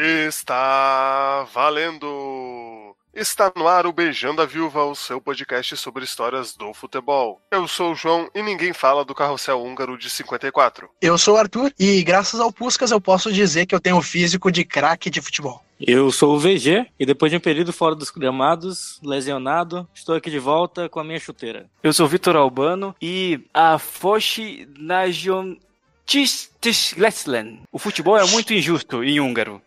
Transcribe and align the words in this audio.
Está 0.00 1.44
valendo! 1.52 2.94
Está 3.12 3.50
no 3.56 3.66
ar 3.66 3.84
o 3.84 3.92
Beijando 3.92 4.40
a 4.40 4.46
Viúva, 4.46 4.84
o 4.84 4.94
seu 4.94 5.20
podcast 5.20 5.76
sobre 5.76 6.04
histórias 6.04 6.54
do 6.54 6.72
futebol. 6.72 7.42
Eu 7.50 7.66
sou 7.66 7.90
o 7.90 7.94
João 7.96 8.30
e 8.32 8.40
ninguém 8.40 8.72
fala 8.72 9.04
do 9.04 9.12
carrossel 9.12 9.60
húngaro 9.60 9.98
de 9.98 10.08
54. 10.08 10.88
Eu 11.02 11.18
sou 11.18 11.34
o 11.34 11.36
Arthur 11.36 11.72
e 11.76 12.00
graças 12.04 12.38
ao 12.38 12.52
Puscas 12.52 12.92
eu 12.92 13.00
posso 13.00 13.32
dizer 13.32 13.66
que 13.66 13.74
eu 13.74 13.80
tenho 13.80 13.96
o 13.96 14.02
físico 14.02 14.52
de 14.52 14.64
craque 14.64 15.10
de 15.10 15.20
futebol. 15.20 15.64
Eu 15.80 16.12
sou 16.12 16.36
o 16.36 16.38
VG 16.38 16.86
e 16.96 17.04
depois 17.04 17.32
de 17.32 17.36
um 17.36 17.40
período 17.40 17.72
fora 17.72 17.96
dos 17.96 18.10
gramados, 18.10 19.00
lesionado, 19.02 19.88
estou 19.92 20.14
aqui 20.14 20.30
de 20.30 20.38
volta 20.38 20.88
com 20.88 21.00
a 21.00 21.04
minha 21.04 21.18
chuteira. 21.18 21.68
Eu 21.82 21.92
sou 21.92 22.06
o 22.06 22.08
Vitor 22.08 22.36
Albano 22.36 22.94
e 23.02 23.40
a 23.52 23.80
Foshi 23.80 24.68
Nagion 24.78 25.56
Tisleslen. 26.08 27.64
O 27.70 27.78
futebol 27.78 28.16
é 28.16 28.24
muito 28.24 28.54
injusto 28.54 29.04
em 29.04 29.20
húngaro. 29.20 29.60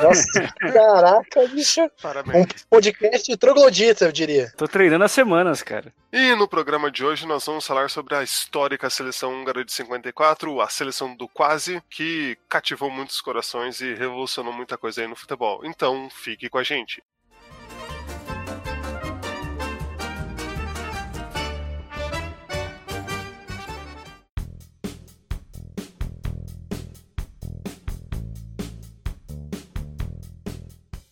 Nossa, 0.00 0.54
caraca, 0.72 1.48
bicho. 1.48 1.90
Parabéns. 2.00 2.46
Um 2.46 2.68
podcast 2.70 3.36
troglodita, 3.36 4.04
eu 4.04 4.12
diria. 4.12 4.52
Tô 4.56 4.68
treinando 4.68 5.02
há 5.02 5.08
semanas, 5.08 5.60
cara. 5.60 5.92
E 6.12 6.36
no 6.36 6.46
programa 6.46 6.88
de 6.88 7.04
hoje 7.04 7.26
nós 7.26 7.44
vamos 7.44 7.66
falar 7.66 7.90
sobre 7.90 8.14
a 8.14 8.22
histórica 8.22 8.88
seleção 8.88 9.34
húngara 9.34 9.64
de 9.64 9.72
54, 9.72 10.60
a 10.60 10.68
seleção 10.68 11.16
do 11.16 11.26
quase, 11.26 11.82
que 11.90 12.38
cativou 12.48 12.88
muitos 12.88 13.20
corações 13.20 13.80
e 13.80 13.94
revolucionou 13.94 14.52
muita 14.52 14.78
coisa 14.78 15.00
aí 15.00 15.08
no 15.08 15.16
futebol. 15.16 15.62
Então, 15.64 16.08
fique 16.10 16.48
com 16.48 16.58
a 16.58 16.62
gente. 16.62 17.02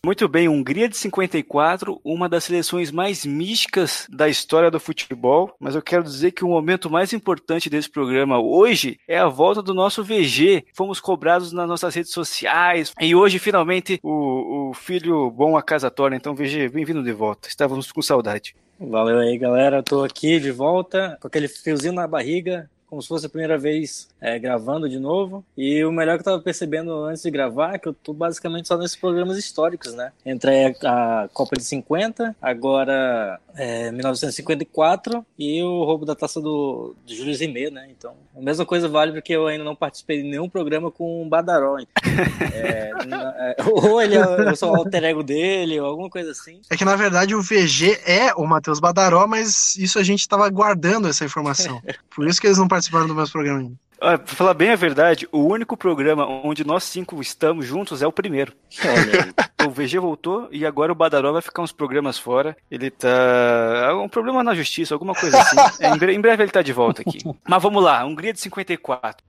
Muito 0.02 0.26
bem, 0.26 0.48
Hungria 0.48 0.88
de 0.88 0.96
54, 0.96 2.00
uma 2.02 2.26
das 2.26 2.44
seleções 2.44 2.90
mais 2.90 3.26
místicas 3.26 4.06
da 4.10 4.30
história 4.30 4.70
do 4.70 4.80
futebol, 4.80 5.54
mas 5.60 5.74
eu 5.74 5.82
quero 5.82 6.02
dizer 6.02 6.30
que 6.30 6.42
o 6.42 6.48
momento 6.48 6.88
mais 6.88 7.12
importante 7.12 7.68
desse 7.68 7.90
programa 7.90 8.40
hoje 8.40 8.98
é 9.06 9.18
a 9.18 9.28
volta 9.28 9.60
do 9.60 9.74
nosso 9.74 10.02
VG. 10.02 10.64
Fomos 10.72 11.00
cobrados 11.00 11.52
nas 11.52 11.68
nossas 11.68 11.94
redes 11.94 12.12
sociais 12.12 12.94
e 12.98 13.14
hoje 13.14 13.38
finalmente 13.38 14.00
o, 14.02 14.70
o 14.70 14.74
filho 14.74 15.30
bom 15.30 15.54
a 15.54 15.62
casa 15.62 15.90
torna. 15.90 16.16
Então, 16.16 16.34
VG, 16.34 16.70
bem-vindo 16.70 17.02
de 17.02 17.12
volta. 17.12 17.46
Estávamos 17.46 17.92
com 17.92 18.00
saudade. 18.00 18.56
Valeu 18.80 19.18
aí, 19.18 19.36
galera. 19.36 19.82
Tô 19.82 20.02
aqui 20.02 20.40
de 20.40 20.50
volta 20.50 21.18
com 21.20 21.28
aquele 21.28 21.46
friozinho 21.46 21.92
na 21.92 22.06
barriga, 22.06 22.70
como 22.90 23.00
se 23.00 23.08
fosse 23.08 23.26
a 23.26 23.28
primeira 23.28 23.56
vez 23.56 24.08
é, 24.20 24.38
gravando 24.38 24.88
de 24.88 24.98
novo. 24.98 25.44
E 25.56 25.84
o 25.84 25.92
melhor 25.92 26.16
que 26.16 26.22
eu 26.22 26.24
tava 26.24 26.42
percebendo 26.42 27.04
antes 27.04 27.22
de 27.22 27.30
gravar 27.30 27.74
é 27.74 27.78
que 27.78 27.88
eu 27.88 27.94
tô 27.94 28.12
basicamente 28.12 28.66
só 28.66 28.76
nesses 28.76 28.96
programas 28.96 29.38
históricos, 29.38 29.94
né? 29.94 30.12
Entre 30.26 30.76
a, 30.84 31.22
a 31.22 31.28
Copa 31.28 31.56
de 31.56 31.62
50, 31.62 32.34
agora 32.42 33.38
é, 33.56 33.92
1954 33.92 35.24
e 35.38 35.62
o 35.62 35.84
roubo 35.84 36.04
da 36.04 36.16
taça 36.16 36.40
do, 36.40 36.94
do 37.06 37.14
Júlio 37.14 37.34
Zimê, 37.34 37.70
né? 37.70 37.88
Então, 37.90 38.14
a 38.36 38.40
mesma 38.40 38.66
coisa 38.66 38.88
vale 38.88 39.12
porque 39.12 39.34
eu 39.34 39.46
ainda 39.46 39.64
não 39.64 39.76
participei 39.76 40.22
de 40.22 40.28
nenhum 40.28 40.48
programa 40.48 40.90
com 40.90 41.22
o 41.22 41.28
Badaró. 41.28 41.78
é, 42.52 42.90
é, 43.00 43.56
ou 43.64 44.02
ele 44.02 44.16
é, 44.16 44.20
o 44.20 44.74
alter 44.74 45.04
ego 45.04 45.22
dele, 45.22 45.78
ou 45.80 45.86
alguma 45.86 46.10
coisa 46.10 46.32
assim. 46.32 46.60
É 46.68 46.76
que 46.76 46.84
na 46.84 46.96
verdade 46.96 47.34
o 47.34 47.42
VG 47.42 48.00
é 48.04 48.34
o 48.34 48.44
Matheus 48.46 48.80
Badaró, 48.80 49.26
mas 49.26 49.76
isso 49.76 49.98
a 49.98 50.02
gente 50.02 50.28
tava 50.28 50.48
guardando 50.48 51.08
essa 51.08 51.24
informação. 51.24 51.80
Por 52.14 52.26
isso 52.26 52.40
que 52.40 52.46
eles 52.46 52.58
não 52.58 52.66
participaram 52.66 52.79
do 52.88 53.14
meu 53.14 53.28
programa 53.28 53.60
ainda. 53.60 53.74
Ah, 54.00 54.16
pra 54.16 54.34
falar 54.34 54.54
bem 54.54 54.70
a 54.70 54.76
verdade, 54.76 55.28
o 55.30 55.40
único 55.40 55.76
programa 55.76 56.26
onde 56.26 56.66
nós 56.66 56.84
cinco 56.84 57.20
estamos 57.20 57.66
juntos 57.66 58.00
é 58.00 58.06
o 58.06 58.12
primeiro. 58.12 58.54
o 59.66 59.68
VG 59.68 59.98
voltou 59.98 60.48
e 60.50 60.64
agora 60.64 60.90
o 60.90 60.94
Badaró 60.94 61.32
vai 61.32 61.42
ficar 61.42 61.60
uns 61.60 61.70
programas 61.70 62.18
fora. 62.18 62.56
Ele 62.70 62.90
tá. 62.90 63.94
Um 64.02 64.08
problema 64.08 64.42
na 64.42 64.54
justiça, 64.54 64.94
alguma 64.94 65.14
coisa 65.14 65.38
assim. 65.38 65.84
É, 65.84 66.12
em 66.12 66.20
breve 66.20 66.42
ele 66.42 66.50
tá 66.50 66.62
de 66.62 66.72
volta 66.72 67.02
aqui. 67.02 67.18
Mas 67.46 67.62
vamos 67.62 67.82
lá, 67.82 68.02
Hungria 68.06 68.32
de 68.32 68.40
54. 68.40 69.22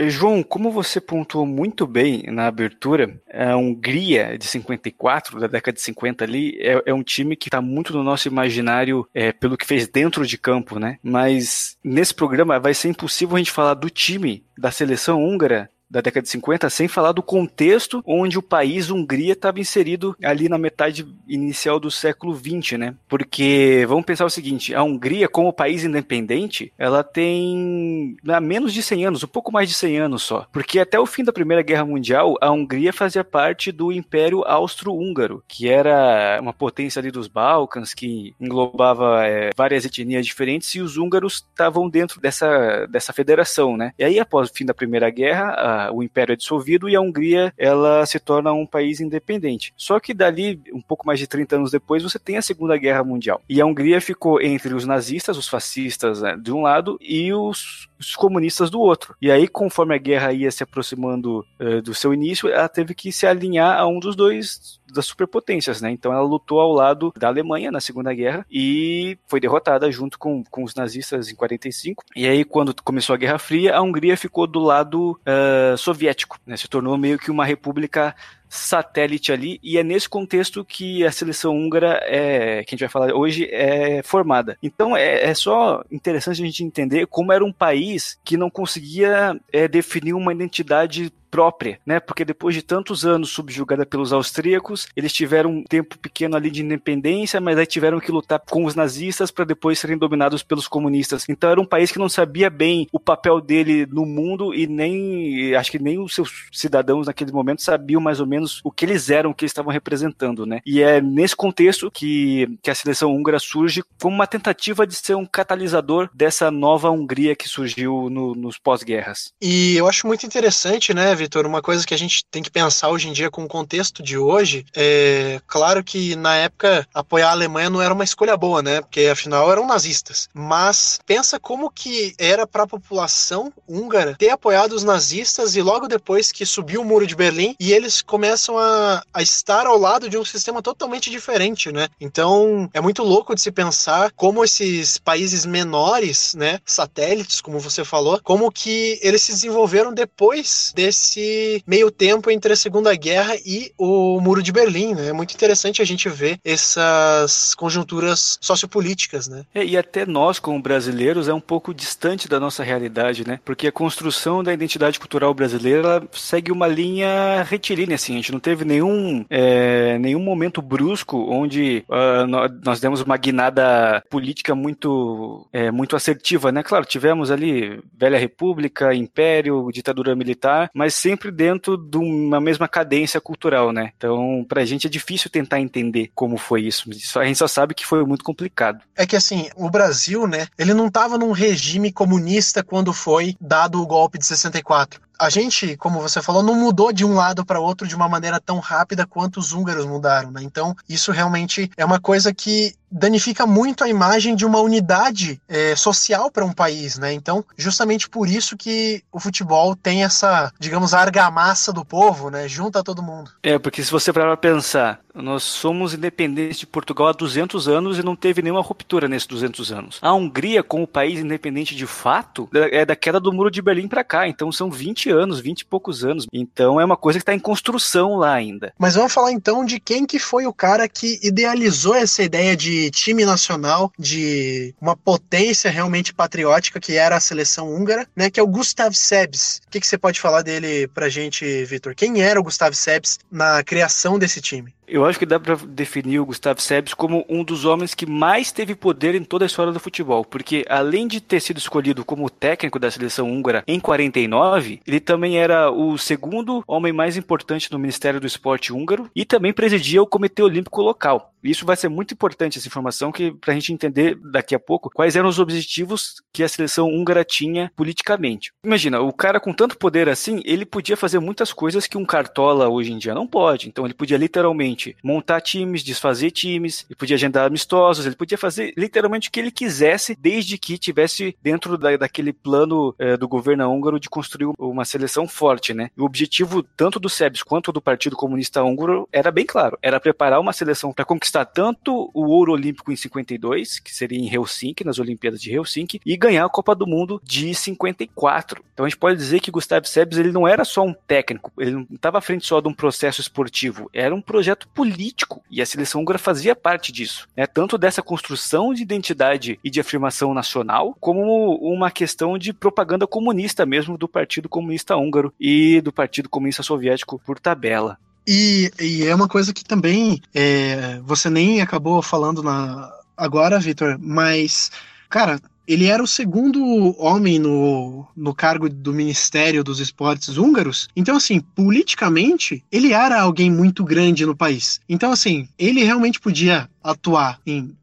João, 0.00 0.44
como 0.44 0.70
você 0.70 1.00
pontuou 1.00 1.44
muito 1.44 1.86
bem 1.86 2.22
na 2.28 2.46
abertura, 2.46 3.20
a 3.32 3.56
Hungria 3.56 4.38
de 4.38 4.46
54, 4.46 5.40
da 5.40 5.48
década 5.48 5.74
de 5.74 5.82
50 5.82 6.24
ali, 6.24 6.56
é, 6.60 6.82
é 6.86 6.94
um 6.94 7.02
time 7.02 7.34
que 7.34 7.48
está 7.48 7.60
muito 7.60 7.92
no 7.92 8.04
nosso 8.04 8.28
imaginário 8.28 9.08
é, 9.12 9.32
pelo 9.32 9.56
que 9.56 9.66
fez 9.66 9.88
dentro 9.88 10.24
de 10.24 10.38
campo, 10.38 10.78
né? 10.78 10.98
Mas 11.02 11.76
nesse 11.82 12.14
programa 12.14 12.60
vai 12.60 12.74
ser 12.74 12.88
impossível 12.88 13.34
a 13.34 13.38
gente 13.38 13.50
falar 13.50 13.74
do 13.74 13.90
time 13.90 14.44
da 14.56 14.70
seleção 14.70 15.24
húngara 15.24 15.68
da 15.90 16.00
década 16.00 16.22
de 16.22 16.28
50, 16.28 16.68
sem 16.70 16.88
falar 16.88 17.12
do 17.12 17.22
contexto 17.22 18.02
onde 18.06 18.38
o 18.38 18.42
país 18.42 18.90
Hungria 18.90 19.32
estava 19.32 19.60
inserido 19.60 20.16
ali 20.22 20.48
na 20.48 20.58
metade 20.58 21.06
inicial 21.26 21.80
do 21.80 21.90
século 21.90 22.34
20, 22.34 22.76
né? 22.76 22.94
Porque 23.08 23.84
vamos 23.88 24.04
pensar 24.04 24.24
o 24.24 24.30
seguinte, 24.30 24.74
a 24.74 24.82
Hungria 24.82 25.28
como 25.28 25.52
país 25.52 25.84
independente, 25.84 26.72
ela 26.78 27.02
tem 27.02 28.16
há 28.28 28.40
menos 28.40 28.72
de 28.72 28.82
100 28.82 29.06
anos, 29.06 29.24
um 29.24 29.28
pouco 29.28 29.52
mais 29.52 29.68
de 29.68 29.74
100 29.74 29.98
anos 29.98 30.22
só. 30.22 30.46
Porque 30.52 30.78
até 30.78 30.98
o 30.98 31.06
fim 31.06 31.24
da 31.24 31.32
Primeira 31.32 31.62
Guerra 31.62 31.84
Mundial, 31.84 32.36
a 32.40 32.50
Hungria 32.50 32.92
fazia 32.92 33.24
parte 33.24 33.72
do 33.72 33.90
Império 33.92 34.44
Austro-Húngaro, 34.44 35.42
que 35.48 35.68
era 35.68 36.38
uma 36.40 36.52
potência 36.52 37.00
ali 37.00 37.10
dos 37.10 37.28
Balcãs, 37.28 37.94
que 37.94 38.34
englobava 38.40 39.26
é, 39.26 39.50
várias 39.56 39.84
etnias 39.84 40.26
diferentes, 40.26 40.74
e 40.74 40.80
os 40.80 40.96
húngaros 40.96 41.44
estavam 41.48 41.88
dentro 41.88 42.20
dessa, 42.20 42.86
dessa 42.86 43.12
federação, 43.12 43.76
né? 43.76 43.92
E 43.98 44.04
aí, 44.04 44.18
após 44.18 44.50
o 44.50 44.54
fim 44.54 44.64
da 44.64 44.74
Primeira 44.74 45.08
Guerra, 45.10 45.54
a 45.54 45.77
o 45.92 46.02
império 46.02 46.32
é 46.32 46.36
dissolvido 46.36 46.88
e 46.88 46.96
a 46.96 47.00
Hungria 47.00 47.52
ela 47.56 48.04
se 48.06 48.18
torna 48.18 48.52
um 48.52 48.66
país 48.66 49.00
independente. 49.00 49.72
Só 49.76 49.98
que 50.00 50.12
dali, 50.12 50.60
um 50.72 50.80
pouco 50.80 51.06
mais 51.06 51.18
de 51.18 51.26
30 51.26 51.56
anos 51.56 51.70
depois, 51.70 52.02
você 52.02 52.18
tem 52.18 52.36
a 52.36 52.42
Segunda 52.42 52.76
Guerra 52.76 53.04
Mundial. 53.04 53.40
E 53.48 53.60
a 53.60 53.66
Hungria 53.66 54.00
ficou 54.00 54.40
entre 54.40 54.74
os 54.74 54.84
nazistas, 54.84 55.36
os 55.36 55.48
fascistas 55.48 56.22
né, 56.22 56.36
de 56.36 56.52
um 56.52 56.62
lado 56.62 56.98
e 57.00 57.32
os, 57.32 57.88
os, 57.98 58.16
comunistas 58.16 58.70
do 58.70 58.80
outro. 58.80 59.14
E 59.20 59.30
aí, 59.30 59.48
conforme 59.48 59.94
a 59.94 59.98
guerra 59.98 60.32
ia 60.32 60.50
se 60.50 60.62
aproximando 60.62 61.44
uh, 61.60 61.82
do 61.82 61.94
seu 61.94 62.12
início, 62.12 62.48
ela 62.48 62.68
teve 62.68 62.94
que 62.94 63.12
se 63.12 63.26
alinhar 63.26 63.78
a 63.78 63.86
um 63.86 63.98
dos 63.98 64.16
dois 64.16 64.78
das 64.92 65.06
superpotências, 65.06 65.80
né? 65.80 65.90
Então 65.90 66.12
ela 66.12 66.22
lutou 66.22 66.60
ao 66.60 66.72
lado 66.72 67.12
da 67.16 67.28
Alemanha 67.28 67.70
na 67.70 67.80
Segunda 67.80 68.12
Guerra 68.14 68.46
e 68.50 69.18
foi 69.26 69.38
derrotada 69.40 69.90
junto 69.92 70.18
com, 70.18 70.42
com 70.44 70.64
os 70.64 70.74
nazistas 70.74 71.30
em 71.30 71.34
45. 71.34 72.04
E 72.16 72.26
aí, 72.26 72.44
quando 72.44 72.74
começou 72.82 73.14
a 73.14 73.18
Guerra 73.18 73.38
Fria, 73.38 73.76
a 73.76 73.82
Hungria 73.82 74.16
ficou 74.16 74.46
do 74.46 74.60
lado 74.60 75.12
uh, 75.12 75.76
soviético, 75.76 76.38
né? 76.46 76.56
Se 76.56 76.68
tornou 76.68 76.96
meio 76.96 77.18
que 77.18 77.30
uma 77.30 77.44
república 77.44 78.14
satélite 78.48 79.32
ali, 79.32 79.58
e 79.62 79.78
é 79.78 79.82
nesse 79.82 80.08
contexto 80.08 80.64
que 80.64 81.04
a 81.04 81.12
seleção 81.12 81.56
húngara, 81.56 82.00
é, 82.04 82.64
que 82.64 82.70
a 82.70 82.76
gente 82.76 82.80
vai 82.80 82.88
falar 82.88 83.14
hoje, 83.14 83.48
é 83.50 84.02
formada. 84.02 84.56
Então 84.62 84.96
é, 84.96 85.24
é 85.24 85.34
só 85.34 85.82
interessante 85.90 86.42
a 86.42 86.46
gente 86.46 86.64
entender 86.64 87.06
como 87.06 87.32
era 87.32 87.44
um 87.44 87.52
país 87.52 88.18
que 88.24 88.36
não 88.36 88.50
conseguia 88.50 89.38
é, 89.52 89.68
definir 89.68 90.14
uma 90.14 90.32
identidade 90.32 91.12
própria, 91.30 91.78
né? 91.84 92.00
Porque 92.00 92.24
depois 92.24 92.54
de 92.54 92.62
tantos 92.62 93.04
anos 93.04 93.30
subjugada 93.30 93.86
pelos 93.86 94.12
austríacos, 94.12 94.88
eles 94.96 95.12
tiveram 95.12 95.50
um 95.50 95.64
tempo 95.64 95.98
pequeno 95.98 96.36
ali 96.36 96.50
de 96.50 96.62
independência, 96.62 97.40
mas 97.40 97.58
aí 97.58 97.66
tiveram 97.66 98.00
que 98.00 98.12
lutar 98.12 98.40
com 98.48 98.64
os 98.64 98.74
nazistas 98.74 99.30
para 99.30 99.44
depois 99.44 99.78
serem 99.78 99.98
dominados 99.98 100.42
pelos 100.42 100.68
comunistas. 100.68 101.24
Então 101.28 101.50
era 101.50 101.60
um 101.60 101.66
país 101.66 101.90
que 101.90 101.98
não 101.98 102.08
sabia 102.08 102.50
bem 102.50 102.86
o 102.92 103.00
papel 103.00 103.40
dele 103.40 103.86
no 103.86 104.04
mundo 104.04 104.54
e 104.54 104.66
nem 104.66 105.54
acho 105.54 105.70
que 105.70 105.78
nem 105.78 105.98
os 105.98 106.14
seus 106.14 106.46
cidadãos 106.52 107.06
naquele 107.06 107.32
momento 107.32 107.62
sabiam 107.62 108.00
mais 108.00 108.20
ou 108.20 108.26
menos 108.26 108.60
o 108.64 108.70
que 108.70 108.84
eles 108.84 109.10
eram, 109.10 109.30
o 109.30 109.34
que 109.34 109.44
eles 109.44 109.50
estavam 109.50 109.72
representando, 109.72 110.46
né? 110.46 110.60
E 110.64 110.82
é 110.82 111.00
nesse 111.00 111.36
contexto 111.36 111.90
que, 111.90 112.58
que 112.62 112.70
a 112.70 112.74
seleção 112.74 113.14
húngara 113.14 113.38
surge 113.38 113.82
como 114.00 114.14
uma 114.14 114.26
tentativa 114.26 114.86
de 114.86 114.94
ser 114.94 115.14
um 115.14 115.26
catalisador 115.26 116.08
dessa 116.14 116.50
nova 116.50 116.90
Hungria 116.90 117.36
que 117.36 117.48
surgiu 117.48 118.08
no, 118.10 118.34
nos 118.34 118.58
pós-guerras. 118.58 119.32
E 119.40 119.76
eu 119.76 119.88
acho 119.88 120.06
muito 120.06 120.26
interessante, 120.26 120.92
né, 120.94 121.14
Vitor, 121.18 121.46
uma 121.46 121.60
coisa 121.60 121.86
que 121.86 121.94
a 121.94 121.98
gente 121.98 122.24
tem 122.30 122.42
que 122.42 122.50
pensar 122.50 122.88
hoje 122.88 123.08
em 123.08 123.12
dia 123.12 123.30
com 123.30 123.44
o 123.44 123.48
contexto 123.48 124.02
de 124.02 124.16
hoje, 124.16 124.64
é 124.74 125.40
claro 125.46 125.82
que 125.82 126.16
na 126.16 126.36
época 126.36 126.86
apoiar 126.94 127.28
a 127.28 127.32
Alemanha 127.32 127.68
não 127.68 127.82
era 127.82 127.92
uma 127.92 128.04
escolha 128.04 128.36
boa, 128.36 128.62
né? 128.62 128.80
Porque 128.80 129.06
afinal 129.06 129.50
eram 129.50 129.66
nazistas. 129.66 130.28
Mas 130.32 130.98
pensa 131.04 131.38
como 131.38 131.70
que 131.70 132.14
era 132.18 132.46
para 132.46 132.62
a 132.62 132.66
população 132.66 133.52
húngara 133.66 134.14
ter 134.16 134.30
apoiado 134.30 134.72
os 134.72 134.84
nazistas 134.84 135.56
e 135.56 135.62
logo 135.62 135.88
depois 135.88 136.32
que 136.32 136.46
subiu 136.46 136.82
o 136.82 136.84
muro 136.84 137.06
de 137.06 137.16
Berlim 137.16 137.54
e 137.58 137.72
eles 137.72 138.00
começam 138.00 138.58
a, 138.58 139.02
a 139.12 139.22
estar 139.22 139.66
ao 139.66 139.78
lado 139.78 140.08
de 140.08 140.16
um 140.16 140.24
sistema 140.24 140.62
totalmente 140.62 141.10
diferente, 141.10 141.72
né? 141.72 141.88
Então 142.00 142.68
é 142.72 142.80
muito 142.80 143.02
louco 143.02 143.34
de 143.34 143.40
se 143.40 143.50
pensar 143.50 144.12
como 144.12 144.44
esses 144.44 144.98
países 144.98 145.44
menores, 145.44 146.34
né, 146.34 146.60
satélites, 146.64 147.40
como 147.40 147.58
você 147.58 147.84
falou, 147.84 148.20
como 148.22 148.50
que 148.52 148.98
eles 149.02 149.22
se 149.22 149.32
desenvolveram 149.32 149.92
depois 149.92 150.72
desse 150.74 151.07
nesse 151.08 151.62
meio 151.66 151.90
tempo 151.90 152.30
entre 152.30 152.52
a 152.52 152.56
Segunda 152.56 152.94
Guerra 152.94 153.34
e 153.44 153.72
o 153.78 154.20
Muro 154.20 154.42
de 154.42 154.52
Berlim, 154.52 154.94
né? 154.94 155.08
É 155.08 155.12
muito 155.12 155.32
interessante 155.34 155.80
a 155.80 155.84
gente 155.84 156.08
ver 156.08 156.38
essas 156.44 157.54
conjunturas 157.54 158.38
sociopolíticas, 158.40 159.28
né? 159.28 159.44
É, 159.54 159.64
e 159.64 159.76
até 159.76 160.04
nós, 160.04 160.38
como 160.38 160.60
brasileiros, 160.60 161.28
é 161.28 161.34
um 161.34 161.40
pouco 161.40 161.72
distante 161.72 162.28
da 162.28 162.38
nossa 162.38 162.62
realidade, 162.62 163.26
né? 163.26 163.40
Porque 163.44 163.66
a 163.66 163.72
construção 163.72 164.42
da 164.44 164.52
identidade 164.52 164.98
cultural 164.98 165.32
brasileira 165.32 166.02
segue 166.12 166.52
uma 166.52 166.66
linha 166.66 167.42
retilínea, 167.42 167.94
assim. 167.94 168.14
A 168.14 168.16
gente 168.16 168.32
não 168.32 168.40
teve 168.40 168.64
nenhum, 168.64 169.24
é, 169.30 169.98
nenhum 169.98 170.20
momento 170.20 170.60
brusco 170.60 171.16
onde 171.30 171.84
uh, 171.88 172.26
nós 172.64 172.80
demos 172.80 173.00
uma 173.00 173.16
guinada 173.16 174.02
política 174.10 174.54
muito, 174.54 175.46
é, 175.52 175.70
muito 175.70 175.96
assertiva, 175.96 176.52
né? 176.52 176.62
Claro, 176.62 176.84
tivemos 176.84 177.30
ali 177.30 177.80
Velha 177.96 178.18
República, 178.18 178.94
Império, 178.94 179.68
ditadura 179.72 180.14
militar, 180.14 180.70
mas 180.74 180.97
sempre 180.98 181.30
dentro 181.30 181.76
de 181.76 181.96
uma 181.96 182.40
mesma 182.40 182.68
cadência 182.68 183.20
cultural, 183.20 183.72
né? 183.72 183.92
Então, 183.96 184.44
pra 184.48 184.64
gente 184.64 184.86
é 184.86 184.90
difícil 184.90 185.30
tentar 185.30 185.60
entender 185.60 186.10
como 186.14 186.36
foi 186.36 186.62
isso. 186.62 186.90
A 187.16 187.24
gente 187.24 187.38
só 187.38 187.48
sabe 187.48 187.74
que 187.74 187.86
foi 187.86 188.04
muito 188.04 188.24
complicado. 188.24 188.80
É 188.96 189.06
que 189.06 189.16
assim, 189.16 189.48
o 189.56 189.70
Brasil, 189.70 190.26
né, 190.26 190.46
ele 190.58 190.74
não 190.74 190.88
estava 190.88 191.16
num 191.16 191.32
regime 191.32 191.92
comunista 191.92 192.62
quando 192.62 192.92
foi 192.92 193.36
dado 193.40 193.80
o 193.80 193.86
golpe 193.86 194.18
de 194.18 194.26
64 194.26 195.07
a 195.18 195.28
gente, 195.28 195.76
como 195.76 196.00
você 196.00 196.22
falou, 196.22 196.42
não 196.42 196.54
mudou 196.54 196.92
de 196.92 197.04
um 197.04 197.14
lado 197.14 197.44
para 197.44 197.60
outro 197.60 197.86
de 197.86 197.96
uma 197.96 198.08
maneira 198.08 198.40
tão 198.40 198.58
rápida 198.58 199.06
quanto 199.06 199.40
os 199.40 199.52
húngaros 199.52 199.84
mudaram, 199.86 200.30
né? 200.30 200.42
Então, 200.42 200.76
isso 200.88 201.10
realmente 201.10 201.70
é 201.76 201.84
uma 201.84 202.00
coisa 202.00 202.32
que 202.32 202.74
danifica 202.90 203.46
muito 203.46 203.84
a 203.84 203.88
imagem 203.88 204.34
de 204.34 204.46
uma 204.46 204.60
unidade 204.60 205.40
é, 205.48 205.76
social 205.76 206.30
para 206.30 206.44
um 206.44 206.52
país, 206.52 206.98
né? 206.98 207.12
Então, 207.12 207.44
justamente 207.56 208.08
por 208.08 208.28
isso 208.28 208.56
que 208.56 209.02
o 209.12 209.20
futebol 209.20 209.76
tem 209.76 210.04
essa, 210.04 210.52
digamos, 210.58 210.94
argamassa 210.94 211.72
do 211.72 211.84
povo, 211.84 212.30
né? 212.30 212.48
Junta 212.48 212.82
todo 212.82 213.02
mundo. 213.02 213.30
É, 213.42 213.58
porque 213.58 213.82
se 213.82 213.90
você 213.90 214.12
parar 214.12 214.36
para 214.36 214.52
pensar, 214.52 215.00
nós 215.14 215.42
somos 215.42 215.94
independentes 215.94 216.58
de 216.58 216.66
Portugal 216.66 217.08
há 217.08 217.12
200 217.12 217.68
anos 217.68 217.98
e 217.98 218.02
não 218.02 218.16
teve 218.16 218.40
nenhuma 218.40 218.62
ruptura 218.62 219.08
nesses 219.08 219.26
200 219.26 219.72
anos. 219.72 219.98
A 220.00 220.12
Hungria, 220.14 220.62
como 220.62 220.86
país 220.86 221.18
independente 221.18 221.74
de 221.74 221.86
fato, 221.86 222.48
é 222.52 222.84
da 222.84 222.96
queda 222.96 223.20
do 223.20 223.32
Muro 223.32 223.50
de 223.50 223.60
Berlim 223.60 223.88
para 223.88 224.04
cá, 224.04 224.28
então 224.28 224.50
são 224.50 224.70
20 224.70 225.07
anos, 225.10 225.40
20 225.40 225.60
e 225.60 225.64
poucos 225.64 226.04
anos. 226.04 226.26
Então 226.32 226.80
é 226.80 226.84
uma 226.84 226.96
coisa 226.96 227.18
que 227.18 227.22
está 227.22 227.34
em 227.34 227.38
construção 227.38 228.16
lá 228.16 228.32
ainda. 228.32 228.72
Mas 228.78 228.94
vamos 228.94 229.12
falar 229.12 229.32
então 229.32 229.64
de 229.64 229.80
quem 229.80 230.06
que 230.06 230.18
foi 230.18 230.46
o 230.46 230.52
cara 230.52 230.88
que 230.88 231.18
idealizou 231.22 231.94
essa 231.94 232.22
ideia 232.22 232.56
de 232.56 232.90
time 232.90 233.24
nacional, 233.24 233.92
de 233.98 234.74
uma 234.80 234.96
potência 234.96 235.70
realmente 235.70 236.14
patriótica 236.14 236.80
que 236.80 236.94
era 236.94 237.16
a 237.16 237.20
seleção 237.20 237.72
húngara, 237.72 238.06
né, 238.14 238.30
que 238.30 238.40
é 238.40 238.42
o 238.42 238.46
Gustav 238.46 238.92
Sebes. 238.94 239.60
O 239.66 239.70
que, 239.70 239.80
que 239.80 239.86
você 239.86 239.98
pode 239.98 240.20
falar 240.20 240.42
dele 240.42 240.88
pra 240.88 241.08
gente, 241.08 241.64
Vitor? 241.64 241.94
Quem 241.94 242.20
era 242.22 242.40
o 242.40 242.42
Gustav 242.42 242.74
Sebes 242.74 243.18
na 243.30 243.62
criação 243.62 244.18
desse 244.18 244.40
time? 244.40 244.77
Eu 244.88 245.04
acho 245.04 245.18
que 245.18 245.26
dá 245.26 245.38
para 245.38 245.54
definir 245.54 246.18
o 246.18 246.24
Gustavo 246.24 246.62
Sebes 246.62 246.94
como 246.94 247.24
um 247.28 247.44
dos 247.44 247.66
homens 247.66 247.94
que 247.94 248.06
mais 248.06 248.50
teve 248.50 248.74
poder 248.74 249.14
em 249.14 249.22
toda 249.22 249.44
a 249.44 249.46
história 249.46 249.70
do 249.70 249.78
futebol, 249.78 250.24
porque 250.24 250.64
além 250.66 251.06
de 251.06 251.20
ter 251.20 251.40
sido 251.40 251.58
escolhido 251.58 252.04
como 252.04 252.30
técnico 252.30 252.78
da 252.78 252.90
seleção 252.90 253.30
húngara 253.30 253.62
em 253.66 253.78
49, 253.78 254.80
ele 254.86 254.98
também 254.98 255.38
era 255.38 255.70
o 255.70 255.98
segundo 255.98 256.64
homem 256.66 256.92
mais 256.92 257.18
importante 257.18 257.70
no 257.70 257.78
Ministério 257.78 258.18
do 258.18 258.26
Esporte 258.26 258.72
húngaro 258.72 259.10
e 259.14 259.26
também 259.26 259.52
presidia 259.52 260.02
o 260.02 260.06
Comitê 260.06 260.42
Olímpico 260.42 260.80
local. 260.80 261.32
Isso 261.42 261.64
vai 261.64 261.76
ser 261.76 261.88
muito 261.88 262.14
importante 262.14 262.58
essa 262.58 262.68
informação 262.68 263.12
que 263.12 263.32
para 263.32 263.52
a 263.52 263.54
gente 263.54 263.72
entender 263.72 264.16
daqui 264.30 264.54
a 264.54 264.58
pouco 264.58 264.90
quais 264.90 265.16
eram 265.16 265.28
os 265.28 265.38
objetivos 265.38 266.16
que 266.32 266.42
a 266.42 266.48
seleção 266.48 266.88
húngara 266.88 267.24
tinha 267.24 267.70
politicamente. 267.76 268.52
Imagina, 268.64 269.00
o 269.00 269.12
cara 269.12 269.40
com 269.40 269.52
tanto 269.52 269.78
poder 269.78 270.08
assim, 270.08 270.42
ele 270.44 270.64
podia 270.64 270.96
fazer 270.96 271.18
muitas 271.18 271.52
coisas 271.52 271.86
que 271.86 271.98
um 271.98 272.04
cartola 272.04 272.68
hoje 272.68 272.92
em 272.92 272.98
dia 272.98 273.14
não 273.14 273.26
pode. 273.26 273.68
Então 273.68 273.84
ele 273.84 273.94
podia 273.94 274.16
literalmente 274.16 274.96
montar 275.02 275.40
times, 275.40 275.82
desfazer 275.82 276.30
times, 276.30 276.84
ele 276.88 276.96
podia 276.96 277.16
agendar 277.16 277.46
amistosos, 277.46 278.06
ele 278.06 278.16
podia 278.16 278.38
fazer 278.38 278.72
literalmente 278.76 279.28
o 279.28 279.32
que 279.32 279.40
ele 279.40 279.50
quisesse, 279.50 280.16
desde 280.18 280.58
que 280.58 280.78
tivesse 280.78 281.36
dentro 281.42 281.78
da, 281.78 281.96
daquele 281.96 282.32
plano 282.32 282.94
é, 282.98 283.16
do 283.16 283.28
governo 283.28 283.68
húngaro 283.70 284.00
de 284.00 284.08
construir 284.08 284.52
uma 284.58 284.84
seleção 284.84 285.26
forte, 285.28 285.72
né? 285.72 285.90
O 285.96 286.04
objetivo 286.04 286.62
tanto 286.62 286.98
do 286.98 287.08
SEBS 287.08 287.42
quanto 287.42 287.72
do 287.72 287.80
Partido 287.80 288.16
Comunista 288.16 288.62
Húngaro 288.62 289.08
era 289.12 289.30
bem 289.30 289.46
claro, 289.46 289.78
era 289.82 290.00
preparar 290.00 290.40
uma 290.40 290.52
seleção 290.52 290.92
para 290.92 291.04
conquistar 291.04 291.27
tanto 291.30 292.10
o 292.14 292.26
ouro 292.26 292.52
olímpico 292.52 292.92
em 292.92 292.96
52, 292.96 293.78
que 293.78 293.94
seria 293.94 294.18
em 294.18 294.32
Helsinki, 294.32 294.84
nas 294.84 294.98
Olimpíadas 294.98 295.40
de 295.40 295.52
Helsinki, 295.52 296.00
e 296.04 296.16
ganhar 296.16 296.44
a 296.44 296.48
Copa 296.48 296.74
do 296.74 296.86
Mundo 296.86 297.20
de 297.24 297.54
54. 297.54 298.62
Então 298.72 298.86
a 298.86 298.88
gente 298.88 298.98
pode 298.98 299.16
dizer 299.16 299.40
que 299.40 299.50
Gustavo 299.50 299.86
Sebes 299.86 300.18
ele 300.18 300.32
não 300.32 300.46
era 300.46 300.64
só 300.64 300.84
um 300.84 300.94
técnico, 300.94 301.52
ele 301.58 301.72
não 301.72 301.86
estava 301.92 302.18
à 302.18 302.20
frente 302.20 302.46
só 302.46 302.60
de 302.60 302.68
um 302.68 302.74
processo 302.74 303.20
esportivo, 303.20 303.90
era 303.92 304.14
um 304.14 304.20
projeto 304.20 304.68
político 304.68 305.42
e 305.50 305.60
a 305.60 305.66
seleção 305.66 306.00
húngara 306.00 306.18
fazia 306.18 306.54
parte 306.54 306.92
disso, 306.92 307.28
né? 307.36 307.46
Tanto 307.46 307.76
dessa 307.76 308.02
construção 308.02 308.72
de 308.72 308.82
identidade 308.82 309.58
e 309.62 309.70
de 309.70 309.80
afirmação 309.80 310.32
nacional, 310.32 310.96
como 311.00 311.56
uma 311.56 311.90
questão 311.90 312.38
de 312.38 312.52
propaganda 312.52 313.06
comunista 313.06 313.66
mesmo 313.66 313.98
do 313.98 314.08
Partido 314.08 314.48
Comunista 314.48 314.96
Húngaro 314.96 315.32
e 315.38 315.80
do 315.80 315.92
Partido 315.92 316.28
Comunista 316.28 316.62
Soviético 316.62 317.20
por 317.24 317.38
tabela. 317.38 317.98
E, 318.30 318.70
e 318.78 319.06
é 319.06 319.14
uma 319.14 319.26
coisa 319.26 319.54
que 319.54 319.64
também 319.64 320.20
é, 320.34 320.98
você 321.00 321.30
nem 321.30 321.62
acabou 321.62 322.02
falando 322.02 322.42
na, 322.42 322.92
agora, 323.16 323.58
Vitor, 323.58 323.96
mas, 323.98 324.70
cara, 325.08 325.40
ele 325.68 325.84
era 325.84 326.02
o 326.02 326.06
segundo 326.06 326.98
homem 326.98 327.38
no, 327.38 328.06
no 328.16 328.34
cargo 328.34 328.70
do 328.70 328.94
Ministério 328.94 329.62
dos 329.62 329.78
Esportes 329.78 330.38
húngaros. 330.38 330.88
Então, 330.96 331.16
assim, 331.16 331.40
politicamente, 331.40 332.64
ele 332.72 332.94
era 332.94 333.20
alguém 333.20 333.50
muito 333.50 333.84
grande 333.84 334.24
no 334.24 334.34
país. 334.34 334.80
Então, 334.88 335.12
assim, 335.12 335.46
ele 335.58 335.84
realmente 335.84 336.18
podia 336.18 336.70
atuar 336.82 337.38
em, 337.46 337.76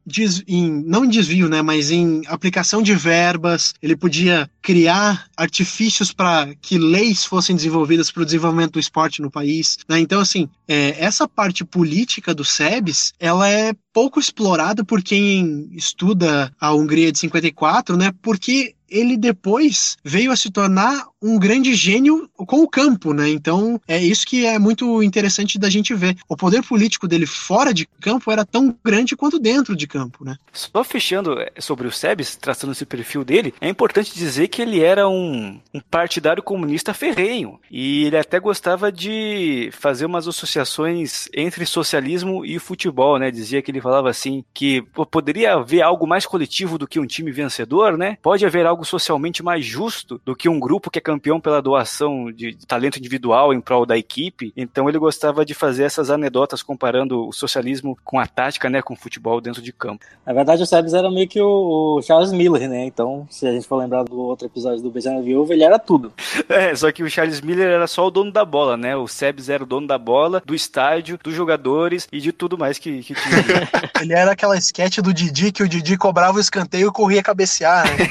em, 0.47 0.83
não 0.83 1.05
em 1.05 1.09
desvio, 1.09 1.47
né, 1.47 1.61
mas 1.61 1.91
em 1.91 2.23
aplicação 2.25 2.81
de 2.81 2.95
verbas, 2.95 3.75
ele 3.81 3.95
podia 3.95 4.49
criar 4.63 5.27
artifícios 5.37 6.11
para 6.11 6.55
que 6.59 6.79
leis 6.79 7.23
fossem 7.23 7.55
desenvolvidas 7.55 8.09
para 8.09 8.23
o 8.23 8.25
desenvolvimento 8.25 8.73
do 8.73 8.79
esporte 8.79 9.21
no 9.21 9.29
país. 9.29 9.77
Né? 9.87 9.99
Então, 9.99 10.19
assim, 10.19 10.49
é, 10.67 10.95
essa 10.97 11.27
parte 11.27 11.63
política 11.63 12.33
do 12.33 12.43
SEBS, 12.43 13.13
ela 13.19 13.47
é 13.47 13.73
pouco 13.95 14.19
explorada 14.19 14.83
por 14.83 15.01
quem 15.01 15.69
estuda 15.71 16.53
a 16.59 16.73
Hungria 16.73 17.13
de 17.13 17.17
54, 17.17 17.95
né, 17.95 18.11
porque 18.21 18.74
ele 18.89 19.17
depois 19.17 19.97
veio 20.03 20.31
a 20.31 20.35
se 20.35 20.49
tornar 20.51 21.07
um 21.21 21.39
grande 21.39 21.73
gênio 21.73 22.29
com 22.35 22.61
o 22.61 22.67
campo, 22.67 23.13
né? 23.13 23.27
Então 23.29 23.81
é 23.87 23.97
isso 23.97 24.25
que 24.27 24.45
é 24.45 24.59
muito 24.59 25.01
interessante 25.01 25.57
da 25.57 25.69
gente 25.69 25.93
ver. 25.93 26.15
O 26.29 26.37
poder 26.37 26.61
político 26.61 27.07
dele 27.07 27.25
fora 27.25 27.73
de 27.73 27.87
campo 27.99 28.31
era 28.31 28.45
tão 28.45 28.75
grande 28.83 29.15
quanto 29.15 29.39
dentro 29.39 29.75
de 29.75 29.87
campo, 29.87 30.23
né? 30.23 30.35
Só 30.53 30.83
fechando 30.83 31.39
é, 31.39 31.51
sobre 31.59 31.87
o 31.87 31.91
Sebes, 31.91 32.35
traçando 32.35 32.73
esse 32.73 32.85
perfil 32.85 33.23
dele, 33.23 33.53
é 33.59 33.67
importante 33.67 34.13
dizer 34.13 34.47
que 34.49 34.61
ele 34.61 34.81
era 34.81 35.09
um, 35.09 35.59
um 35.73 35.79
partidário 35.79 36.43
comunista 36.43 36.93
ferrenho 36.93 37.59
e 37.71 38.05
ele 38.05 38.17
até 38.17 38.39
gostava 38.39 38.91
de 38.91 39.69
fazer 39.71 40.05
umas 40.05 40.27
associações 40.27 41.27
entre 41.33 41.65
socialismo 41.65 42.45
e 42.45 42.59
futebol, 42.59 43.17
né? 43.17 43.31
Dizia 43.31 43.61
que 43.61 43.71
ele 43.71 43.81
falava 43.81 44.09
assim 44.09 44.43
que 44.53 44.83
poderia 45.09 45.53
haver 45.53 45.81
algo 45.81 46.05
mais 46.05 46.25
coletivo 46.25 46.77
do 46.77 46.87
que 46.87 46.99
um 46.99 47.07
time 47.07 47.31
vencedor, 47.31 47.97
né? 47.97 48.17
Pode 48.21 48.45
haver 48.45 48.65
algo 48.65 48.74
socialmente 48.83 49.43
mais 49.43 49.63
justo 49.63 50.19
do 50.25 50.35
que 50.35 50.49
um 50.49 50.59
grupo 50.59 50.89
que 50.89 50.99
é 50.99 51.01
campeão 51.01 51.39
pela 51.39 51.61
doação 51.61 52.31
de 52.31 52.57
talento 52.67 52.97
individual 52.97 53.53
em 53.53 53.61
prol 53.61 53.85
da 53.85 53.97
equipe. 53.97 54.51
Então 54.57 54.89
ele 54.89 54.97
gostava 54.97 55.45
de 55.45 55.53
fazer 55.53 55.83
essas 55.83 56.09
anedotas 56.09 56.63
comparando 56.63 57.27
o 57.27 57.31
socialismo 57.31 57.97
com 58.03 58.19
a 58.19 58.27
tática, 58.27 58.69
né, 58.69 58.81
com 58.81 58.93
o 58.93 58.97
futebol 58.97 59.39
dentro 59.39 59.61
de 59.61 59.71
campo. 59.71 60.05
Na 60.25 60.33
verdade, 60.33 60.63
o 60.63 60.65
Sebes 60.65 60.93
era 60.93 61.09
meio 61.11 61.27
que 61.27 61.39
o, 61.39 62.01
Charles 62.01 62.31
Miller, 62.31 62.67
né? 62.67 62.85
Então, 62.85 63.27
se 63.29 63.47
a 63.47 63.51
gente 63.51 63.67
for 63.67 63.75
lembrar 63.75 64.03
do 64.03 64.19
outro 64.19 64.47
episódio 64.47 64.81
do 64.81 64.89
Beijando 64.89 65.21
Viúva, 65.21 65.53
ele 65.53 65.63
era 65.63 65.79
tudo. 65.79 66.11
É, 66.47 66.75
só 66.75 66.91
que 66.91 67.03
o 67.03 67.09
Charles 67.09 67.41
Miller 67.41 67.67
era 67.67 67.87
só 67.87 68.05
o 68.07 68.11
dono 68.11 68.31
da 68.31 68.45
bola, 68.45 68.77
né? 68.77 68.95
O 68.95 69.07
Sebes 69.07 69.49
era 69.49 69.63
o 69.63 69.65
dono 69.65 69.87
da 69.87 69.97
bola, 69.97 70.41
do 70.45 70.53
estádio, 70.53 71.19
dos 71.21 71.33
jogadores 71.33 72.07
e 72.11 72.19
de 72.19 72.31
tudo 72.31 72.57
mais 72.57 72.77
que, 72.77 73.01
que 73.01 73.13
tinha. 73.13 73.69
ele 74.01 74.13
era 74.13 74.31
aquela 74.31 74.57
sketch 74.57 74.99
do 74.99 75.13
Didi 75.13 75.51
que 75.51 75.63
o 75.63 75.67
Didi 75.67 75.97
cobrava 75.97 76.37
o 76.37 76.41
escanteio 76.41 76.89
e 76.89 76.91
corria 76.91 77.23
cabecear, 77.23 77.85
né? 77.85 78.07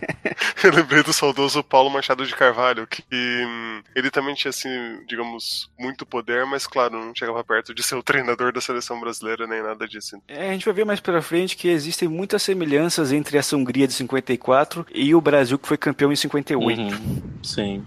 Eu 0.64 0.72
lembrei 0.72 1.02
do 1.02 1.12
saudoso 1.12 1.62
Paulo 1.62 1.90
Machado 1.90 2.26
de 2.26 2.34
Carvalho, 2.34 2.86
que 2.86 3.04
hum, 3.12 3.82
ele 3.94 4.10
também 4.10 4.34
tinha, 4.34 4.50
assim, 4.50 5.04
digamos, 5.06 5.70
muito 5.78 6.06
poder, 6.06 6.46
mas 6.46 6.66
claro, 6.66 6.98
não 6.98 7.14
chegava 7.14 7.44
perto 7.44 7.74
de 7.74 7.82
ser 7.82 7.94
o 7.94 8.02
treinador 8.02 8.52
da 8.52 8.60
seleção 8.60 8.98
brasileira 8.98 9.46
nem 9.46 9.62
nada 9.62 9.86
disso. 9.86 10.20
É, 10.26 10.48
a 10.48 10.52
gente 10.52 10.64
vai 10.64 10.74
ver 10.74 10.86
mais 10.86 11.00
pra 11.00 11.20
frente 11.20 11.56
que 11.56 11.68
existem 11.68 12.08
muitas 12.08 12.42
semelhanças 12.42 13.12
entre 13.12 13.36
essa 13.36 13.56
Hungria 13.56 13.86
de 13.86 13.92
54 13.92 14.86
e 14.94 15.14
o 15.14 15.20
Brasil 15.20 15.58
que 15.58 15.68
foi 15.68 15.76
campeão 15.76 16.12
em 16.12 16.16
58. 16.16 16.80
Uhum. 16.80 17.22
Sim. 17.42 17.84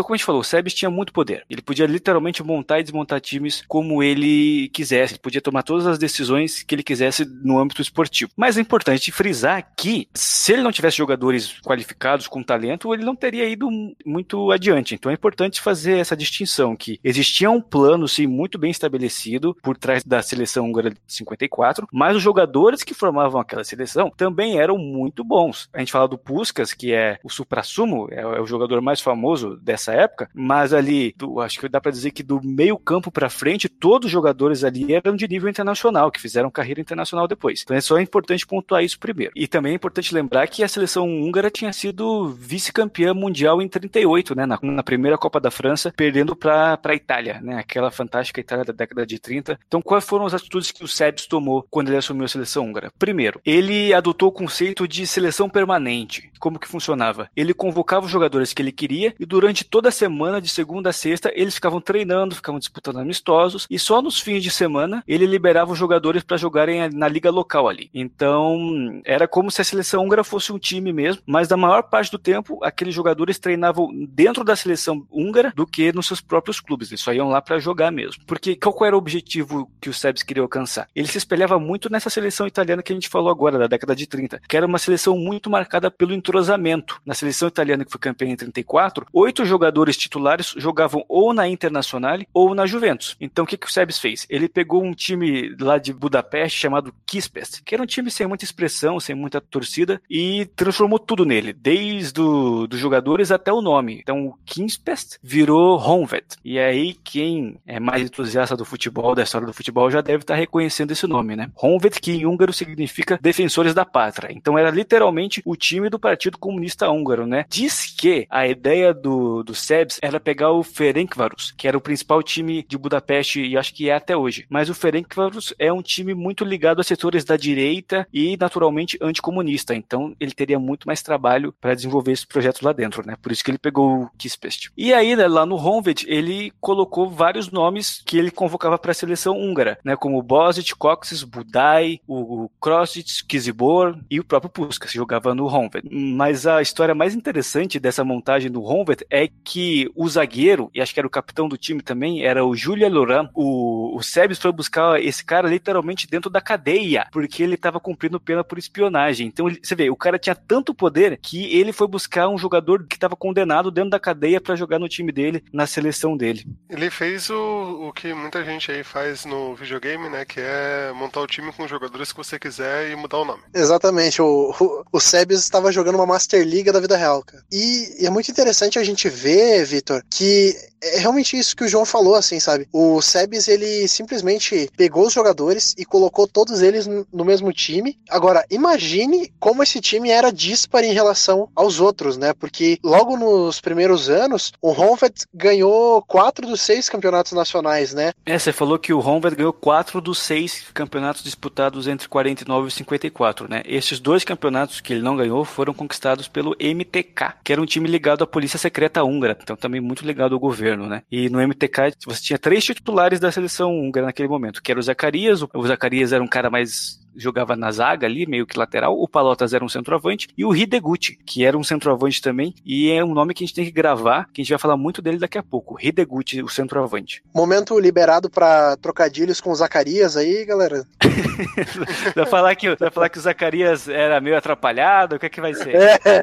Então, 0.00 0.06
como 0.06 0.14
a 0.14 0.16
gente 0.16 0.24
falou, 0.24 0.40
o 0.40 0.44
Sebes 0.44 0.72
tinha 0.72 0.90
muito 0.90 1.12
poder. 1.12 1.44
Ele 1.50 1.60
podia 1.60 1.84
literalmente 1.84 2.42
montar 2.42 2.80
e 2.80 2.82
desmontar 2.82 3.20
times 3.20 3.62
como 3.68 4.02
ele 4.02 4.70
quisesse. 4.70 5.12
Ele 5.12 5.20
podia 5.20 5.42
tomar 5.42 5.62
todas 5.62 5.86
as 5.86 5.98
decisões 5.98 6.62
que 6.62 6.74
ele 6.74 6.82
quisesse 6.82 7.26
no 7.26 7.58
âmbito 7.58 7.82
esportivo. 7.82 8.30
Mas 8.34 8.56
é 8.56 8.62
importante 8.62 9.12
frisar 9.12 9.72
que, 9.76 10.08
se 10.14 10.54
ele 10.54 10.62
não 10.62 10.72
tivesse 10.72 10.96
jogadores 10.96 11.60
qualificados 11.60 12.26
com 12.26 12.42
talento, 12.42 12.94
ele 12.94 13.04
não 13.04 13.14
teria 13.14 13.46
ido 13.46 13.68
muito 14.06 14.50
adiante. 14.50 14.94
Então 14.94 15.10
é 15.10 15.14
importante 15.14 15.60
fazer 15.60 15.98
essa 15.98 16.16
distinção 16.16 16.74
que 16.74 16.98
existia 17.04 17.50
um 17.50 17.60
plano 17.60 18.08
sim 18.08 18.26
muito 18.26 18.58
bem 18.58 18.70
estabelecido 18.70 19.54
por 19.62 19.76
trás 19.76 20.02
da 20.02 20.22
seleção 20.22 20.64
húngara 20.64 20.88
de 20.88 20.96
54, 21.08 21.86
mas 21.92 22.16
os 22.16 22.22
jogadores 22.22 22.82
que 22.82 22.94
formavam 22.94 23.38
aquela 23.38 23.64
seleção 23.64 24.10
também 24.16 24.58
eram 24.58 24.78
muito 24.78 25.22
bons. 25.22 25.68
A 25.74 25.80
gente 25.80 25.92
fala 25.92 26.08
do 26.08 26.16
Puskas, 26.16 26.72
que 26.72 26.94
é 26.94 27.18
o 27.22 27.28
supra-sumo, 27.28 28.08
é, 28.10 28.40
o 28.40 28.46
jogador 28.46 28.80
mais 28.80 29.00
famoso 29.00 29.58
dessa 29.58 29.89
época, 29.92 30.28
mas 30.34 30.72
ali, 30.72 31.14
do, 31.16 31.40
acho 31.40 31.60
que 31.60 31.68
dá 31.68 31.80
para 31.80 31.90
dizer 31.90 32.10
que 32.10 32.22
do 32.22 32.40
meio 32.42 32.76
campo 32.78 33.10
para 33.10 33.28
frente, 33.28 33.68
todos 33.68 34.06
os 34.06 34.12
jogadores 34.12 34.64
ali 34.64 34.92
eram 34.94 35.16
de 35.16 35.28
nível 35.28 35.48
internacional, 35.48 36.10
que 36.10 36.20
fizeram 36.20 36.50
carreira 36.50 36.80
internacional 36.80 37.26
depois. 37.26 37.62
Então 37.62 37.76
é 37.76 37.80
só 37.80 37.98
importante 37.98 38.46
pontuar 38.46 38.82
isso 38.82 38.98
primeiro. 38.98 39.32
E 39.36 39.46
também 39.46 39.72
é 39.72 39.74
importante 39.74 40.14
lembrar 40.14 40.46
que 40.48 40.62
a 40.62 40.68
seleção 40.68 41.08
húngara 41.08 41.50
tinha 41.50 41.72
sido 41.72 42.28
vice-campeã 42.30 43.14
mundial 43.14 43.60
em 43.62 43.68
38, 43.68 44.34
né, 44.34 44.46
na, 44.46 44.58
na 44.62 44.82
primeira 44.82 45.18
Copa 45.18 45.40
da 45.40 45.50
França, 45.50 45.92
perdendo 45.96 46.34
para 46.34 46.78
a 46.82 46.94
Itália, 46.94 47.40
né, 47.40 47.58
aquela 47.58 47.90
fantástica 47.90 48.40
Itália 48.40 48.64
da 48.64 48.72
década 48.72 49.06
de 49.06 49.18
30. 49.18 49.58
Então 49.66 49.82
quais 49.82 50.04
foram 50.04 50.26
as 50.26 50.34
atitudes 50.34 50.70
que 50.70 50.84
o 50.84 50.88
Sebes 50.88 51.26
tomou 51.26 51.66
quando 51.70 51.88
ele 51.88 51.96
assumiu 51.96 52.24
a 52.24 52.28
seleção 52.28 52.66
húngara? 52.66 52.92
Primeiro, 52.98 53.40
ele 53.44 53.92
adotou 53.92 54.28
o 54.28 54.32
conceito 54.32 54.86
de 54.86 55.06
seleção 55.06 55.48
permanente. 55.48 56.30
Como 56.38 56.58
que 56.58 56.68
funcionava? 56.68 57.30
Ele 57.36 57.54
convocava 57.54 58.06
os 58.06 58.12
jogadores 58.12 58.52
que 58.52 58.62
ele 58.62 58.72
queria 58.72 59.14
e 59.18 59.26
durante 59.26 59.64
toda 59.80 59.90
semana, 59.90 60.42
de 60.42 60.48
segunda 60.50 60.90
a 60.90 60.92
sexta, 60.92 61.32
eles 61.34 61.54
ficavam 61.54 61.80
treinando, 61.80 62.34
ficavam 62.34 62.58
disputando 62.58 62.98
amistosos 62.98 63.66
e 63.70 63.78
só 63.78 64.02
nos 64.02 64.20
fins 64.20 64.42
de 64.42 64.50
semana 64.50 65.02
ele 65.08 65.24
liberava 65.24 65.72
os 65.72 65.78
jogadores 65.78 66.22
para 66.22 66.36
jogarem 66.36 66.90
na 66.90 67.08
liga 67.08 67.30
local 67.30 67.66
ali. 67.66 67.88
Então, 67.94 69.00
era 69.06 69.26
como 69.26 69.50
se 69.50 69.62
a 69.62 69.64
seleção 69.64 70.04
húngara 70.04 70.22
fosse 70.22 70.52
um 70.52 70.58
time 70.58 70.92
mesmo, 70.92 71.22
mas 71.24 71.48
da 71.48 71.56
maior 71.56 71.84
parte 71.84 72.10
do 72.10 72.18
tempo 72.18 72.62
aqueles 72.62 72.94
jogadores 72.94 73.38
treinavam 73.38 73.88
dentro 74.06 74.44
da 74.44 74.54
seleção 74.54 75.06
húngara 75.10 75.50
do 75.56 75.66
que 75.66 75.90
nos 75.94 76.08
seus 76.08 76.20
próprios 76.20 76.60
clubes. 76.60 76.90
Eles 76.90 77.00
só 77.00 77.14
iam 77.14 77.30
lá 77.30 77.40
para 77.40 77.58
jogar 77.58 77.90
mesmo. 77.90 78.22
Porque 78.26 78.56
qual 78.56 78.84
era 78.84 78.94
o 78.94 78.98
objetivo 78.98 79.70
que 79.80 79.88
o 79.88 79.94
Sebs 79.94 80.22
queria 80.22 80.42
alcançar? 80.42 80.88
Ele 80.94 81.08
se 81.08 81.16
espelhava 81.16 81.58
muito 81.58 81.90
nessa 81.90 82.10
seleção 82.10 82.46
italiana 82.46 82.82
que 82.82 82.92
a 82.92 82.96
gente 82.96 83.08
falou 83.08 83.30
agora, 83.30 83.58
da 83.58 83.66
década 83.66 83.96
de 83.96 84.06
30, 84.06 84.42
que 84.46 84.58
era 84.58 84.66
uma 84.66 84.78
seleção 84.78 85.16
muito 85.16 85.48
marcada 85.48 85.90
pelo 85.90 86.12
entrosamento. 86.12 87.00
Na 87.06 87.14
seleção 87.14 87.48
italiana 87.48 87.82
que 87.82 87.90
foi 87.90 87.98
campeã 87.98 88.28
em 88.28 88.36
34, 88.36 89.06
oito 89.14 89.42
jogadores 89.46 89.59
titulares 89.96 90.54
jogavam 90.56 91.04
ou 91.08 91.32
na 91.32 91.48
Internacional 91.48 92.00
ou 92.32 92.54
na 92.54 92.66
Juventus. 92.66 93.16
Então 93.20 93.44
o 93.44 93.46
que, 93.46 93.56
que 93.56 93.66
o 93.66 93.70
Sebes 93.70 93.98
fez? 93.98 94.26
Ele 94.28 94.48
pegou 94.48 94.82
um 94.82 94.92
time 94.92 95.54
lá 95.60 95.78
de 95.78 95.92
Budapeste 95.92 96.58
chamado 96.58 96.94
Kispest, 97.06 97.62
que 97.62 97.74
era 97.74 97.82
um 97.82 97.86
time 97.86 98.10
sem 98.10 98.26
muita 98.26 98.44
expressão, 98.44 98.98
sem 98.98 99.14
muita 99.14 99.40
torcida, 99.40 100.00
e 100.08 100.46
transformou 100.56 100.98
tudo 100.98 101.24
nele, 101.24 101.52
desde 101.52 102.20
os 102.20 102.68
do 102.68 102.76
jogadores 102.76 103.30
até 103.30 103.52
o 103.52 103.60
nome. 103.60 103.98
Então 104.00 104.26
o 104.26 104.34
Kispest 104.44 105.18
virou 105.22 105.78
Honved. 105.78 106.24
E 106.44 106.58
aí 106.58 106.94
quem 106.94 107.58
é 107.66 107.78
mais 107.78 108.02
entusiasta 108.02 108.56
do 108.56 108.64
futebol, 108.64 109.14
da 109.14 109.22
história 109.22 109.46
do 109.46 109.52
futebol, 109.52 109.90
já 109.90 110.00
deve 110.00 110.22
estar 110.22 110.34
reconhecendo 110.34 110.92
esse 110.92 111.06
nome, 111.06 111.36
né? 111.36 111.50
Honved, 111.62 112.00
que 112.00 112.12
em 112.12 112.26
húngaro 112.26 112.52
significa 112.52 113.18
defensores 113.20 113.74
da 113.74 113.84
pátria. 113.84 114.32
Então 114.32 114.58
era 114.58 114.70
literalmente 114.70 115.42
o 115.44 115.56
time 115.56 115.88
do 115.88 115.98
Partido 115.98 116.38
Comunista 116.38 116.88
Húngaro, 116.88 117.26
né? 117.26 117.44
Diz 117.48 117.86
que 117.86 118.26
a 118.30 118.46
ideia 118.46 118.94
do, 118.94 119.42
do 119.50 119.54
Sebs 119.54 119.98
era 120.00 120.20
pegar 120.20 120.52
o 120.52 120.62
Ferencváros, 120.62 121.52
que 121.56 121.66
era 121.66 121.76
o 121.76 121.80
principal 121.80 122.22
time 122.22 122.64
de 122.68 122.78
Budapeste 122.78 123.42
e 123.42 123.56
acho 123.56 123.74
que 123.74 123.90
é 123.90 123.94
até 123.94 124.16
hoje. 124.16 124.46
Mas 124.48 124.70
o 124.70 124.74
Ferencváros 124.74 125.52
é 125.58 125.72
um 125.72 125.82
time 125.82 126.14
muito 126.14 126.44
ligado 126.44 126.80
a 126.80 126.84
setores 126.84 127.24
da 127.24 127.36
direita 127.36 128.06
e 128.12 128.36
naturalmente 128.36 128.96
anticomunista. 129.00 129.74
Então 129.74 130.14
ele 130.20 130.30
teria 130.30 130.58
muito 130.58 130.86
mais 130.86 131.02
trabalho 131.02 131.52
para 131.60 131.74
desenvolver 131.74 132.12
esse 132.12 132.26
projeto 132.26 132.62
lá 132.62 132.72
dentro, 132.72 133.04
né? 133.04 133.16
Por 133.20 133.32
isso 133.32 133.42
que 133.42 133.50
ele 133.50 133.58
pegou 133.58 134.04
o 134.04 134.10
Kispest. 134.16 134.70
E 134.76 134.94
aí, 134.94 135.16
né, 135.16 135.26
lá 135.26 135.44
no 135.44 135.56
Honved, 135.56 136.06
ele 136.08 136.52
colocou 136.60 137.10
vários 137.10 137.50
nomes 137.50 138.02
que 138.06 138.16
ele 138.16 138.30
convocava 138.30 138.78
para 138.78 138.92
a 138.92 138.94
seleção 138.94 139.36
húngara, 139.36 139.78
né? 139.84 139.96
Como 139.96 140.22
Bosic, 140.22 140.76
Coxes, 140.76 141.24
Budai, 141.24 141.98
o 142.06 142.48
Krosic, 142.60 143.24
Kizibor 143.26 143.98
e 144.08 144.20
o 144.20 144.24
próprio 144.24 144.50
Puskas, 144.50 144.92
jogava 144.92 145.34
no 145.34 145.48
Honved. 145.48 145.88
Mas 145.90 146.46
a 146.46 146.62
história 146.62 146.94
mais 146.94 147.16
interessante 147.16 147.80
dessa 147.80 148.04
montagem 148.04 148.50
do 148.50 148.62
Honved 148.62 149.04
é 149.10 149.28
que 149.44 149.90
o 149.94 150.08
zagueiro, 150.08 150.70
e 150.74 150.80
acho 150.80 150.92
que 150.92 151.00
era 151.00 151.06
o 151.06 151.10
capitão 151.10 151.48
do 151.48 151.56
time 151.56 151.82
também, 151.82 152.24
era 152.24 152.44
o 152.44 152.54
Julia 152.54 152.88
Loran. 152.88 153.28
O, 153.34 153.96
o 153.96 154.02
Sebes 154.02 154.38
foi 154.38 154.52
buscar 154.52 155.02
esse 155.02 155.24
cara 155.24 155.48
literalmente 155.48 156.06
dentro 156.06 156.30
da 156.30 156.40
cadeia, 156.40 157.06
porque 157.12 157.42
ele 157.42 157.54
estava 157.54 157.80
cumprindo 157.80 158.20
pena 158.20 158.44
por 158.44 158.58
espionagem. 158.58 159.26
Então, 159.26 159.48
ele, 159.48 159.60
você 159.62 159.74
vê, 159.74 159.90
o 159.90 159.96
cara 159.96 160.18
tinha 160.18 160.34
tanto 160.34 160.74
poder 160.74 161.18
que 161.22 161.44
ele 161.56 161.72
foi 161.72 161.86
buscar 161.88 162.28
um 162.28 162.38
jogador 162.38 162.86
que 162.86 162.96
estava 162.96 163.16
condenado 163.16 163.70
dentro 163.70 163.90
da 163.90 164.00
cadeia 164.00 164.40
para 164.40 164.56
jogar 164.56 164.78
no 164.78 164.88
time 164.88 165.12
dele, 165.12 165.42
na 165.52 165.66
seleção 165.66 166.16
dele. 166.16 166.44
Ele 166.68 166.90
fez 166.90 167.30
o, 167.30 167.88
o 167.88 167.92
que 167.92 168.12
muita 168.12 168.44
gente 168.44 168.70
aí 168.70 168.82
faz 168.82 169.24
no 169.24 169.54
videogame, 169.54 170.08
né? 170.08 170.24
Que 170.24 170.40
é 170.40 170.92
montar 170.94 171.20
o 171.20 171.26
time 171.26 171.52
com 171.52 171.64
os 171.64 171.70
jogadores 171.70 172.12
que 172.12 172.18
você 172.18 172.38
quiser 172.38 172.90
e 172.90 172.96
mudar 172.96 173.18
o 173.18 173.24
nome. 173.24 173.42
Exatamente. 173.54 174.20
O, 174.20 174.54
o, 174.58 174.84
o 174.92 175.00
Sebes 175.00 175.40
estava 175.40 175.72
jogando 175.72 175.96
uma 175.96 176.06
Master 176.06 176.46
League 176.46 176.72
da 176.72 176.80
vida 176.80 176.96
real, 176.96 177.22
cara. 177.22 177.42
E, 177.50 178.02
e 178.02 178.06
é 178.06 178.10
muito 178.10 178.30
interessante 178.30 178.78
a 178.78 178.84
gente 178.84 179.08
ver, 179.08 179.29
Vitor, 179.64 180.02
que 180.10 180.54
é 180.82 180.98
realmente 180.98 181.36
isso 181.36 181.54
que 181.54 181.64
o 181.64 181.68
João 181.68 181.84
falou, 181.84 182.14
assim, 182.14 182.40
sabe? 182.40 182.66
O 182.72 183.00
Sebes, 183.02 183.48
ele 183.48 183.86
simplesmente 183.86 184.70
pegou 184.76 185.06
os 185.06 185.12
jogadores 185.12 185.74
e 185.76 185.84
colocou 185.84 186.26
todos 186.26 186.62
eles 186.62 186.86
no 186.86 187.24
mesmo 187.24 187.52
time. 187.52 187.98
Agora, 188.08 188.44
imagine 188.50 189.32
como 189.38 189.62
esse 189.62 189.80
time 189.80 190.10
era 190.10 190.32
dispar 190.32 190.84
em 190.84 190.92
relação 190.92 191.48
aos 191.54 191.80
outros, 191.80 192.16
né? 192.16 192.32
Porque 192.32 192.78
logo 192.82 193.16
nos 193.16 193.60
primeiros 193.60 194.08
anos, 194.08 194.52
o 194.60 194.70
Honved 194.70 195.26
ganhou 195.34 196.02
quatro 196.02 196.46
dos 196.46 196.62
seis 196.62 196.88
campeonatos 196.88 197.32
nacionais, 197.32 197.92
né? 197.92 198.12
É, 198.24 198.38
você 198.38 198.52
falou 198.52 198.78
que 198.78 198.92
o 198.92 199.00
Honved 199.00 199.36
ganhou 199.36 199.52
quatro 199.52 200.00
dos 200.00 200.18
seis 200.18 200.64
campeonatos 200.72 201.22
disputados 201.22 201.86
entre 201.86 202.08
49 202.08 202.68
e 202.68 202.70
54, 202.70 203.48
né? 203.48 203.62
Esses 203.66 204.00
dois 204.00 204.24
campeonatos 204.24 204.80
que 204.80 204.92
ele 204.92 205.02
não 205.02 205.16
ganhou 205.16 205.44
foram 205.44 205.74
conquistados 205.74 206.26
pelo 206.28 206.56
MTK, 206.58 207.34
que 207.44 207.52
era 207.52 207.60
um 207.60 207.66
time 207.66 207.88
ligado 207.88 208.24
à 208.24 208.26
polícia 208.26 208.58
secreta 208.58 209.04
húngara, 209.04 209.36
então 209.40 209.56
também 209.56 209.80
muito 209.80 210.06
ligado 210.06 210.34
ao 210.34 210.40
governo 210.40 210.69
governo, 210.70 210.86
né? 210.86 211.02
E 211.10 211.28
no 211.28 211.40
MTK 211.40 211.94
você 212.06 212.22
tinha 212.22 212.38
três 212.38 212.64
titulares 212.64 213.20
da 213.20 213.32
seleção 213.32 213.72
húngara 213.72 214.06
naquele 214.06 214.28
momento, 214.28 214.62
que 214.62 214.70
era 214.70 214.78
o 214.78 214.82
Zacarias, 214.82 215.42
o 215.42 215.66
Zacarias 215.66 216.12
era 216.12 216.22
um 216.22 216.28
cara 216.28 216.50
mais 216.50 216.99
jogava 217.14 217.56
na 217.56 217.70
zaga 217.70 218.06
ali, 218.06 218.26
meio 218.26 218.46
que 218.46 218.58
lateral, 218.58 218.98
o 218.98 219.08
Palotas 219.08 219.52
era 219.52 219.64
um 219.64 219.68
centroavante, 219.68 220.28
e 220.36 220.44
o 220.44 220.54
Hideguchi, 220.54 221.18
que 221.24 221.44
era 221.44 221.56
um 221.56 221.64
centroavante 221.64 222.20
também, 222.20 222.54
e 222.64 222.90
é 222.90 223.04
um 223.04 223.14
nome 223.14 223.34
que 223.34 223.44
a 223.44 223.46
gente 223.46 223.54
tem 223.54 223.64
que 223.64 223.70
gravar, 223.70 224.28
que 224.32 224.40
a 224.40 224.44
gente 224.44 224.50
vai 224.50 224.58
falar 224.58 224.76
muito 224.76 225.02
dele 225.02 225.18
daqui 225.18 225.38
a 225.38 225.42
pouco, 225.42 225.76
Hideguchi, 225.80 226.42
o 226.42 226.48
centroavante. 226.48 227.22
Momento 227.34 227.78
liberado 227.78 228.30
para 228.30 228.76
trocadilhos 228.76 229.40
com 229.40 229.50
o 229.50 229.54
Zacarias 229.54 230.16
aí, 230.16 230.44
galera. 230.44 230.84
vai, 232.14 232.26
falar 232.26 232.54
que, 232.54 232.74
vai 232.76 232.90
falar 232.90 233.08
que 233.08 233.18
o 233.18 233.22
Zacarias 233.22 233.88
era 233.88 234.20
meio 234.20 234.36
atrapalhado, 234.36 235.16
o 235.16 235.18
que 235.18 235.26
é 235.26 235.30
que 235.30 235.40
vai 235.40 235.54
ser? 235.54 235.74
É. 235.74 236.22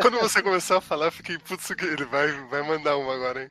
Quando 0.00 0.18
você 0.18 0.42
começou 0.42 0.76
a 0.76 0.80
falar, 0.80 1.06
eu 1.06 1.12
fiquei, 1.12 1.38
putz, 1.38 1.70
ele 1.70 2.04
vai, 2.04 2.28
vai 2.48 2.62
mandar 2.62 2.96
uma 2.96 3.14
agora, 3.14 3.42
hein? 3.42 3.48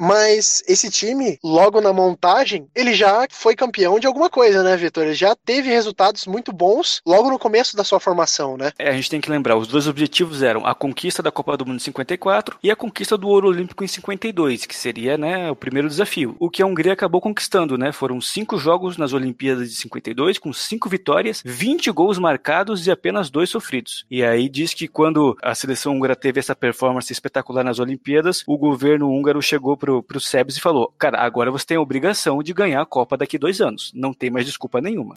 Mas 0.00 0.62
esse 0.68 0.90
time, 0.90 1.38
logo 1.42 1.80
na 1.80 1.92
montagem, 1.92 2.68
ele 2.74 2.94
já 2.94 3.26
foi 3.30 3.56
campeão 3.56 3.98
de 3.98 4.06
alguma 4.06 4.30
coisa, 4.30 4.62
né, 4.62 4.76
Vitor? 4.76 5.04
Ele 5.04 5.14
já 5.14 5.34
teve 5.34 5.68
resultados 5.70 6.26
muito 6.26 6.52
bons 6.52 7.00
logo 7.04 7.30
no 7.30 7.38
começo 7.38 7.76
da 7.76 7.82
sua 7.82 7.98
formação, 7.98 8.56
né? 8.56 8.72
É, 8.78 8.90
a 8.90 8.92
gente 8.92 9.10
tem 9.10 9.20
que 9.20 9.30
lembrar, 9.30 9.56
os 9.56 9.66
dois 9.66 9.88
objetivos 9.88 10.42
eram 10.42 10.64
a 10.64 10.74
conquista 10.74 11.22
da 11.22 11.32
Copa 11.32 11.56
do 11.56 11.66
Mundo 11.66 11.76
em 11.76 11.80
54 11.80 12.58
e 12.62 12.70
a 12.70 12.76
conquista 12.76 13.16
do 13.16 13.28
ouro 13.28 13.48
olímpico 13.48 13.82
em 13.82 13.88
52, 13.88 14.66
que 14.66 14.76
seria, 14.76 15.18
né, 15.18 15.50
o 15.50 15.56
primeiro 15.56 15.88
desafio. 15.88 16.36
O 16.38 16.48
que 16.48 16.62
a 16.62 16.66
Hungria 16.66 16.92
acabou 16.92 17.20
conquistando, 17.20 17.76
né? 17.76 17.90
Foram 17.90 18.20
cinco 18.20 18.56
jogos 18.58 18.96
nas 18.96 19.12
Olimpíadas 19.12 19.70
de 19.70 19.76
52, 19.76 20.38
com 20.38 20.52
cinco 20.52 20.88
vitórias, 20.88 21.42
20 21.44 21.90
gols 21.90 22.18
marcados 22.18 22.86
e 22.86 22.90
apenas 22.90 23.30
dois 23.30 23.50
sofridos. 23.50 24.04
E 24.10 24.22
aí 24.22 24.48
diz 24.48 24.74
que 24.74 24.86
quando 24.86 25.36
a 25.42 25.54
seleção 25.54 25.94
húngara 25.94 26.14
teve 26.14 26.38
essa 26.38 26.54
performance 26.54 27.12
espetacular 27.12 27.64
nas 27.64 27.78
Olimpíadas, 27.78 28.44
o 28.46 28.56
governo 28.56 29.10
húngaro 29.10 29.42
chegou 29.42 29.76
pro, 29.88 30.02
pro 30.02 30.20
Sebes 30.20 30.56
e 30.56 30.60
falou: 30.60 30.92
Cara, 30.98 31.18
agora 31.18 31.50
você 31.50 31.64
tem 31.64 31.76
a 31.78 31.80
obrigação 31.80 32.42
de 32.42 32.52
ganhar 32.52 32.82
a 32.82 32.86
Copa 32.86 33.16
daqui 33.16 33.38
dois 33.38 33.60
anos. 33.60 33.90
Não 33.94 34.12
tem 34.12 34.30
mais 34.30 34.44
desculpa 34.44 34.80
nenhuma. 34.80 35.16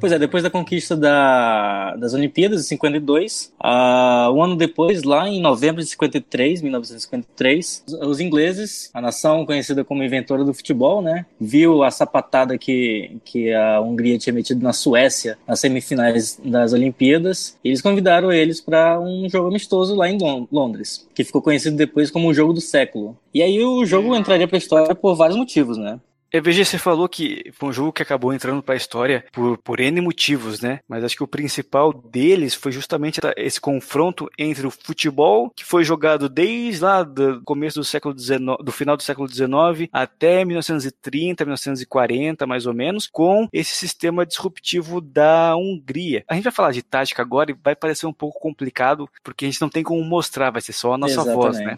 Pois 0.00 0.12
é, 0.12 0.18
depois 0.18 0.42
da 0.42 0.50
conquista 0.50 0.96
da, 0.96 1.96
das 1.96 2.12
Olimpíadas 2.14 2.62
de 2.62 2.66
52, 2.68 3.52
uh, 3.58 4.30
um 4.32 4.42
ano 4.42 4.56
depois, 4.56 5.02
lá 5.02 5.28
em 5.28 5.40
novembro 5.40 5.82
de 5.82 5.88
53, 5.88 6.60
1953, 6.60 7.84
os 8.02 8.20
ingleses, 8.20 8.90
a 8.92 9.00
nação 9.00 9.46
conhecida 9.46 9.84
como 9.84 10.02
inventora 10.02 10.44
do 10.44 10.52
futebol, 10.52 11.00
né, 11.00 11.24
viu 11.40 11.82
a 11.82 11.90
sapatada 11.90 12.58
que, 12.58 13.16
que 13.24 13.52
a 13.52 13.80
Hungria 13.80 14.18
tinha 14.18 14.32
metido 14.32 14.62
na 14.62 14.72
Suécia 14.72 15.38
nas 15.46 15.60
semifinais 15.60 16.38
das 16.44 16.72
Olimpíadas, 16.72 17.58
eles 17.64 17.80
convidaram 17.80 18.32
eles 18.32 18.60
para 18.60 19.00
um 19.00 19.28
jogo 19.28 19.48
amistoso 19.48 19.94
lá 19.94 20.08
em 20.08 20.18
Londres, 20.52 21.08
que 21.14 21.24
ficou 21.24 21.40
conhecido 21.40 21.76
depois 21.76 22.10
como 22.10 22.28
o 22.28 22.34
jogo 22.34 22.52
do 22.52 22.60
século. 22.60 23.16
E 23.32 23.42
aí 23.42 23.60
o 23.62 23.84
jogo 23.86 24.14
entraria 24.14 24.46
para 24.46 24.56
a 24.56 24.58
história 24.58 24.94
por 24.94 25.14
vários 25.14 25.36
motivos, 25.36 25.78
né? 25.78 25.98
É, 26.34 26.40
VG, 26.40 26.64
você 26.64 26.78
falou 26.78 27.08
que 27.08 27.52
foi 27.52 27.68
um 27.68 27.72
jogo 27.72 27.92
que 27.92 28.02
acabou 28.02 28.34
entrando 28.34 28.60
para 28.60 28.74
a 28.74 28.76
história 28.76 29.24
por, 29.30 29.56
por 29.56 29.78
N 29.78 30.00
motivos, 30.00 30.60
né? 30.60 30.80
Mas 30.88 31.04
acho 31.04 31.14
que 31.14 31.22
o 31.22 31.28
principal 31.28 31.92
deles 31.92 32.56
foi 32.56 32.72
justamente 32.72 33.20
esse 33.36 33.60
confronto 33.60 34.28
entre 34.36 34.66
o 34.66 34.70
futebol, 34.72 35.52
que 35.54 35.64
foi 35.64 35.84
jogado 35.84 36.28
desde 36.28 36.82
lá 36.82 37.04
do 37.04 37.40
começo 37.44 37.78
do 37.78 37.84
século 37.84 38.18
XIX, 38.18 38.40
do 38.64 38.72
final 38.72 38.96
do 38.96 39.04
século 39.04 39.28
XIX 39.28 39.88
até 39.92 40.44
1930, 40.44 41.44
1940, 41.44 42.46
mais 42.48 42.66
ou 42.66 42.74
menos, 42.74 43.06
com 43.06 43.48
esse 43.52 43.72
sistema 43.72 44.26
disruptivo 44.26 45.00
da 45.00 45.54
Hungria. 45.54 46.24
A 46.26 46.34
gente 46.34 46.42
vai 46.42 46.52
falar 46.52 46.72
de 46.72 46.82
tática 46.82 47.22
agora 47.22 47.52
e 47.52 47.56
vai 47.62 47.76
parecer 47.76 48.08
um 48.08 48.12
pouco 48.12 48.40
complicado, 48.40 49.08
porque 49.22 49.44
a 49.44 49.48
gente 49.48 49.60
não 49.60 49.68
tem 49.68 49.84
como 49.84 50.02
mostrar, 50.02 50.50
vai 50.50 50.60
ser 50.60 50.72
só 50.72 50.94
a 50.94 50.98
nossa 50.98 51.12
Exatamente, 51.12 51.36
voz, 51.36 51.60
né? 51.60 51.76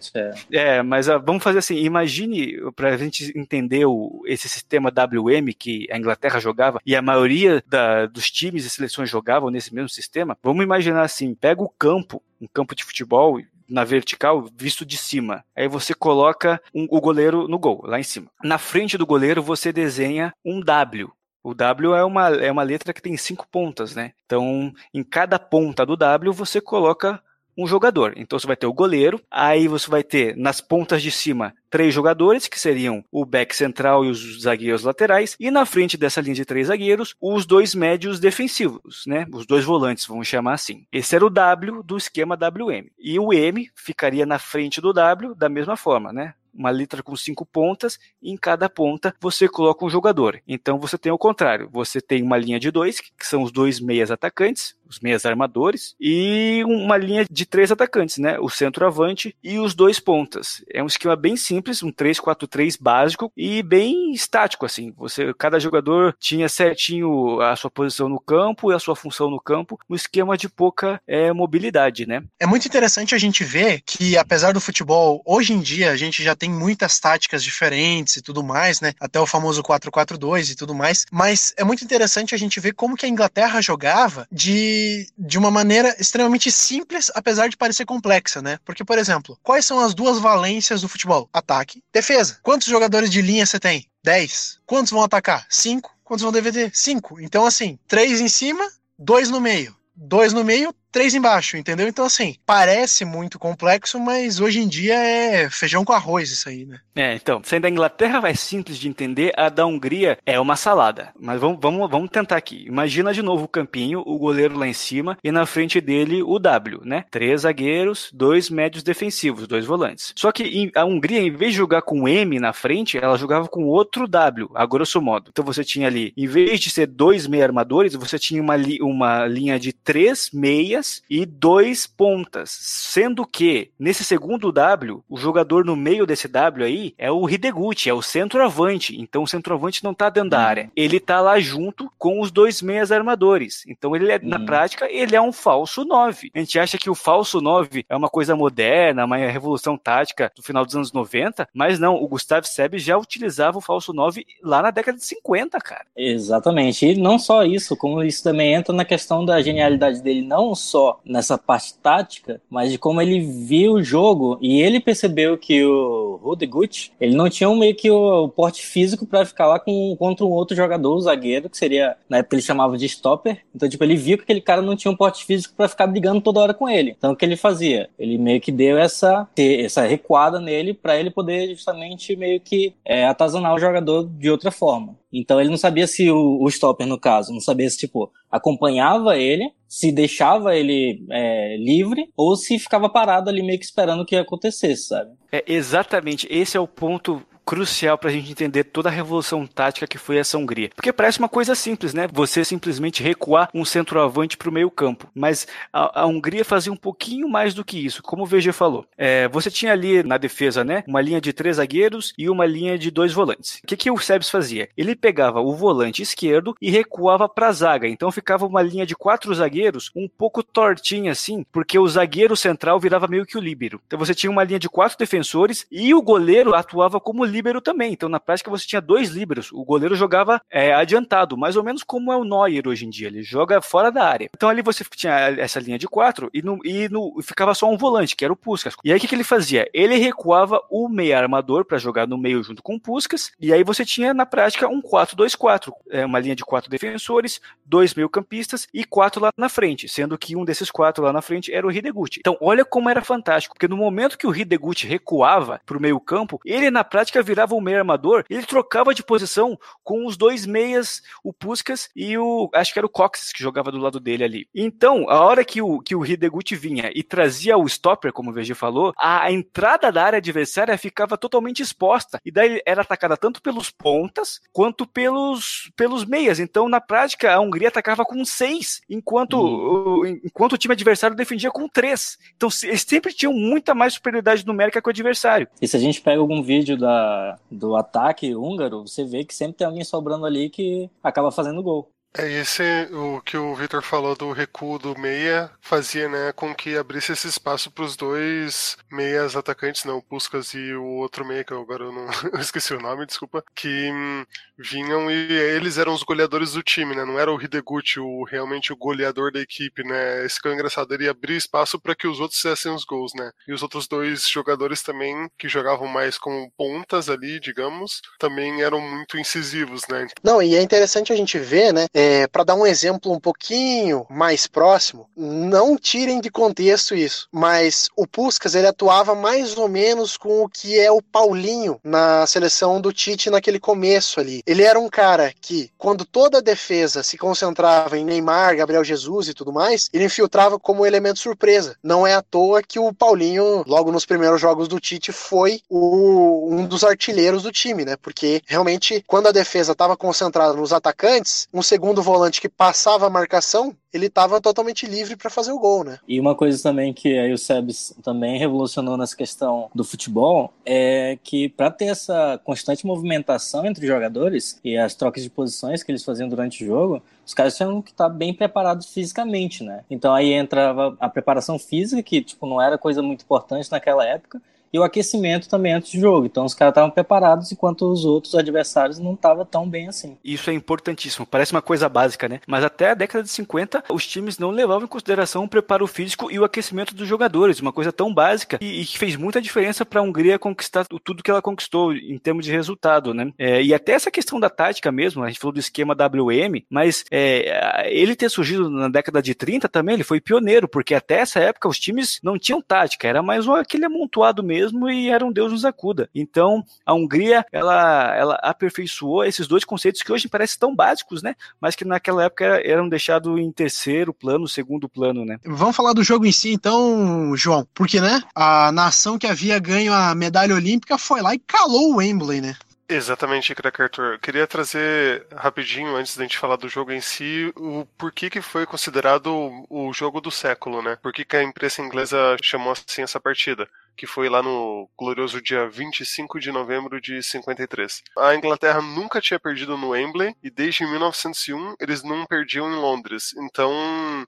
É, 0.51 0.77
é 0.77 0.81
mas 0.81 1.07
uh, 1.07 1.21
vamos 1.23 1.43
fazer 1.43 1.59
assim, 1.59 1.75
imagine, 1.75 2.71
para 2.75 2.95
a 2.95 2.97
gente 2.97 3.31
entender 3.37 3.85
o, 3.85 4.23
esse 4.25 4.46
esse 4.47 4.55
sistema 4.55 4.89
WM 4.89 5.53
que 5.57 5.87
a 5.91 5.97
Inglaterra 5.97 6.39
jogava 6.39 6.79
e 6.85 6.95
a 6.95 7.01
maioria 7.01 7.63
da, 7.67 8.05
dos 8.07 8.31
times 8.31 8.65
e 8.65 8.69
seleções 8.69 9.09
jogavam 9.09 9.51
nesse 9.51 9.73
mesmo 9.73 9.89
sistema, 9.89 10.37
vamos 10.41 10.63
imaginar 10.63 11.03
assim: 11.03 11.35
pega 11.35 11.61
o 11.61 11.69
campo, 11.69 12.21
um 12.41 12.47
campo 12.47 12.75
de 12.75 12.83
futebol, 12.83 13.39
na 13.69 13.83
vertical, 13.83 14.47
visto 14.55 14.85
de 14.85 14.97
cima. 14.97 15.43
Aí 15.55 15.67
você 15.67 15.93
coloca 15.93 16.61
um, 16.73 16.87
o 16.89 17.01
goleiro 17.01 17.47
no 17.47 17.59
gol, 17.59 17.81
lá 17.83 17.99
em 17.99 18.03
cima. 18.03 18.27
Na 18.43 18.57
frente 18.57 18.97
do 18.97 19.05
goleiro, 19.05 19.43
você 19.43 19.73
desenha 19.73 20.33
um 20.43 20.61
W. 20.61 21.11
O 21.43 21.53
W 21.53 21.93
é 21.93 22.03
uma, 22.03 22.29
é 22.29 22.51
uma 22.51 22.63
letra 22.63 22.93
que 22.93 23.01
tem 23.01 23.15
cinco 23.15 23.47
pontas, 23.47 23.95
né? 23.95 24.13
Então, 24.25 24.73
em 24.93 25.03
cada 25.03 25.37
ponta 25.37 25.85
do 25.85 25.95
W, 25.95 26.33
você 26.33 26.59
coloca 26.59 27.21
um 27.57 27.65
jogador. 27.67 28.13
Então 28.15 28.37
você 28.37 28.45
vai 28.45 28.55
ter 28.55 28.67
o 28.67 28.73
goleiro, 28.73 29.19
aí 29.31 29.67
você 29.67 29.89
vai 29.89 30.03
ter 30.03 30.37
nas 30.37 30.61
pontas 30.61 31.01
de 31.01 31.11
cima 31.11 31.53
três 31.69 31.93
jogadores, 31.93 32.47
que 32.47 32.59
seriam 32.59 33.03
o 33.11 33.25
back 33.25 33.55
central 33.55 34.05
e 34.05 34.09
os 34.09 34.41
zagueiros 34.41 34.83
laterais, 34.83 35.35
e 35.39 35.51
na 35.51 35.65
frente 35.65 35.97
dessa 35.97 36.21
linha 36.21 36.35
de 36.35 36.45
três 36.45 36.67
zagueiros, 36.67 37.15
os 37.19 37.45
dois 37.45 37.75
médios 37.75 38.19
defensivos, 38.19 39.03
né? 39.05 39.25
Os 39.33 39.45
dois 39.45 39.65
volantes, 39.65 40.05
vamos 40.05 40.27
chamar 40.27 40.53
assim. 40.53 40.85
Esse 40.91 41.15
era 41.15 41.25
o 41.25 41.29
W 41.29 41.83
do 41.83 41.97
esquema 41.97 42.35
WM. 42.35 42.89
E 42.97 43.19
o 43.19 43.33
M 43.33 43.69
ficaria 43.75 44.25
na 44.25 44.39
frente 44.39 44.79
do 44.79 44.93
W 44.93 45.35
da 45.35 45.49
mesma 45.49 45.75
forma, 45.75 46.13
né? 46.13 46.33
uma 46.57 46.71
letra 46.71 47.03
com 47.03 47.15
cinco 47.15 47.45
pontas, 47.45 47.99
e 48.21 48.31
em 48.31 48.37
cada 48.37 48.67
ponta 48.67 49.13
você 49.21 49.47
coloca 49.47 49.85
um 49.85 49.89
jogador. 49.89 50.41
Então 50.47 50.79
você 50.79 50.97
tem 50.97 51.11
o 51.11 51.17
contrário, 51.17 51.69
você 51.71 52.01
tem 52.01 52.23
uma 52.23 52.37
linha 52.37 52.59
de 52.59 52.71
dois, 52.71 52.99
que 52.99 53.27
são 53.27 53.43
os 53.43 53.51
dois 53.51 53.79
meias 53.79 54.09
atacantes, 54.09 54.75
os 54.89 54.99
meias 54.99 55.25
armadores, 55.25 55.95
e 55.99 56.63
uma 56.65 56.97
linha 56.97 57.25
de 57.29 57.45
três 57.45 57.71
atacantes, 57.71 58.17
né? 58.17 58.37
O 58.39 58.49
centroavante 58.49 59.35
e 59.43 59.59
os 59.59 59.73
dois 59.73 59.99
pontas. 59.99 60.63
É 60.73 60.81
um 60.83 60.87
esquema 60.87 61.15
bem 61.15 61.35
simples, 61.35 61.83
um 61.83 61.91
3-4-3 61.91 62.77
básico 62.79 63.31
e 63.35 63.61
bem 63.63 64.11
estático, 64.13 64.65
assim. 64.65 64.93
Você, 64.97 65.33
cada 65.33 65.59
jogador 65.59 66.15
tinha 66.19 66.49
certinho 66.49 67.41
a 67.41 67.55
sua 67.55 67.69
posição 67.69 68.09
no 68.09 68.19
campo 68.19 68.71
e 68.71 68.75
a 68.75 68.79
sua 68.79 68.95
função 68.95 69.29
no 69.29 69.39
campo, 69.39 69.79
um 69.89 69.95
esquema 69.95 70.37
de 70.37 70.49
pouca 70.49 71.01
é, 71.07 71.31
mobilidade, 71.31 72.05
né? 72.05 72.23
É 72.39 72.45
muito 72.45 72.67
interessante 72.67 73.15
a 73.15 73.17
gente 73.17 73.43
ver 73.43 73.81
que, 73.85 74.17
apesar 74.17 74.53
do 74.53 74.61
futebol, 74.61 75.21
hoje 75.25 75.53
em 75.53 75.59
dia 75.59 75.91
a 75.91 75.97
gente 75.97 76.23
já 76.23 76.35
tem 76.35 76.49
muitas 76.49 76.99
táticas 76.99 77.43
diferentes 77.43 78.15
e 78.17 78.21
tudo 78.21 78.43
mais, 78.43 78.81
né? 78.81 78.93
Até 78.99 79.19
o 79.19 79.25
famoso 79.25 79.61
4-4-2 79.63 80.51
e 80.51 80.55
tudo 80.55 80.73
mais. 80.73 81.05
Mas 81.11 81.53
é 81.57 81.63
muito 81.63 81.83
interessante 81.83 82.33
a 82.33 82.37
gente 82.37 82.59
ver 82.59 82.73
como 82.73 82.95
que 82.95 83.05
a 83.05 83.09
Inglaterra 83.09 83.61
jogava 83.61 84.27
de 84.31 84.76
de, 85.17 85.37
uma 85.37 85.51
maneira 85.51 85.95
extremamente 85.99 86.51
simples, 86.51 87.11
apesar 87.13 87.47
de 87.47 87.57
parecer 87.57 87.85
complexa, 87.85 88.41
né? 88.41 88.59
Porque, 88.65 88.83
por 88.83 88.97
exemplo, 88.97 89.37
quais 89.43 89.65
são 89.65 89.79
as 89.79 89.93
duas 89.93 90.19
valências 90.19 90.81
do 90.81 90.87
futebol? 90.87 91.29
Ataque, 91.33 91.83
defesa. 91.93 92.39
Quantos 92.43 92.67
jogadores 92.67 93.09
de 93.09 93.21
linha 93.21 93.45
você 93.45 93.59
tem? 93.59 93.87
10. 94.03 94.59
Quantos 94.65 94.91
vão 94.91 95.03
atacar? 95.03 95.45
5. 95.49 95.95
Quantos 96.03 96.23
vão 96.23 96.31
DVD? 96.31 96.71
5. 96.73 97.19
Então, 97.21 97.45
assim, 97.45 97.77
três 97.87 98.21
em 98.21 98.29
cima, 98.29 98.65
dois 98.97 99.29
no 99.29 99.41
meio. 99.41 99.75
Dois 99.95 100.31
no 100.31 100.43
meio, 100.43 100.73
três 100.97 101.13
embaixo, 101.13 101.57
entendeu? 101.57 101.87
Então, 101.87 102.05
assim, 102.05 102.33
parece 102.43 103.05
muito 103.05 103.37
complexo, 103.37 103.99
mas 103.99 104.39
hoje 104.39 104.61
em 104.61 104.67
dia 104.67 104.95
é 104.95 105.47
feijão 105.47 105.85
com 105.85 105.93
arroz 105.93 106.31
isso 106.31 106.49
aí, 106.49 106.65
né? 106.65 106.79
É, 106.95 107.13
então, 107.13 107.39
sendo 107.43 107.61
da 107.61 107.69
Inglaterra 107.69 108.19
mais 108.19 108.39
simples 108.39 108.79
de 108.79 108.89
entender, 108.89 109.31
a 109.37 109.47
da 109.47 109.63
Hungria 109.63 110.17
é 110.25 110.39
uma 110.39 110.55
salada. 110.55 111.13
Mas 111.19 111.39
vamos, 111.39 111.59
vamos, 111.61 111.87
vamos 111.87 112.09
tentar 112.09 112.35
aqui. 112.35 112.65
Imagina 112.65 113.13
de 113.13 113.21
novo 113.21 113.43
o 113.43 113.47
campinho, 113.47 114.01
o 114.07 114.17
goleiro 114.17 114.57
lá 114.57 114.67
em 114.67 114.73
cima 114.73 115.19
e 115.23 115.31
na 115.31 115.45
frente 115.45 115.79
dele 115.79 116.23
o 116.23 116.39
W, 116.39 116.81
né? 116.83 117.05
Três 117.11 117.41
zagueiros, 117.41 118.09
dois 118.11 118.49
médios 118.49 118.81
defensivos, 118.81 119.47
dois 119.47 119.67
volantes. 119.67 120.13
Só 120.15 120.31
que 120.31 120.71
a 120.73 120.83
Hungria, 120.83 121.19
em 121.19 121.29
vez 121.29 121.51
de 121.51 121.57
jogar 121.57 121.83
com 121.83 122.07
M 122.07 122.39
na 122.39 122.53
frente, 122.53 122.97
ela 122.97 123.19
jogava 123.19 123.47
com 123.47 123.65
outro 123.65 124.07
W, 124.07 124.49
a 124.55 124.65
grosso 124.65 124.99
modo. 124.99 125.29
Então 125.31 125.45
você 125.45 125.63
tinha 125.63 125.85
ali, 125.85 126.11
em 126.17 126.25
vez 126.25 126.59
de 126.59 126.71
ser 126.71 126.87
dois 126.87 127.27
meia 127.27 127.43
armadores, 127.43 127.93
você 127.93 128.17
tinha 128.17 128.41
uma, 128.41 128.55
li, 128.55 128.79
uma 128.81 129.27
linha 129.27 129.59
de 129.59 129.71
três 129.71 130.31
meias 130.33 130.86
e 131.09 131.25
dois 131.25 131.87
pontas. 131.87 132.49
Sendo 132.49 133.25
que, 133.25 133.71
nesse 133.79 134.03
segundo 134.03 134.51
W, 134.51 135.03
o 135.09 135.17
jogador 135.17 135.65
no 135.65 135.75
meio 135.75 136.05
desse 136.05 136.27
W 136.27 136.65
aí 136.65 136.93
é 136.97 137.11
o 137.11 137.29
Hideguchi, 137.29 137.89
é 137.89 137.93
o 137.93 138.01
centroavante. 138.01 138.99
Então 138.99 139.23
o 139.23 139.27
centroavante 139.27 139.83
não 139.83 139.93
tá 139.93 140.09
dentro 140.09 140.31
da 140.31 140.39
área. 140.39 140.63
Uhum. 140.63 140.71
Ele 140.75 140.99
tá 140.99 141.21
lá 141.21 141.39
junto 141.39 141.91
com 141.97 142.21
os 142.21 142.31
dois 142.31 142.61
meias 142.61 142.91
armadores. 142.91 143.63
Então 143.67 143.95
ele 143.95 144.11
é, 144.11 144.19
na 144.19 144.37
uhum. 144.37 144.45
prática, 144.45 144.89
ele 144.89 145.15
é 145.15 145.21
um 145.21 145.31
falso 145.31 145.83
9. 145.85 146.31
A 146.33 146.39
gente 146.39 146.59
acha 146.59 146.77
que 146.77 146.89
o 146.89 146.95
falso 146.95 147.41
9 147.41 147.85
é 147.87 147.95
uma 147.95 148.09
coisa 148.09 148.35
moderna, 148.35 149.05
uma 149.05 149.17
revolução 149.17 149.77
tática 149.77 150.31
do 150.35 150.43
final 150.43 150.65
dos 150.65 150.75
anos 150.75 150.91
90, 150.91 151.47
mas 151.53 151.79
não, 151.79 151.95
o 151.95 152.07
Gustavo 152.07 152.45
Seb 152.47 152.77
já 152.77 152.97
utilizava 152.97 153.57
o 153.57 153.61
falso 153.61 153.93
9 153.93 154.25
lá 154.43 154.61
na 154.61 154.71
década 154.71 154.97
de 154.97 155.05
50, 155.05 155.59
cara. 155.59 155.85
Exatamente. 155.95 156.85
E 156.85 156.95
não 156.95 157.17
só 157.19 157.43
isso, 157.43 157.75
como 157.75 158.03
isso 158.03 158.23
também 158.23 158.53
entra 158.53 158.73
na 158.73 158.85
questão 158.85 159.25
da 159.25 159.41
genialidade 159.41 160.01
dele, 160.01 160.21
não 160.21 160.55
só 160.67 160.99
nessa 161.05 161.37
parte 161.37 161.73
tática, 161.75 162.41
mas 162.49 162.71
de 162.71 162.77
como 162.77 163.01
ele 163.01 163.19
viu 163.19 163.73
o 163.73 163.83
jogo 163.83 164.37
e 164.41 164.61
ele 164.61 164.79
percebeu 164.79 165.37
que 165.37 165.63
o 165.63 166.19
Rudegut, 166.21 166.91
ele 166.99 167.15
não 167.15 167.29
tinha 167.29 167.49
um 167.49 167.57
meio 167.57 167.75
que 167.75 167.89
o, 167.89 168.25
o 168.25 168.29
porte 168.29 168.65
físico 168.65 169.05
para 169.05 169.25
ficar 169.25 169.47
lá 169.47 169.59
com, 169.59 169.95
contra 169.97 170.25
um 170.25 170.29
outro 170.29 170.55
jogador, 170.55 170.95
o 170.95 171.01
zagueiro, 171.01 171.49
que 171.49 171.57
seria, 171.57 171.95
na 172.09 172.17
época 172.17 172.35
ele 172.35 172.41
chamava 172.41 172.77
de 172.77 172.85
stopper. 172.85 173.41
Então, 173.55 173.69
tipo, 173.69 173.83
ele 173.83 173.95
viu 173.95 174.17
que 174.17 174.23
aquele 174.23 174.41
cara 174.41 174.61
não 174.61 174.75
tinha 174.75 174.91
um 174.91 174.95
porte 174.95 175.25
físico 175.25 175.55
para 175.55 175.69
ficar 175.69 175.87
brigando 175.87 176.21
toda 176.21 176.39
hora 176.39 176.53
com 176.53 176.69
ele. 176.69 176.93
Então, 176.97 177.11
o 177.11 177.15
que 177.15 177.25
ele 177.25 177.35
fazia? 177.35 177.89
Ele 177.97 178.17
meio 178.17 178.41
que 178.41 178.51
deu 178.51 178.77
essa, 178.77 179.27
essa 179.37 179.81
recuada 179.83 180.39
nele 180.39 180.73
para 180.73 180.97
ele 180.97 181.09
poder 181.09 181.49
justamente 181.49 182.15
meio 182.15 182.39
que 182.39 182.73
é, 182.83 183.05
atazanar 183.05 183.53
o 183.53 183.59
jogador 183.59 184.07
de 184.07 184.29
outra 184.29 184.51
forma. 184.51 184.95
Então 185.11 185.39
ele 185.39 185.49
não 185.49 185.57
sabia 185.57 185.87
se 185.87 186.09
o, 186.09 186.41
o 186.41 186.47
stopper, 186.49 186.85
no 186.85 186.99
caso, 186.99 187.31
não 187.31 187.39
sabia 187.39 187.69
se, 187.69 187.77
tipo, 187.77 188.11
acompanhava 188.31 189.17
ele, 189.17 189.51
se 189.67 189.91
deixava 189.91 190.55
ele 190.55 191.05
é, 191.11 191.57
livre, 191.57 192.09
ou 192.15 192.35
se 192.35 192.59
ficava 192.59 192.89
parado 192.89 193.29
ali 193.29 193.41
meio 193.41 193.59
que 193.59 193.65
esperando 193.65 194.01
o 194.01 194.05
que 194.05 194.15
acontecesse, 194.15 194.87
sabe? 194.87 195.11
É, 195.31 195.43
exatamente. 195.47 196.27
Esse 196.29 196.57
é 196.57 196.59
o 196.59 196.67
ponto 196.67 197.21
crucial 197.47 197.97
para 197.97 198.09
a 198.09 198.11
gente 198.11 198.29
entender 198.29 198.65
toda 198.65 198.89
a 198.89 198.91
revolução 198.91 199.47
tática 199.47 199.87
que 199.87 199.97
foi 199.97 200.17
essa 200.17 200.37
Hungria. 200.37 200.69
Porque 200.75 200.91
parece 200.91 201.19
uma 201.19 201.29
coisa 201.29 201.55
simples, 201.55 201.93
né? 201.93 202.05
Você 202.11 202.43
simplesmente 202.43 203.01
recuar 203.01 203.49
um 203.53 203.63
centroavante 203.63 204.35
para 204.35 204.49
o 204.49 204.51
meio 204.51 204.69
campo. 204.69 205.09
Mas 205.15 205.47
a, 205.71 206.01
a, 206.01 206.05
Hungria 206.05 206.43
fazia 206.43 206.73
um 206.73 206.75
pouquinho 206.75 207.29
mais 207.29 207.53
do 207.53 207.63
que 207.63 207.77
isso, 207.77 208.03
como 208.03 208.23
o 208.23 208.25
VG 208.25 208.51
falou. 208.51 208.85
É, 208.97 209.29
você 209.29 209.49
tinha 209.49 209.71
ali 209.71 210.03
na 210.03 210.17
defesa, 210.17 210.61
né? 210.61 210.83
Uma 210.85 210.99
linha 210.99 211.21
de 211.21 211.31
três 211.31 211.55
zagueiros 211.55 212.13
e 212.17 212.29
uma 212.29 212.45
linha 212.45 212.77
de 212.77 212.91
dois 212.91 213.13
volantes. 213.13 213.61
O 213.63 213.67
que, 213.67 213.77
que 213.77 213.89
o 213.89 213.97
Sebes 213.97 214.29
fazia? 214.29 214.67
Ele 214.75 214.93
pegava 214.93 215.39
o 215.39 215.55
volante 215.55 216.01
esquerdo 216.01 216.53
e 216.61 216.69
recuava 216.69 217.29
para 217.29 217.47
a 217.47 217.51
zaga. 217.53 217.87
Então 217.87 218.11
ficava 218.11 218.45
uma 218.45 218.61
linha 218.61 218.85
de 218.85 218.95
quatro 218.95 219.33
zagueiros 219.33 219.89
um 219.95 220.09
pouco 220.09 220.43
tortinha 220.43 221.13
assim, 221.13 221.45
porque 221.49 221.79
o 221.79 221.87
zagueiro 221.87 222.35
central 222.35 222.77
virava 222.77 223.07
meio 223.07 223.25
que 223.25 223.37
o 223.37 223.41
líbero. 223.41 223.79
Então 223.87 223.97
você 223.97 224.13
tinha 224.13 224.29
uma 224.29 224.43
linha 224.43 224.59
de 224.59 224.67
quatro 224.67 224.97
defensores 224.97 225.65
e 225.71 225.93
o 225.93 226.01
goleiro 226.01 226.53
atuava 226.53 226.99
como 226.99 227.23
líbero 227.23 227.36
líbero 227.37 227.61
também. 227.61 227.93
Então, 227.93 228.09
na 228.09 228.19
prática, 228.19 228.49
você 228.49 228.65
tinha 228.65 228.81
dois 228.81 229.09
líberos. 229.09 229.51
O 229.51 229.63
goleiro 229.63 229.95
jogava 229.95 230.41
é, 230.49 230.73
adiantado, 230.73 231.37
mais 231.37 231.55
ou 231.55 231.63
menos 231.63 231.83
como 231.83 232.11
é 232.11 232.17
o 232.17 232.23
Neuer 232.23 232.67
hoje 232.67 232.85
em 232.85 232.89
dia. 232.89 233.07
Ele 233.07 233.21
joga 233.21 233.61
fora 233.61 233.91
da 233.91 234.03
área. 234.03 234.29
Então, 234.35 234.49
ali 234.49 234.61
você 234.61 234.83
tinha 234.95 235.13
essa 235.37 235.59
linha 235.59 235.77
de 235.77 235.87
quatro 235.87 236.29
e, 236.33 236.41
no, 236.41 236.59
e 236.65 236.89
no, 236.89 237.21
ficava 237.21 237.53
só 237.53 237.69
um 237.69 237.77
volante, 237.77 238.15
que 238.15 238.25
era 238.25 238.33
o 238.33 238.35
Puskas. 238.35 238.75
E 238.83 238.91
aí, 238.91 238.97
o 238.97 239.01
que, 239.01 239.07
que 239.07 239.15
ele 239.15 239.23
fazia? 239.23 239.69
Ele 239.73 239.95
recuava 239.97 240.59
o 240.69 240.89
meia 240.89 241.19
armador 241.19 241.65
para 241.65 241.77
jogar 241.77 242.07
no 242.07 242.17
meio 242.17 242.41
junto 242.41 242.63
com 242.63 242.75
o 242.75 242.79
Puskas. 242.79 243.31
E 243.39 243.53
aí, 243.53 243.63
você 243.63 243.85
tinha, 243.85 244.13
na 244.13 244.25
prática, 244.25 244.67
um 244.67 244.81
4-2-4. 244.81 245.71
É, 245.91 246.05
uma 246.05 246.19
linha 246.19 246.35
de 246.35 246.43
quatro 246.43 246.69
defensores, 246.69 247.39
dois 247.65 247.93
meio-campistas 247.93 248.67
e 248.73 248.83
quatro 248.83 249.21
lá 249.21 249.31
na 249.37 249.49
frente, 249.49 249.87
sendo 249.87 250.17
que 250.17 250.35
um 250.35 250.43
desses 250.43 250.71
quatro 250.71 251.03
lá 251.03 251.13
na 251.13 251.21
frente 251.21 251.53
era 251.53 251.67
o 251.67 251.71
Hideguchi. 251.71 252.19
Então, 252.19 252.37
olha 252.41 252.65
como 252.65 252.89
era 252.89 253.01
fantástico, 253.01 253.53
porque 253.53 253.67
no 253.67 253.77
momento 253.77 254.17
que 254.17 254.25
o 254.25 254.35
Hideguchi 254.35 254.87
recuava 254.87 255.61
para 255.65 255.77
o 255.77 255.81
meio-campo, 255.81 256.39
ele 256.45 256.71
na 256.71 256.83
prática 256.83 257.21
virava 257.27 257.53
um 257.53 257.61
meio 257.61 257.77
armador, 257.77 258.23
ele 258.29 258.45
trocava 258.45 258.93
de 258.93 259.03
posição 259.03 259.57
com 259.83 260.05
os 260.05 260.17
dois 260.17 260.45
meias, 260.45 261.01
o 261.23 261.31
Puskas 261.31 261.89
e 261.95 262.17
o. 262.17 262.49
Acho 262.53 262.73
que 262.73 262.79
era 262.79 262.85
o 262.85 262.89
Cox 262.89 263.31
que 263.31 263.43
jogava 263.43 263.71
do 263.71 263.77
lado 263.77 263.99
dele 263.99 264.23
ali. 264.23 264.47
Então, 264.55 265.09
a 265.09 265.23
hora 265.23 265.43
que 265.45 265.61
o, 265.61 265.79
que 265.79 265.95
o 265.95 266.05
Hideguchi 266.05 266.55
vinha 266.55 266.91
e 266.95 267.03
trazia 267.03 267.57
o 267.57 267.65
stopper, 267.65 268.11
como 268.11 268.31
o 268.31 268.33
VG 268.33 268.53
falou, 268.53 268.93
a 268.97 269.31
entrada 269.31 269.91
da 269.91 270.03
área 270.03 270.17
adversária 270.17 270.77
ficava 270.77 271.17
totalmente 271.17 271.61
exposta. 271.61 272.19
E 272.25 272.31
daí 272.31 272.61
era 272.65 272.81
atacada 272.81 273.17
tanto 273.17 273.41
pelos 273.41 273.69
pontas 273.69 274.39
quanto 274.51 274.87
pelos, 274.87 275.71
pelos 275.75 276.05
meias. 276.05 276.39
Então, 276.39 276.69
na 276.69 276.79
prática, 276.81 277.33
a 277.33 277.39
Hungria 277.39 277.67
atacava 277.67 278.03
com 278.03 278.23
seis, 278.23 278.81
enquanto, 278.89 279.37
uhum. 279.37 279.99
o, 279.99 280.05
enquanto 280.05 280.53
o 280.53 280.57
time 280.57 280.73
adversário 280.73 281.15
defendia 281.15 281.51
com 281.51 281.67
três. 281.67 282.17
Então, 282.35 282.49
eles 282.63 282.81
sempre 282.81 283.13
tinham 283.13 283.33
muita 283.33 283.75
mais 283.75 283.93
superioridade 283.93 284.45
numérica 284.45 284.81
que 284.81 284.89
o 284.89 284.91
adversário. 284.91 285.47
E 285.61 285.67
se 285.67 285.75
a 285.75 285.79
gente 285.79 286.01
pega 286.01 286.19
algum 286.19 286.41
vídeo 286.41 286.77
da, 286.77 287.16
do 287.49 287.75
ataque 287.75 288.35
húngaro, 288.35 288.81
você 288.87 289.03
vê 289.05 289.23
que 289.25 289.33
sempre 289.35 289.57
tem 289.57 289.67
alguém 289.67 289.83
sobrando 289.83 290.25
ali 290.25 290.49
que 290.49 290.89
acaba 291.03 291.31
fazendo 291.31 291.63
gol. 291.63 291.91
É 292.17 292.31
esse 292.31 292.63
o 292.91 293.21
que 293.21 293.37
o 293.37 293.53
Victor 293.53 293.83
falou 293.83 294.15
do 294.15 294.31
recuo 294.31 294.79
do 294.79 294.97
meia 294.97 295.51
fazia, 295.61 296.09
né, 296.09 296.31
com 296.31 296.55
que 296.55 296.75
abrisse 296.75 297.11
esse 297.11 297.27
espaço 297.27 297.69
para 297.69 297.83
os 297.83 297.95
dois 297.95 298.75
meias 298.91 299.35
atacantes, 299.35 299.85
né, 299.85 299.91
o 299.91 300.01
Puskas 300.01 300.55
e 300.55 300.73
o 300.73 300.83
outro 300.83 301.23
meia 301.23 301.43
que 301.43 301.53
agora 301.53 301.83
eu 301.83 301.91
não 301.91 302.07
eu 302.33 302.39
esqueci 302.39 302.73
o 302.73 302.81
nome, 302.81 303.05
desculpa, 303.05 303.43
que 303.53 303.91
hum, 303.91 304.25
vinham 304.57 305.11
e 305.11 305.31
eles 305.31 305.77
eram 305.77 305.93
os 305.93 306.01
goleadores 306.01 306.53
do 306.53 306.63
time, 306.63 306.95
né? 306.95 307.05
Não 307.05 307.19
era 307.19 307.31
o 307.31 307.39
Hideguchi 307.39 307.99
o 307.99 308.23
realmente 308.23 308.73
o 308.73 308.77
goleador 308.77 309.31
da 309.31 309.39
equipe, 309.39 309.83
né? 309.83 310.25
Esse 310.25 310.41
que 310.41 310.47
é 310.47 310.53
engraçado, 310.53 310.91
ele 310.93 311.07
abria 311.07 311.37
espaço 311.37 311.79
para 311.79 311.93
que 311.93 312.07
os 312.07 312.19
outros 312.19 312.39
fizessem 312.41 312.73
os 312.73 312.83
gols, 312.83 313.13
né? 313.13 313.31
E 313.47 313.53
os 313.53 313.61
outros 313.61 313.87
dois 313.87 314.27
jogadores 314.27 314.81
também 314.81 315.29
que 315.37 315.47
jogavam 315.47 315.87
mais 315.87 316.17
como 316.17 316.51
pontas 316.57 317.09
ali, 317.09 317.39
digamos, 317.39 318.01
também 318.17 318.63
eram 318.63 318.81
muito 318.81 319.19
incisivos, 319.19 319.83
né? 319.87 320.07
Não, 320.23 320.41
e 320.41 320.55
é 320.55 320.61
interessante 320.61 321.13
a 321.13 321.15
gente 321.15 321.37
ver, 321.37 321.71
né? 321.71 321.85
É 321.93 322.06
é, 322.07 322.25
para 322.25 322.45
dar 322.45 322.55
um 322.55 322.65
exemplo 322.65 323.11
um 323.11 323.19
pouquinho 323.19 324.05
mais 324.09 324.47
próximo, 324.47 325.09
não 325.15 325.75
tirem 325.75 326.21
de 326.21 326.31
contexto 326.31 326.95
isso, 326.95 327.27
mas 327.33 327.89
o 327.97 328.07
Puskas 328.07 328.55
ele 328.55 328.67
atuava 328.67 329.13
mais 329.13 329.57
ou 329.57 329.67
menos 329.67 330.15
com 330.15 330.43
o 330.43 330.49
que 330.49 330.79
é 330.79 330.89
o 330.89 331.01
Paulinho 331.01 331.79
na 331.83 332.25
seleção 332.25 332.79
do 332.79 332.93
Tite 332.93 333.29
naquele 333.29 333.59
começo 333.59 334.21
ali. 334.21 334.41
Ele 334.47 334.63
era 334.63 334.79
um 334.79 334.89
cara 334.89 335.33
que, 335.41 335.69
quando 335.77 336.05
toda 336.05 336.37
a 336.37 336.41
defesa 336.41 337.03
se 337.03 337.17
concentrava 337.17 337.97
em 337.97 338.05
Neymar, 338.05 338.55
Gabriel 338.55 338.85
Jesus 338.85 339.27
e 339.27 339.33
tudo 339.33 339.51
mais, 339.51 339.89
ele 339.91 340.05
infiltrava 340.05 340.57
como 340.57 340.85
elemento 340.85 341.19
surpresa. 341.19 341.75
Não 341.83 342.07
é 342.07 342.13
à 342.13 342.21
toa 342.21 342.63
que 342.63 342.79
o 342.79 342.93
Paulinho, 342.93 343.63
logo 343.67 343.91
nos 343.91 344.05
primeiros 344.05 344.39
jogos 344.39 344.69
do 344.69 344.79
Tite, 344.79 345.11
foi 345.11 345.59
o, 345.69 346.47
um 346.51 346.65
dos 346.65 346.85
artilheiros 346.85 347.43
do 347.43 347.51
time, 347.51 347.83
né? 347.83 347.97
Porque 347.97 348.41
realmente, 348.45 349.03
quando 349.05 349.27
a 349.27 349.33
defesa 349.33 349.73
estava 349.73 349.97
concentrada 349.97 350.53
nos 350.53 350.71
atacantes, 350.71 351.49
um 351.53 351.61
segundo 351.61 351.86
segundo 351.87 352.03
volante 352.03 352.41
que 352.41 352.49
passava 352.49 353.07
a 353.07 353.09
marcação, 353.09 353.73
ele 353.93 354.07
estava 354.07 354.41
totalmente 354.41 354.85
livre 354.85 355.15
para 355.15 355.29
fazer 355.29 355.53
o 355.53 355.59
gol, 355.59 355.85
né? 355.85 355.97
E 356.05 356.19
uma 356.19 356.35
coisa 356.35 356.61
também 356.61 356.93
que 356.93 357.17
aí 357.17 357.31
o 357.31 357.37
Sebs 357.37 357.95
também 358.03 358.37
revolucionou 358.37 358.97
nessa 358.97 359.15
questão 359.15 359.69
do 359.73 359.85
futebol 359.85 360.53
é 360.65 361.17
que 361.23 361.47
para 361.47 361.71
ter 361.71 361.85
essa 361.85 362.41
constante 362.43 362.85
movimentação 362.85 363.65
entre 363.65 363.85
os 363.85 363.87
jogadores 363.87 364.59
e 364.65 364.77
as 364.77 364.95
trocas 364.95 365.23
de 365.23 365.29
posições 365.29 365.81
que 365.81 365.89
eles 365.89 366.03
faziam 366.03 366.27
durante 366.27 366.65
o 366.65 366.67
jogo, 366.67 367.01
os 367.25 367.33
caras 367.33 367.55
tinham 367.55 367.81
que 367.81 367.91
estar 367.91 368.09
bem 368.09 368.33
preparados 368.33 368.87
fisicamente, 368.87 369.63
né? 369.63 369.85
Então 369.89 370.13
aí 370.13 370.33
entrava 370.33 370.97
a 370.99 371.07
preparação 371.07 371.57
física, 371.57 372.03
que 372.03 372.21
tipo 372.21 372.45
não 372.45 372.61
era 372.61 372.77
coisa 372.77 373.01
muito 373.01 373.21
importante 373.21 373.71
naquela 373.71 374.05
época, 374.05 374.41
e 374.71 374.79
o 374.79 374.83
aquecimento 374.83 375.49
também 375.49 375.73
antes 375.73 375.93
do 375.93 375.99
jogo. 375.99 376.25
Então 376.25 376.45
os 376.45 376.53
caras 376.53 376.71
estavam 376.71 376.89
preparados 376.89 377.51
enquanto 377.51 377.91
os 377.91 378.05
outros 378.05 378.35
adversários 378.35 378.99
não 378.99 379.13
estavam 379.13 379.45
tão 379.45 379.67
bem 379.69 379.87
assim. 379.87 380.17
Isso 380.23 380.49
é 380.49 380.53
importantíssimo. 380.53 381.25
Parece 381.25 381.51
uma 381.51 381.61
coisa 381.61 381.87
básica, 381.89 382.27
né? 382.27 382.39
Mas 382.47 382.63
até 382.63 382.91
a 382.91 382.93
década 382.93 383.23
de 383.23 383.29
50, 383.29 383.85
os 383.89 384.05
times 384.05 384.37
não 384.37 384.51
levavam 384.51 384.83
em 384.83 384.87
consideração 384.87 385.43
o 385.43 385.49
preparo 385.49 385.87
físico 385.87 386.31
e 386.31 386.39
o 386.39 386.43
aquecimento 386.43 386.93
dos 386.93 387.07
jogadores. 387.07 387.59
Uma 387.59 387.73
coisa 387.73 387.91
tão 387.91 388.13
básica 388.13 388.57
e, 388.61 388.81
e 388.81 388.85
que 388.85 388.97
fez 388.97 389.15
muita 389.15 389.41
diferença 389.41 389.85
para 389.85 389.99
a 389.99 390.03
Hungria 390.03 390.39
conquistar 390.39 390.85
tudo 391.03 391.23
que 391.23 391.31
ela 391.31 391.41
conquistou 391.41 391.93
em 391.93 392.17
termos 392.17 392.45
de 392.45 392.51
resultado, 392.51 393.13
né? 393.13 393.31
É, 393.37 393.61
e 393.61 393.73
até 393.73 393.93
essa 393.93 394.11
questão 394.11 394.39
da 394.39 394.49
tática 394.49 394.91
mesmo, 394.91 395.23
a 395.23 395.27
gente 395.27 395.39
falou 395.39 395.53
do 395.53 395.59
esquema 395.59 395.93
WM, 395.93 396.63
mas 396.69 397.03
é, 397.11 397.87
ele 397.89 398.15
ter 398.15 398.29
surgido 398.29 398.69
na 398.69 398.89
década 398.89 399.21
de 399.21 399.33
30 399.33 399.67
também, 399.69 399.95
ele 399.95 400.03
foi 400.03 400.19
pioneiro, 400.19 400.67
porque 400.67 400.93
até 400.93 401.19
essa 401.19 401.39
época 401.39 401.67
os 401.67 401.79
times 401.79 402.19
não 402.23 402.37
tinham 402.37 402.61
tática, 402.61 403.07
era 403.07 403.21
mais 403.21 403.47
aquele 403.47 403.85
amontoado 403.85 404.43
mesmo 404.43 404.56
mesmo 404.57 404.89
e 404.89 405.09
era 405.09 405.25
um 405.25 405.31
Deus 405.31 405.51
nos 405.51 405.65
acuda. 405.65 406.09
Então, 406.13 406.63
a 406.85 406.93
Hungria, 406.93 407.45
ela, 407.51 408.15
ela 408.15 408.35
aperfeiçoou 408.41 409.23
esses 409.23 409.47
dois 409.47 409.63
conceitos 409.63 410.01
que 410.01 410.11
hoje 410.11 410.27
parecem 410.27 410.59
tão 410.59 410.75
básicos, 410.75 411.21
né? 411.21 411.35
Mas 411.61 411.75
que 411.75 411.85
naquela 411.85 412.23
época 412.23 412.61
eram 412.65 412.89
deixados 412.89 413.39
em 413.39 413.51
terceiro 413.51 414.13
plano, 414.13 414.47
segundo 414.47 414.89
plano, 414.89 415.23
né? 415.23 415.37
Vamos 415.45 415.75
falar 415.75 415.93
do 415.93 416.03
jogo 416.03 416.25
em 416.25 416.31
si, 416.31 416.51
então, 416.51 417.35
João. 417.35 417.67
Porque, 417.73 418.01
né? 418.01 418.21
A 418.35 418.71
nação 418.71 419.17
que 419.17 419.27
havia 419.27 419.59
ganho 419.59 419.93
a 419.93 420.15
medalha 420.15 420.55
olímpica 420.55 420.97
foi 420.97 421.21
lá 421.21 421.35
e 421.35 421.39
calou 421.39 421.93
o 421.93 421.97
Wembley, 421.97 422.41
né? 422.41 422.55
Exatamente, 422.89 423.53
crack 423.53 423.81
Arthur. 423.81 424.17
Queria 424.17 424.47
trazer 424.47 425.27
rapidinho, 425.35 425.93
antes 425.97 426.15
da 426.15 426.23
gente 426.23 426.37
falar 426.37 426.55
do 426.55 426.69
jogo 426.69 426.93
em 426.93 427.01
si, 427.01 427.51
o 427.57 427.85
porquê 427.97 428.29
que 428.29 428.41
foi 428.41 428.65
considerado 428.65 429.27
o 429.69 429.91
jogo 429.91 430.21
do 430.21 430.31
século, 430.31 430.81
né? 430.81 430.97
Por 431.01 431.11
que, 431.11 431.25
que 431.25 431.35
a 431.35 431.43
imprensa 431.43 431.81
inglesa 431.81 432.37
chamou 432.41 432.71
assim 432.71 433.01
essa 433.01 433.19
partida? 433.19 433.67
Que 433.97 434.05
foi 434.05 434.29
lá 434.29 434.43
no 434.43 434.87
glorioso 434.97 435.41
dia 435.41 435.67
25 435.67 436.39
de 436.39 436.51
novembro 436.51 437.01
de 437.01 437.21
53. 437.21 438.03
A 438.17 438.35
Inglaterra 438.35 438.81
nunca 438.81 439.19
tinha 439.19 439.39
perdido 439.39 439.77
no 439.77 439.89
Wembley 439.89 440.35
e 440.43 440.49
desde 440.49 440.85
1901 440.85 441.75
eles 441.79 442.03
não 442.03 442.25
perdiam 442.25 442.71
em 442.71 442.75
Londres. 442.75 443.33
Então, 443.37 443.73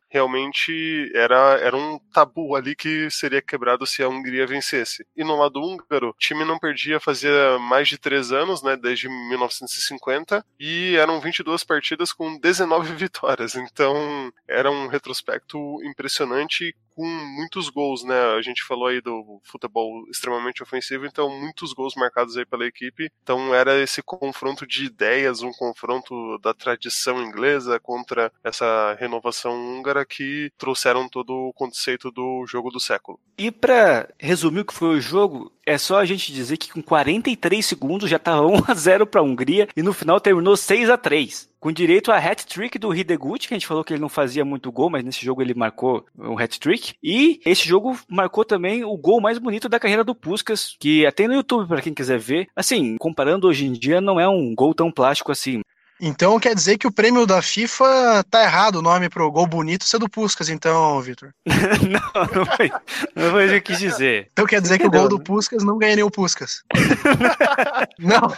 realmente 0.10 1.12
era, 1.13 1.60
era 1.62 1.77
um 1.77 1.99
tabu 2.12 2.55
ali 2.55 2.75
que 2.75 3.10
seria 3.12 3.41
quebrado 3.41 3.86
se 3.86 4.01
a 4.01 4.10
Hungria 4.10 4.47
vencesse. 4.47 5.05
E 5.15 5.23
no 5.23 5.38
lado 5.38 5.62
húngaro, 5.62 6.10
o 6.10 6.13
time 6.17 6.43
não 6.43 6.58
perdia 6.58 6.99
fazia 6.99 7.60
mais 7.60 7.88
de 7.88 7.97
três 7.97 8.32
anos, 8.32 8.63
né, 8.63 8.75
desde 8.75 9.08
1950, 9.08 10.43
e 10.60 10.95
eram 10.95 11.19
22 11.19 11.63
partidas 11.63 12.12
com 12.12 12.38
19 12.39 12.93
vitórias. 12.95 13.55
Então, 13.55 14.32
era 14.47 14.71
um 14.71 14.88
retrospecto 14.88 15.58
impressionante 15.84 16.75
com 16.99 17.05
muitos 17.05 17.69
gols, 17.69 18.03
né? 18.03 18.35
A 18.38 18.41
gente 18.41 18.62
falou 18.62 18.88
aí 18.88 18.99
do 18.99 19.39
futebol 19.45 20.03
extremamente 20.12 20.62
ofensivo, 20.62 21.05
então 21.05 21.29
muitos 21.29 21.71
gols 21.71 21.95
marcados 21.95 22.35
aí 22.35 22.45
pela 22.45 22.65
equipe. 22.65 23.09
Então 23.23 23.55
era 23.55 23.81
esse 23.81 24.01
confronto 24.01 24.67
de 24.67 24.83
ideias, 24.83 25.41
um 25.41 25.53
confronto 25.53 26.38
da 26.39 26.53
tradição 26.53 27.23
inglesa 27.23 27.79
contra 27.79 28.29
essa 28.43 28.97
renovação 28.99 29.53
húngara 29.53 30.03
que 30.03 30.51
trouxeram 30.57 31.07
todo 31.07 31.31
o 31.31 31.53
conceito 31.53 32.12
do 32.12 32.45
jogo 32.45 32.69
do 32.69 32.81
século. 32.81 33.17
E 33.38 33.49
para 33.49 34.09
resumir 34.19 34.59
o 34.59 34.65
que 34.65 34.73
foi 34.73 34.97
o 34.97 35.01
jogo, 35.01 35.53
é 35.65 35.77
só 35.77 35.99
a 35.99 36.05
gente 36.05 36.33
dizer 36.33 36.57
que 36.57 36.73
com 36.73 36.83
43 36.83 37.65
segundos 37.65 38.09
já 38.09 38.17
estava 38.17 38.45
1 38.45 38.63
a 38.67 38.73
0 38.73 39.07
para 39.07 39.21
a 39.21 39.23
Hungria 39.23 39.69
e 39.73 39.81
no 39.81 39.93
final 39.93 40.19
terminou 40.19 40.57
6 40.57 40.89
a 40.89 40.97
3 40.97 41.48
com 41.60 41.72
direito 41.72 42.12
a 42.12 42.17
hat-trick 42.17 42.80
do 42.80 42.93
Hideguchi, 42.93 43.48
que 43.48 43.54
a 43.54 43.58
gente 43.58 43.67
falou 43.67 43.84
que 43.84 43.93
ele 43.93 44.02
não 44.02 44.10
fazia 44.10 44.45
muito 44.45 44.72
gol, 44.72 44.89
mas 44.89 45.04
nesse 45.04 45.24
jogo 45.24 45.41
ele 45.41 45.54
marcou 45.54 46.06
um 46.17 46.38
hat-trick. 46.38 46.93
E 47.04 47.39
esse 47.45 47.67
jogo 47.67 47.98
marcou 48.08 48.45
também 48.45 48.84
o 48.84 48.98
gol 48.98 49.22
mais 49.22 49.38
bonito 49.38 49.67
da 49.67 49.80
carreira 49.80 50.04
do 50.04 50.15
Puskas, 50.15 50.76
que 50.80 51.06
até 51.06 51.28
no 51.28 51.34
YouTube, 51.34 51.67
para 51.67 51.82
quem 51.82 51.93
quiser 51.93 52.19
ver. 52.19 52.48
Assim, 52.56 52.98
comparando 52.98 53.48
hoje 53.48 53.65
em 53.65 53.74
dia, 53.74 54.00
não 54.00 54.19
é 54.19 54.28
um 54.28 54.54
gol 54.56 54.74
tão 54.74 54.91
plástico 54.91 55.32
assim. 55.32 55.62
Então 55.99 56.39
quer 56.39 56.55
dizer 56.55 56.77
que 56.77 56.88
o 56.88 56.91
prêmio 56.91 57.25
da 57.25 57.41
FIFA 57.41 58.23
tá 58.29 58.43
errado 58.43 58.77
o 58.77 58.81
nome 58.81 59.09
pro 59.09 59.29
gol 59.31 59.45
bonito 59.45 59.83
ser 59.83 59.99
do 59.99 60.09
Puskas, 60.09 60.47
então, 60.49 61.01
Vitor. 61.01 61.33
não, 61.45 62.25
não 62.33 62.45
foi, 62.45 62.71
não 63.15 63.31
foi 63.31 63.45
o 63.45 63.49
que 63.49 63.55
eu 63.55 63.62
quis 63.62 63.79
dizer. 63.79 64.29
Então 64.31 64.45
quer 64.45 64.62
dizer 64.62 64.79
que 64.79 64.88
o 64.88 64.91
gol 64.91 65.09
do 65.09 65.19
Puskas 65.19 65.63
não 65.63 65.77
ganha 65.77 65.97
nem 65.97 66.05
o 66.05 66.12
Puskas. 66.12 66.63
não. 67.99 68.33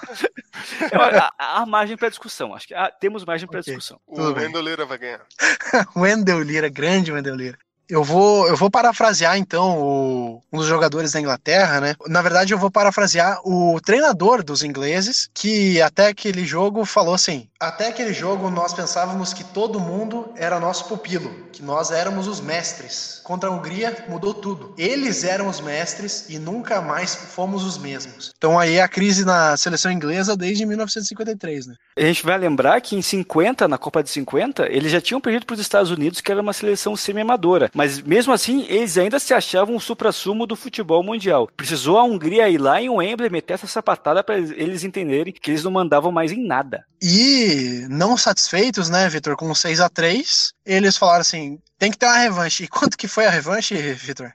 Há, 1.37 1.65
margem 1.65 1.95
para 1.95 2.09
discussão, 2.09 2.55
acho 2.55 2.67
que 2.67 2.73
há, 2.73 2.89
temos 2.89 3.23
margem 3.23 3.47
para 3.47 3.59
okay. 3.59 3.75
discussão. 3.75 3.99
O 4.07 4.19
Wendel 4.33 4.61
Lira 4.61 4.85
vai 4.85 4.97
ganhar. 4.97 5.21
Wendel 5.95 6.41
Lira, 6.41 6.69
grande 6.69 7.11
Wendel 7.11 7.35
Lira. 7.35 7.57
Eu 7.91 8.05
vou, 8.05 8.47
eu 8.47 8.55
vou 8.55 8.71
parafrasear 8.71 9.37
então 9.37 9.77
o, 9.81 10.41
um 10.49 10.57
dos 10.57 10.65
jogadores 10.65 11.11
da 11.11 11.19
Inglaterra, 11.19 11.81
né? 11.81 11.93
Na 12.07 12.21
verdade, 12.21 12.53
eu 12.53 12.57
vou 12.57 12.71
parafrasear 12.71 13.41
o 13.43 13.81
treinador 13.81 14.41
dos 14.41 14.63
ingleses, 14.63 15.29
que 15.33 15.81
até 15.81 16.07
aquele 16.07 16.45
jogo 16.45 16.85
falou 16.85 17.13
assim: 17.13 17.49
até 17.61 17.89
aquele 17.89 18.11
jogo 18.11 18.49
nós 18.49 18.73
pensávamos 18.73 19.33
que 19.33 19.43
todo 19.43 19.79
mundo 19.79 20.33
era 20.35 20.59
nosso 20.59 20.85
pupilo, 20.85 21.31
que 21.51 21.61
nós 21.61 21.91
éramos 21.91 22.27
os 22.27 22.41
mestres. 22.41 23.21
Contra 23.23 23.49
a 23.49 23.53
Hungria 23.53 24.05
mudou 24.09 24.33
tudo. 24.33 24.73
Eles 24.77 25.23
eram 25.23 25.47
os 25.47 25.61
mestres 25.61 26.27
e 26.27 26.39
nunca 26.39 26.81
mais 26.81 27.13
fomos 27.13 27.63
os 27.63 27.77
mesmos. 27.77 28.31
Então 28.35 28.57
aí 28.57 28.79
a 28.79 28.87
crise 28.87 29.23
na 29.23 29.55
seleção 29.57 29.91
inglesa 29.91 30.35
desde 30.35 30.65
1953, 30.65 31.67
né? 31.67 31.75
A 31.95 32.01
gente 32.01 32.23
vai 32.23 32.37
lembrar 32.37 32.81
que 32.81 32.95
em 32.95 33.01
50, 33.01 33.67
na 33.67 33.77
Copa 33.77 34.01
de 34.01 34.09
50, 34.09 34.65
eles 34.71 34.91
já 34.91 34.99
tinham 34.99 35.21
perdido 35.21 35.45
para 35.45 35.53
os 35.53 35.59
Estados 35.59 35.91
Unidos, 35.91 36.19
que 36.19 36.31
era 36.31 36.41
uma 36.41 36.53
seleção 36.53 36.95
semi-amadora. 36.95 37.69
Mas 37.81 37.99
mesmo 37.99 38.31
assim, 38.31 38.63
eles 38.69 38.95
ainda 38.95 39.17
se 39.17 39.33
achavam 39.33 39.75
o 39.75 39.81
supra-sumo 39.81 40.45
do 40.45 40.55
futebol 40.55 41.01
mundial. 41.01 41.49
Precisou 41.57 41.97
a 41.97 42.03
Hungria 42.03 42.47
ir 42.47 42.59
lá 42.59 42.79
em 42.79 42.91
Wembley 42.91 43.31
meter 43.31 43.55
essa 43.55 43.65
sapatada 43.65 44.23
para 44.23 44.37
eles 44.37 44.83
entenderem 44.83 45.33
que 45.33 45.49
eles 45.49 45.63
não 45.63 45.71
mandavam 45.71 46.11
mais 46.11 46.31
em 46.31 46.45
nada. 46.45 46.85
E 47.01 47.87
não 47.89 48.15
satisfeitos, 48.15 48.87
né, 48.87 49.09
Vitor, 49.09 49.35
com 49.35 49.55
6 49.55 49.79
a 49.79 49.89
3 49.89 50.53
eles 50.63 50.95
falaram 50.95 51.21
assim: 51.21 51.59
tem 51.79 51.89
que 51.89 51.97
ter 51.97 52.05
uma 52.05 52.19
revanche. 52.19 52.65
E 52.65 52.67
quanto 52.67 52.95
que 52.95 53.07
foi 53.07 53.25
a 53.25 53.31
revanche, 53.31 53.75
Vitor? 53.93 54.31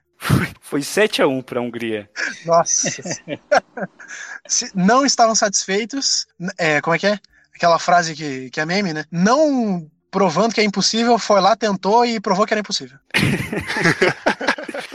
Foi 0.61 0.82
7 0.82 1.22
a 1.22 1.28
1 1.28 1.42
para 1.42 1.61
a 1.61 1.62
Hungria. 1.62 2.11
Nossa. 2.44 3.00
não 4.74 5.06
estavam 5.06 5.37
satisfeitos. 5.37 6.26
É, 6.59 6.80
como 6.80 6.96
é 6.96 6.98
que 6.98 7.06
é? 7.06 7.20
Aquela 7.54 7.78
frase 7.78 8.12
que, 8.16 8.50
que 8.50 8.59
é 8.59 8.66
meme, 8.66 8.92
né? 8.92 9.04
Não 9.09 9.88
provando 10.10 10.54
que 10.54 10.60
é 10.60 10.64
impossível, 10.64 11.18
foi 11.18 11.40
lá, 11.40 11.56
tentou 11.56 12.04
e 12.04 12.20
provou 12.20 12.46
que 12.46 12.54
era 12.54 12.60
impossível. 12.60 12.98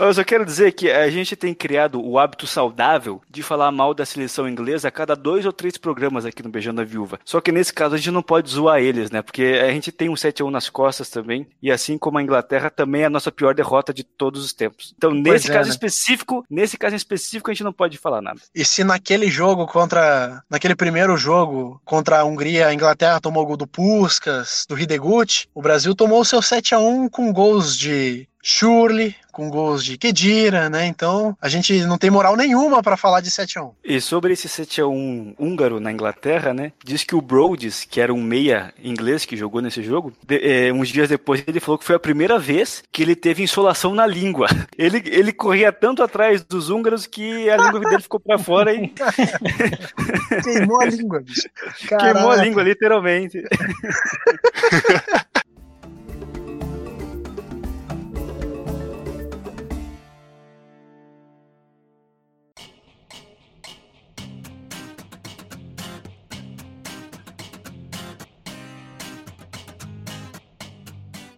Eu 0.02 0.14
só 0.16 0.24
quero 0.24 0.44
dizer 0.44 0.72
que 0.72 0.90
a 0.90 1.08
gente 1.12 1.36
tem 1.36 1.54
criado 1.54 2.04
o 2.04 2.18
hábito 2.18 2.48
saudável 2.48 3.22
de 3.30 3.44
falar 3.44 3.72
mal 3.72 3.94
da 3.94 4.04
seleção 4.04 4.50
inglesa 4.50 4.88
a 4.88 4.92
cada 4.92 5.16
dois 5.16 5.46
ou 5.46 5.54
três 5.54 5.78
programas 5.78 6.26
aqui 6.26 6.42
no 6.42 6.50
Beijando 6.50 6.82
a 6.82 6.84
Viúva. 6.84 7.20
Só 7.24 7.40
que 7.40 7.52
nesse 7.52 7.72
caso 7.72 7.94
a 7.94 7.98
gente 8.00 8.10
não 8.10 8.24
pode 8.24 8.50
zoar 8.50 8.80
eles, 8.80 9.12
né? 9.12 9.22
Porque 9.22 9.44
a 9.64 9.72
gente 9.72 9.92
tem 9.92 10.10
um 10.10 10.16
7 10.16 10.42
a 10.42 10.46
1 10.46 10.50
nas 10.50 10.70
costas 10.70 11.08
também, 11.08 11.46
e 11.62 11.72
assim 11.72 12.00
como 12.00 12.18
a 12.18 12.24
Inglaterra 12.24 12.72
também 12.72 13.04
é 13.04 13.06
a 13.06 13.12
nossa 13.12 13.32
pior 13.32 13.54
derrota 13.54 13.94
de 13.94 14.04
todos 14.04 14.44
os 14.44 14.54
tempos. 14.54 14.92
Então, 14.98 15.12
nesse 15.12 15.52
é, 15.52 15.54
caso 15.54 15.70
né? 15.70 15.74
específico, 15.76 16.44
nesse 16.50 16.80
caso 16.80 16.96
específico 16.96 17.52
a 17.52 17.54
gente 17.54 17.64
não 17.64 17.72
pode 17.72 18.00
falar 18.00 18.24
nada. 18.24 18.42
E 18.56 18.66
se 18.66 18.84
naquele 18.84 19.30
jogo 19.30 19.68
contra, 19.68 20.44
naquele 20.50 20.76
primeiro 20.76 21.16
jogo 21.16 21.80
contra 21.86 22.22
a 22.22 22.24
Hungria, 22.24 22.66
a 22.66 22.74
Inglaterra 22.74 23.22
tomou 23.22 23.44
o 23.44 23.46
gol 23.46 23.58
do 23.58 23.68
Puskas, 23.68 24.66
do 24.68 24.80
Hideguchi, 24.80 25.48
o 25.54 25.62
Brasil 25.62 25.94
tomou 25.94 26.22
o 26.22 26.26
seu 26.26 26.42
7 26.42 26.74
a 26.74 26.80
1 26.80 27.08
com 27.08 27.32
gols 27.32 27.78
de 27.78 28.28
Shurley, 28.44 29.16
com 29.32 29.50
gols 29.50 29.84
de 29.84 29.98
Kedira, 29.98 30.70
né? 30.70 30.86
Então 30.86 31.36
a 31.42 31.48
gente 31.48 31.82
não 31.86 31.98
tem 31.98 32.10
moral 32.10 32.36
nenhuma 32.36 32.84
para 32.84 32.98
falar 32.98 33.22
de 33.22 33.32
7 33.32 33.60
a 33.60 33.64
1 33.64 33.72
E 33.84 34.02
sobre 34.02 34.34
esse 34.34 34.50
7 34.50 34.82
a 34.82 34.88
1 34.88 35.36
húngaro 35.40 35.80
na 35.80 35.92
Inglaterra, 35.92 36.54
né? 36.54 36.72
Diz 36.84 37.04
que 37.04 37.16
o 37.16 37.22
Brodes, 37.22 37.86
que 37.90 38.02
era 38.02 38.14
um 38.14 38.22
meia 38.22 38.74
inglês 38.84 39.26
que 39.26 39.38
jogou 39.38 39.62
nesse 39.62 39.82
jogo, 39.82 40.14
de, 40.26 40.68
é, 40.68 40.74
uns 40.74 40.90
dias 40.90 41.10
depois 41.10 41.44
ele 41.48 41.60
falou 41.60 41.78
que 41.78 41.86
foi 41.86 41.96
a 41.96 42.00
primeira 42.00 42.38
vez 42.38 42.84
que 42.92 43.02
ele 43.02 43.16
teve 43.16 43.44
insolação 43.44 43.96
na 43.96 44.06
língua. 44.06 44.48
Ele, 44.78 45.04
ele 45.06 45.32
corria 45.32 45.72
tanto 45.72 46.02
atrás 46.02 46.44
dos 46.44 46.70
húngaros 46.70 47.06
que 47.06 47.48
a 47.50 47.58
língua 47.58 47.80
dele 47.82 48.02
ficou 48.02 48.20
para 48.20 48.40
fora 48.40 48.74
e. 48.74 48.88
Queimou 50.44 50.82
a 50.82 50.86
língua, 50.86 51.20
bicho. 51.20 51.48
Queimou 51.88 52.32
a 52.32 52.36
língua, 52.38 52.64
literalmente. 52.64 53.44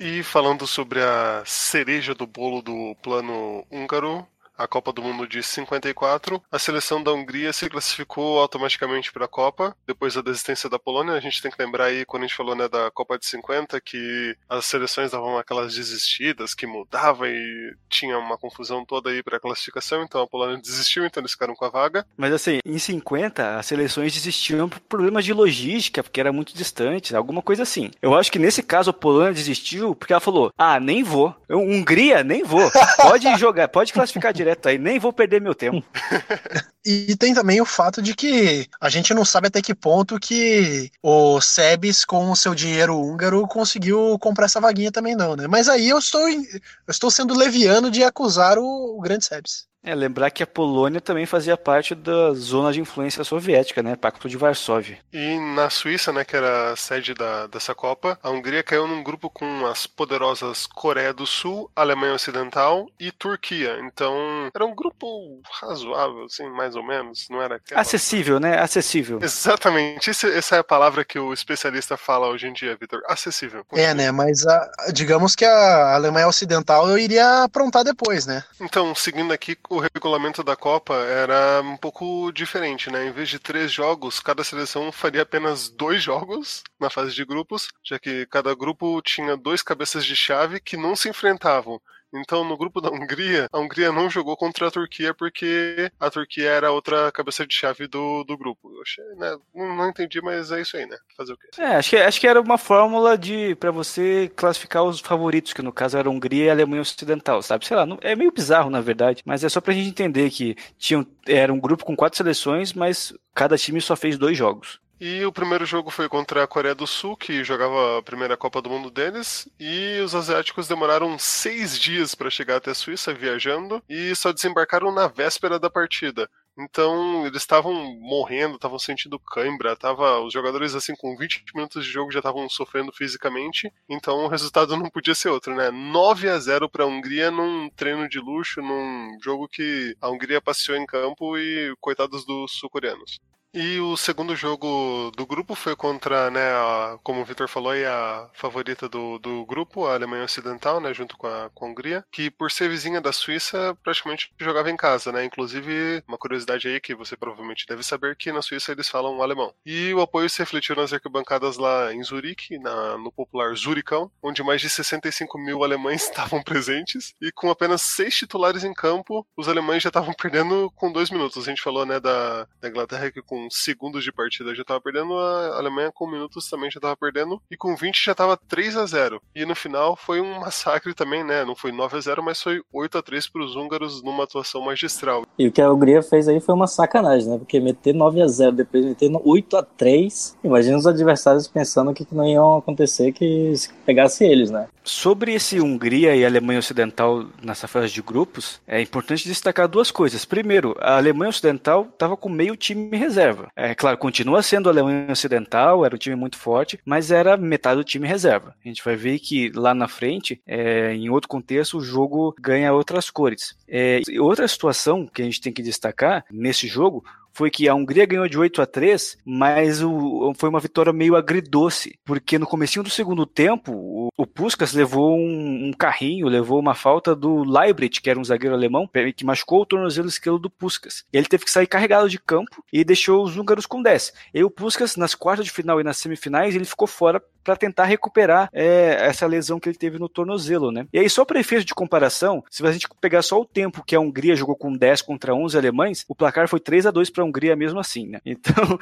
E 0.06 0.22
falando 0.22 0.68
sobre 0.68 1.02
a 1.02 1.44
cereja 1.46 2.14
do 2.14 2.28
bolo 2.28 2.62
do 2.62 2.94
plano 3.02 3.66
húngaro, 3.72 4.28
a 4.58 4.68
Copa 4.68 4.92
do 4.92 5.02
Mundo 5.02 5.28
de 5.28 5.42
54, 5.42 6.42
a 6.52 6.60
seleção 6.60 7.02
da 7.04 7.12
Hungria 7.12 7.52
se 7.54 7.70
classificou 7.70 8.40
automaticamente 8.40 9.12
para 9.12 9.26
a 9.26 9.28
Copa, 9.28 9.76
depois 9.86 10.14
da 10.14 10.22
desistência 10.22 10.70
da 10.70 10.80
Polônia. 10.80 11.14
A 11.14 11.20
gente 11.20 11.42
tem 11.42 11.52
que 11.52 11.62
lembrar 11.62 11.86
aí, 11.86 12.06
quando 12.06 12.24
a 12.24 12.28
gente 12.28 12.38
falou 12.38 12.56
né, 12.56 12.68
da 12.68 12.92
Copa 12.92 13.18
de 13.18 13.26
50, 13.26 13.80
que 13.82 14.36
as 14.50 14.66
seleções 14.66 15.12
davam 15.12 15.38
aquelas 15.38 15.76
desistidas, 15.76 16.54
que 16.54 16.68
mudava 16.68 17.28
e 17.28 17.76
tinha 17.90 18.18
uma 18.18 18.38
confusão 18.38 18.86
toda 18.86 19.10
aí 19.10 19.24
para 19.24 19.38
a 19.38 19.40
classificação, 19.40 20.04
então 20.04 20.22
a 20.22 20.28
Polônia 20.28 20.58
desistiu, 20.58 21.06
então 21.06 21.22
eles 21.22 21.32
ficaram 21.32 21.56
com 21.56 21.66
a 21.66 21.70
vaga. 21.70 22.06
Mas 22.18 22.34
assim, 22.34 22.60
em 22.66 22.78
50, 22.78 23.58
as 23.58 23.66
seleções 23.66 24.14
desistiam 24.14 24.70
por 24.70 24.80
problemas 24.80 25.26
de 25.26 25.34
logística, 25.34 26.04
porque 26.04 26.20
era 26.20 26.32
muito 26.32 26.56
distante, 26.56 27.16
alguma 27.16 27.42
coisa 27.42 27.64
assim. 27.64 27.92
Eu 28.02 28.16
acho 28.16 28.32
que 28.32 28.40
nesse 28.40 28.62
caso 28.62 28.90
a 28.90 28.94
Polônia 28.94 29.34
desistiu 29.34 29.96
porque 29.96 30.14
ela 30.14 30.20
falou: 30.20 30.52
ah, 30.58 30.80
nem 30.80 31.04
vou. 31.04 31.36
Eu, 31.48 31.60
Hungria, 31.60 32.24
nem 32.24 32.44
vou. 32.44 32.70
Pode 33.02 33.36
jogar, 33.38 33.68
pode 33.68 33.94
classificar 33.94 34.34
direto 34.44 34.68
aí, 34.68 34.78
nem 34.78 35.00
vou 35.00 35.14
perder 35.14 35.42
meu 35.42 35.56
tempo. 35.56 35.86
e 36.86 37.16
tem 37.16 37.34
também 37.34 37.62
o 37.62 37.66
fato 37.66 38.02
de 38.02 38.14
que 38.14 38.68
a 38.80 38.90
gente 38.90 39.14
não 39.14 39.24
sabe 39.24 39.48
até 39.48 39.62
que 39.62 39.74
ponto 39.74 40.20
que 40.20 40.92
o 41.02 41.40
Sebes, 41.40 42.04
com 42.04 42.30
o 42.30 42.36
seu 42.36 42.54
dinheiro 42.54 43.00
húngaro, 43.00 43.48
conseguiu 43.48 44.18
comprar 44.20 44.46
essa 44.46 44.60
vaguinha 44.60 44.92
também 44.92 45.16
não, 45.16 45.36
né? 45.36 45.48
Mas 45.48 45.70
aí 45.70 45.90
eu 45.90 45.98
estou, 45.98 46.28
eu 46.30 46.42
estou 46.88 47.10
sendo 47.10 47.34
leviano 47.34 47.90
de 47.90 48.04
acusar 48.04 48.58
o, 48.58 48.98
o 48.98 49.02
grande 49.02 49.26
Sebes. 49.26 49.66
É, 49.84 49.94
lembrar 49.94 50.32
que 50.32 50.42
a 50.42 50.48
Polônia 50.48 51.02
também 51.02 51.26
fazia 51.26 51.58
parte 51.58 51.94
da 51.94 52.34
zona 52.34 52.72
de 52.72 52.80
influência 52.80 53.24
soviética, 53.24 53.84
né? 53.84 53.98
Pacto 53.98 54.30
de 54.30 54.38
Varsóvia. 54.38 54.98
E 55.12 55.38
na 55.56 55.70
Suíça, 55.70 56.14
né, 56.14 56.24
que 56.24 56.38
era 56.38 56.72
a 56.72 56.76
sede 56.76 57.14
da, 57.14 57.48
dessa 57.48 57.76
Copa, 57.76 58.18
a 58.24 58.30
Hungria 58.30 58.64
caiu 58.64 58.88
num 58.88 59.04
grupo 59.04 59.30
com 59.30 59.66
as 59.66 59.86
poderosas 59.86 60.66
Coreia 60.66 61.14
do 61.14 61.28
Sul, 61.28 61.70
Alemanha 61.76 62.14
Ocidental 62.14 62.88
e 62.98 63.12
Turquia. 63.12 63.78
Então, 63.82 64.50
era 64.56 64.66
um 64.66 64.74
grupo 64.74 65.42
razoável, 65.62 66.24
assim, 66.24 66.50
mais 66.50 66.78
ou 66.78 66.84
menos. 66.84 67.28
Não 67.30 67.42
era 67.42 67.56
aquela... 67.56 67.82
Acessível, 67.82 68.40
né? 68.40 68.58
Acessível. 68.60 69.20
Exatamente. 69.22 70.10
Esse, 70.10 70.32
essa 70.32 70.56
é 70.56 70.60
a 70.60 70.64
palavra 70.64 71.04
que 71.04 71.20
o 71.20 71.34
especialista 71.34 71.98
fala 71.98 72.30
hoje 72.30 72.48
em 72.48 72.54
dia, 72.54 72.78
Vitor. 72.80 73.02
Acessível. 73.06 73.66
É, 73.74 73.94
né? 73.94 74.12
Mas 74.12 74.48
a, 74.48 74.72
digamos 74.94 75.36
que 75.36 75.44
a 75.44 75.94
Alemanha 75.94 76.28
Ocidental 76.28 76.90
eu 76.90 76.98
iria 76.98 77.44
aprontar 77.44 77.84
depois, 77.84 78.26
né? 78.26 78.46
Então, 78.62 78.96
seguindo 78.96 79.34
aqui, 79.34 79.58
o 79.74 79.80
regulamento 79.80 80.44
da 80.44 80.56
Copa 80.56 80.94
era 80.96 81.62
um 81.62 81.76
pouco 81.78 82.32
diferente, 82.32 82.90
né? 82.92 83.08
Em 83.08 83.12
vez 83.12 83.30
de 83.30 83.40
três 83.40 83.72
jogos, 83.72 84.20
cada 84.20 84.44
seleção 84.44 84.92
faria 84.92 85.24
apenas 85.24 85.70
dois 85.70 86.02
jogos 86.04 86.64
na 86.80 86.90
fase 86.90 87.14
de 87.14 87.26
grupos, 87.26 87.70
já 87.84 87.98
que 88.00 88.26
cada 88.28 88.54
grupo 88.56 89.02
tinha 89.02 89.36
dois 89.36 89.64
cabeças 89.64 90.06
de 90.06 90.16
chave 90.16 90.60
que 90.60 90.78
não 90.78 90.96
se 90.96 91.10
enfrentavam. 91.10 91.82
Então, 92.14 92.44
no 92.44 92.58
grupo 92.58 92.80
da 92.80 92.90
Hungria, 92.90 93.48
a 93.52 93.60
Hungria 93.60 93.92
não 93.92 94.10
jogou 94.10 94.38
contra 94.38 94.68
a 94.68 94.72
Turquia 94.72 95.14
porque 95.14 95.92
a 96.00 96.10
Turquia 96.10 96.50
era 96.50 96.72
outra 96.72 97.12
cabeça 97.12 97.46
de 97.46 97.54
chave 97.54 97.88
do, 97.88 98.24
do 98.24 98.38
grupo. 98.38 98.72
Eu 98.74 98.82
achei, 98.82 99.04
né? 99.16 99.38
não, 99.54 99.76
não, 99.76 99.90
entendi, 99.90 100.22
mas 100.22 100.52
é 100.52 100.62
isso 100.62 100.78
aí, 100.78 100.86
né? 100.86 100.98
Fazer 101.18 101.34
o 101.34 101.38
quê? 101.38 101.48
É, 101.58 101.76
acho 101.76 101.90
que, 101.90 101.98
acho 101.98 102.20
que 102.20 102.28
era 102.28 102.40
uma 102.40 102.58
fórmula 102.58 103.18
de 103.18 103.56
para 103.56 103.72
você 103.72 104.32
classificar 104.36 104.84
os 104.84 105.00
favoritos, 105.00 105.54
que 105.54 105.62
no 105.62 105.72
caso 105.72 105.98
era 105.98 106.08
a 106.08 106.12
Hungria 106.12 106.46
e 106.46 106.50
a 106.50 106.54
Alemanha 106.54 106.82
Ocidental, 106.82 107.42
sabe? 107.42 107.66
Sei 107.66 107.76
lá, 107.76 107.86
não, 107.86 107.98
é 108.02 108.16
meio 108.16 108.32
bizarro, 108.32 108.70
na 108.70 108.82
verdade, 108.82 109.24
mas 109.26 109.44
é 109.44 109.50
só 109.50 109.60
pra 109.60 109.74
gente 109.74 109.90
entender 109.90 110.30
que 110.30 110.56
tinha, 110.78 111.06
era 111.28 111.52
um 111.52 111.60
grupo 111.60 111.86
com 111.86 111.96
quatro 111.96 112.18
seleções, 112.18 112.74
mas 112.74 113.14
cada 113.34 113.58
time 113.58 113.82
só 113.82 113.96
fez 113.96 114.18
dois 114.18 114.38
jogos. 114.38 114.83
E 115.00 115.26
o 115.26 115.32
primeiro 115.32 115.66
jogo 115.66 115.90
foi 115.90 116.08
contra 116.08 116.44
a 116.44 116.48
Coreia 116.48 116.76
do 116.76 116.88
Sul, 116.88 117.18
que 117.18 117.44
jogava 117.44 117.98
a 117.98 118.04
primeira 118.04 118.38
Copa 118.38 118.62
do 118.62 118.70
Mundo 118.70 118.90
deles. 118.90 119.50
E 119.60 120.00
os 120.00 120.16
asiáticos 120.16 120.68
demoraram 120.68 121.18
seis 121.20 121.78
dias 121.78 122.16
para 122.16 122.30
chegar 122.30 122.58
até 122.58 122.72
a 122.72 122.76
Suíça 122.76 123.14
viajando 123.14 123.84
e 123.90 124.16
só 124.16 124.32
desembarcaram 124.32 124.94
na 124.94 125.08
véspera 125.08 125.60
da 125.60 125.70
partida. 125.70 126.30
Então, 126.58 127.26
eles 127.26 127.42
estavam 127.42 127.74
morrendo, 128.00 128.56
estavam 128.56 128.78
sentindo 128.78 129.20
cãibra, 129.20 129.76
tava, 129.76 130.20
os 130.20 130.32
jogadores 130.32 130.76
assim 130.76 130.96
com 130.96 131.18
20 131.18 131.44
minutos 131.56 131.84
de 131.84 131.92
jogo 131.92 132.12
já 132.12 132.20
estavam 132.20 132.48
sofrendo 132.48 132.92
fisicamente, 132.92 133.74
então 133.90 134.26
o 134.26 134.28
resultado 134.28 134.78
não 134.78 134.90
podia 134.90 135.16
ser 135.16 135.30
outro, 135.30 135.56
né? 135.56 135.72
9 135.72 136.30
a 136.30 136.38
0 136.38 136.70
para 136.70 136.84
a 136.84 136.88
Hungria 136.88 137.32
num 137.32 137.70
treino 137.72 138.08
de 138.08 138.20
luxo, 138.20 138.62
num 138.62 139.18
jogo 139.24 139.48
que 139.48 139.98
a 140.00 140.10
Hungria 140.10 140.40
passeou 140.40 140.78
em 140.78 140.86
campo 140.86 141.38
e 141.38 141.76
coitados 141.82 142.24
dos 142.24 142.52
sul-coreanos. 142.52 143.20
E 143.54 143.80
o 143.80 143.96
segundo 143.96 144.36
jogo 144.36 145.12
do 145.16 145.28
grupo 145.28 145.54
foi 145.54 145.76
contra, 145.76 146.32
né, 146.32 146.42
a, 146.42 146.98
como 147.04 147.22
o 147.22 147.26
Vitor 147.26 147.48
falou, 147.48 147.72
a 147.72 148.28
favorita 148.34 148.90
do, 148.90 149.20
do 149.20 149.46
grupo, 149.46 149.86
a 149.86 149.94
Alemanha 149.94 150.24
Ocidental, 150.24 150.82
né, 150.82 150.92
junto 150.92 151.16
com 151.16 151.28
a, 151.28 151.52
com 151.54 151.66
a 151.66 151.70
Hungria, 151.70 152.04
que 152.12 152.32
por 152.32 152.52
ser 152.52 152.68
vizinha 152.68 153.00
da 153.00 153.14
Suíça, 153.14 153.78
praticamente 153.84 154.34
jogava 154.40 154.72
em 154.72 154.76
casa, 154.76 155.12
né? 155.12 155.24
Inclusive, 155.24 156.04
uma 156.08 156.18
curiosidade 156.18 156.68
aí 156.68 156.80
que 156.80 156.96
você 156.96 157.16
provavelmente 157.16 157.66
deve 157.68 157.84
saber 157.84 158.16
que 158.16 158.32
na 158.32 158.42
Suíça 158.42 158.72
eles 158.72 158.90
falam 158.90 159.22
alemão. 159.22 159.54
E 159.64 159.94
o 159.94 160.02
apoio 160.02 160.30
se 160.30 160.40
refletiu 160.40 160.76
nas 160.76 160.92
arquibancadas 160.92 161.58
lá 161.58 161.94
em 161.94 162.04
Zurique, 162.04 162.58
na, 162.58 162.98
no 162.98 163.12
popular 163.12 163.56
Zuricão, 163.56 164.12
onde 164.22 164.42
mais 164.42 164.62
de 164.62 164.70
65 164.70 165.38
mil 165.38 165.64
alemães 165.64 166.04
estavam 166.10 166.42
presentes, 166.42 167.14
e 167.22 167.32
com 167.32 167.52
apenas 167.52 167.84
seis 167.84 168.16
titulares 168.16 168.64
em 168.64 168.74
campo, 168.74 169.26
os 169.38 169.48
alemães 169.48 169.84
já 169.84 169.90
estavam 169.90 170.14
perdendo 170.14 170.72
com 170.76 170.92
dois 170.92 171.12
minutos. 171.12 171.38
A 171.38 171.50
gente 171.50 171.62
falou, 171.62 171.86
né, 171.86 172.00
da, 172.00 172.48
da 172.60 172.68
Inglaterra 172.68 173.12
que 173.12 173.22
com 173.22 173.43
segundos 173.50 174.04
de 174.04 174.12
partida 174.12 174.56
já 174.56 174.62
estava 174.62 174.82
perdendo, 174.82 175.18
a 175.18 175.58
Alemanha 175.58 175.92
com 175.94 176.10
minutos 176.10 176.50
também 176.50 176.70
já 176.70 176.78
estava 176.78 176.96
perdendo, 176.96 177.42
e 177.50 177.58
com 177.58 177.76
20 177.76 178.04
já 178.04 178.12
estava 178.12 178.38
3 178.38 178.78
a 178.78 178.86
0 178.86 179.22
E 179.36 179.46
no 179.46 179.56
final 179.56 179.96
foi 179.96 180.22
um 180.22 180.40
massacre 180.40 180.94
também, 180.94 181.24
né? 181.24 181.44
Não 181.46 181.56
foi 181.56 181.72
9 181.72 181.98
a 181.98 182.00
0 182.00 182.24
mas 182.24 182.42
foi 182.42 182.62
8 182.72 182.98
a 182.98 183.02
3 183.02 183.28
para 183.28 183.44
os 183.44 183.56
húngaros 183.56 184.04
numa 184.04 184.24
atuação 184.24 184.62
magistral. 184.62 185.24
E 185.38 185.48
o 185.48 185.52
que 185.52 185.62
a 185.62 185.72
Hungria 185.72 186.02
fez 186.02 186.28
aí 186.28 186.40
foi 186.40 186.56
uma 186.56 186.68
sacanagem, 186.68 187.30
né? 187.30 187.38
Porque 187.38 187.60
meter 187.60 187.94
9 187.94 188.22
a 188.22 188.28
0 188.28 188.52
depois 188.56 188.86
meter 188.86 189.12
8 189.14 189.58
a 189.58 189.64
3 189.64 190.38
imagina 190.44 190.78
os 190.78 190.88
adversários 190.88 191.48
pensando 191.48 191.94
que 191.94 192.06
não 192.12 192.28
iam 192.28 192.58
acontecer 192.58 193.12
que 193.12 193.56
se 193.56 193.74
pegasse 193.86 194.24
eles, 194.24 194.50
né? 194.50 194.68
Sobre 194.84 195.34
esse 195.34 195.62
Hungria 195.62 196.14
e 196.14 196.26
Alemanha 196.26 196.60
Ocidental 196.60 197.26
nessa 197.42 197.70
fase 197.70 197.94
de 197.94 198.02
grupos, 198.02 198.62
é 198.68 198.82
importante 198.82 199.28
destacar 199.28 199.68
duas 199.68 199.90
coisas. 199.90 200.26
Primeiro, 200.26 200.76
a 200.80 200.98
Alemanha 200.98 201.30
Ocidental 201.30 201.88
estava 201.92 202.18
com 202.18 202.28
meio 202.28 202.58
time 202.58 202.96
reserva. 202.98 203.33
É 203.56 203.76
claro, 203.76 203.98
continua 203.98 204.42
sendo 204.42 204.70
a 204.70 204.72
Alemanha 204.72 205.12
Ocidental, 205.12 205.86
era 205.86 205.96
um 205.96 205.98
time 205.98 206.16
muito 206.16 206.38
forte, 206.38 206.80
mas 206.86 207.12
era 207.12 207.38
metade 207.38 207.78
do 207.78 207.84
time 207.84 208.08
reserva. 208.08 208.56
A 208.64 208.68
gente 208.68 208.84
vai 208.84 208.96
ver 208.96 209.20
que 209.20 209.52
lá 209.56 209.74
na 209.74 209.88
frente, 209.88 210.42
é, 210.46 210.94
em 210.94 211.10
outro 211.10 211.30
contexto, 211.30 211.78
o 211.78 211.82
jogo 211.82 212.36
ganha 212.40 212.74
outras 212.74 213.10
cores. 213.10 213.56
É, 213.68 214.02
outra 214.20 214.48
situação 214.48 215.08
que 215.08 215.22
a 215.22 215.26
gente 215.26 215.42
tem 215.42 215.54
que 215.54 215.62
destacar 215.62 216.26
nesse 216.32 216.68
jogo 216.68 217.04
foi 217.34 217.50
que 217.50 217.68
a 217.68 217.76
Hungria 217.76 218.06
ganhou 218.06 218.28
de 218.28 218.38
8 218.38 218.62
a 218.62 218.66
3, 218.66 219.18
mas 219.26 219.82
o, 219.82 220.34
foi 220.38 220.50
uma 220.50 220.60
vitória 220.60 220.94
meio 220.94 221.16
agridoce, 221.16 221.98
porque 222.06 222.38
no 222.38 222.46
comecinho 222.46 222.84
do 222.84 222.90
segundo 222.90 223.26
tempo, 223.26 223.74
o, 223.74 224.10
o 224.16 224.28
Puskas 224.28 224.74
levou 224.74 225.18
um, 225.18 225.68
um, 225.68 225.74
carrinho, 225.74 226.28
levou 226.28 226.60
uma 226.60 226.76
falta 226.76 227.16
do 227.16 227.44
Leibrit, 227.44 228.02
que 228.02 228.10
era 228.10 228.20
um 228.20 228.24
zagueiro 228.24 228.56
alemão, 228.56 228.90
que 229.16 229.26
machucou 229.26 229.62
o 229.62 229.66
tornozelo 229.66 230.08
esquerdo 230.08 230.40
do 230.40 230.50
Puskas. 230.50 231.04
Ele 231.12 231.26
teve 231.26 231.46
que 231.46 231.52
sair 231.52 231.68
carregado 231.68 232.08
de 232.08 232.20
campo 232.20 232.64
e 232.72 232.84
deixou 232.84 233.24
os 233.24 233.36
húngaros 233.36 233.66
com 233.66 233.82
10. 233.82 234.14
E 234.34 234.44
o 234.44 234.52
Puskas, 234.52 234.96
nas 234.96 235.16
quartas 235.16 235.46
de 235.46 235.52
final 235.52 235.82
e 235.82 235.84
nas 235.84 235.98
semifinais, 235.98 236.56
ele 236.56 236.66
ficou 236.66 236.88
fora 236.88 237.22
para 237.44 237.56
tentar 237.56 237.86
recuperar 237.86 238.50
é, 238.54 238.98
essa 239.02 239.26
lesão 239.26 239.60
que 239.60 239.70
ele 239.70 239.78
teve 239.78 240.00
no 240.00 240.10
tornozelo, 240.10 240.72
né? 240.72 240.88
E 240.94 241.00
aí, 241.00 241.10
só 241.10 241.26
para 241.26 241.40
efeito 241.40 241.66
de 241.66 241.76
comparação, 241.76 242.44
se 242.50 242.66
a 242.66 242.72
gente 242.72 242.88
pegar 243.02 243.22
só 243.22 243.40
o 243.40 243.46
tempo 243.46 243.84
que 243.84 243.96
a 243.96 244.00
Hungria 244.00 244.36
jogou 244.36 244.56
com 244.56 244.74
10 244.74 245.02
contra 245.02 245.36
11 245.36 245.58
alemães, 245.58 246.06
o 246.08 246.16
placar 246.16 246.48
foi 246.48 246.60
3 246.60 246.88
a 246.88 246.92
2 246.92 247.10
para 247.10 247.24
a 247.24 247.26
Hungria 247.26 247.56
mesmo 247.56 247.80
assim, 247.80 248.08
né? 248.08 248.20
Então, 248.26 248.80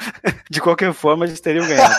de 0.49 0.61
qualquer 0.61 0.93
forma, 0.93 1.25
eles 1.25 1.41
teriam 1.41 1.67
ganhado. 1.67 1.93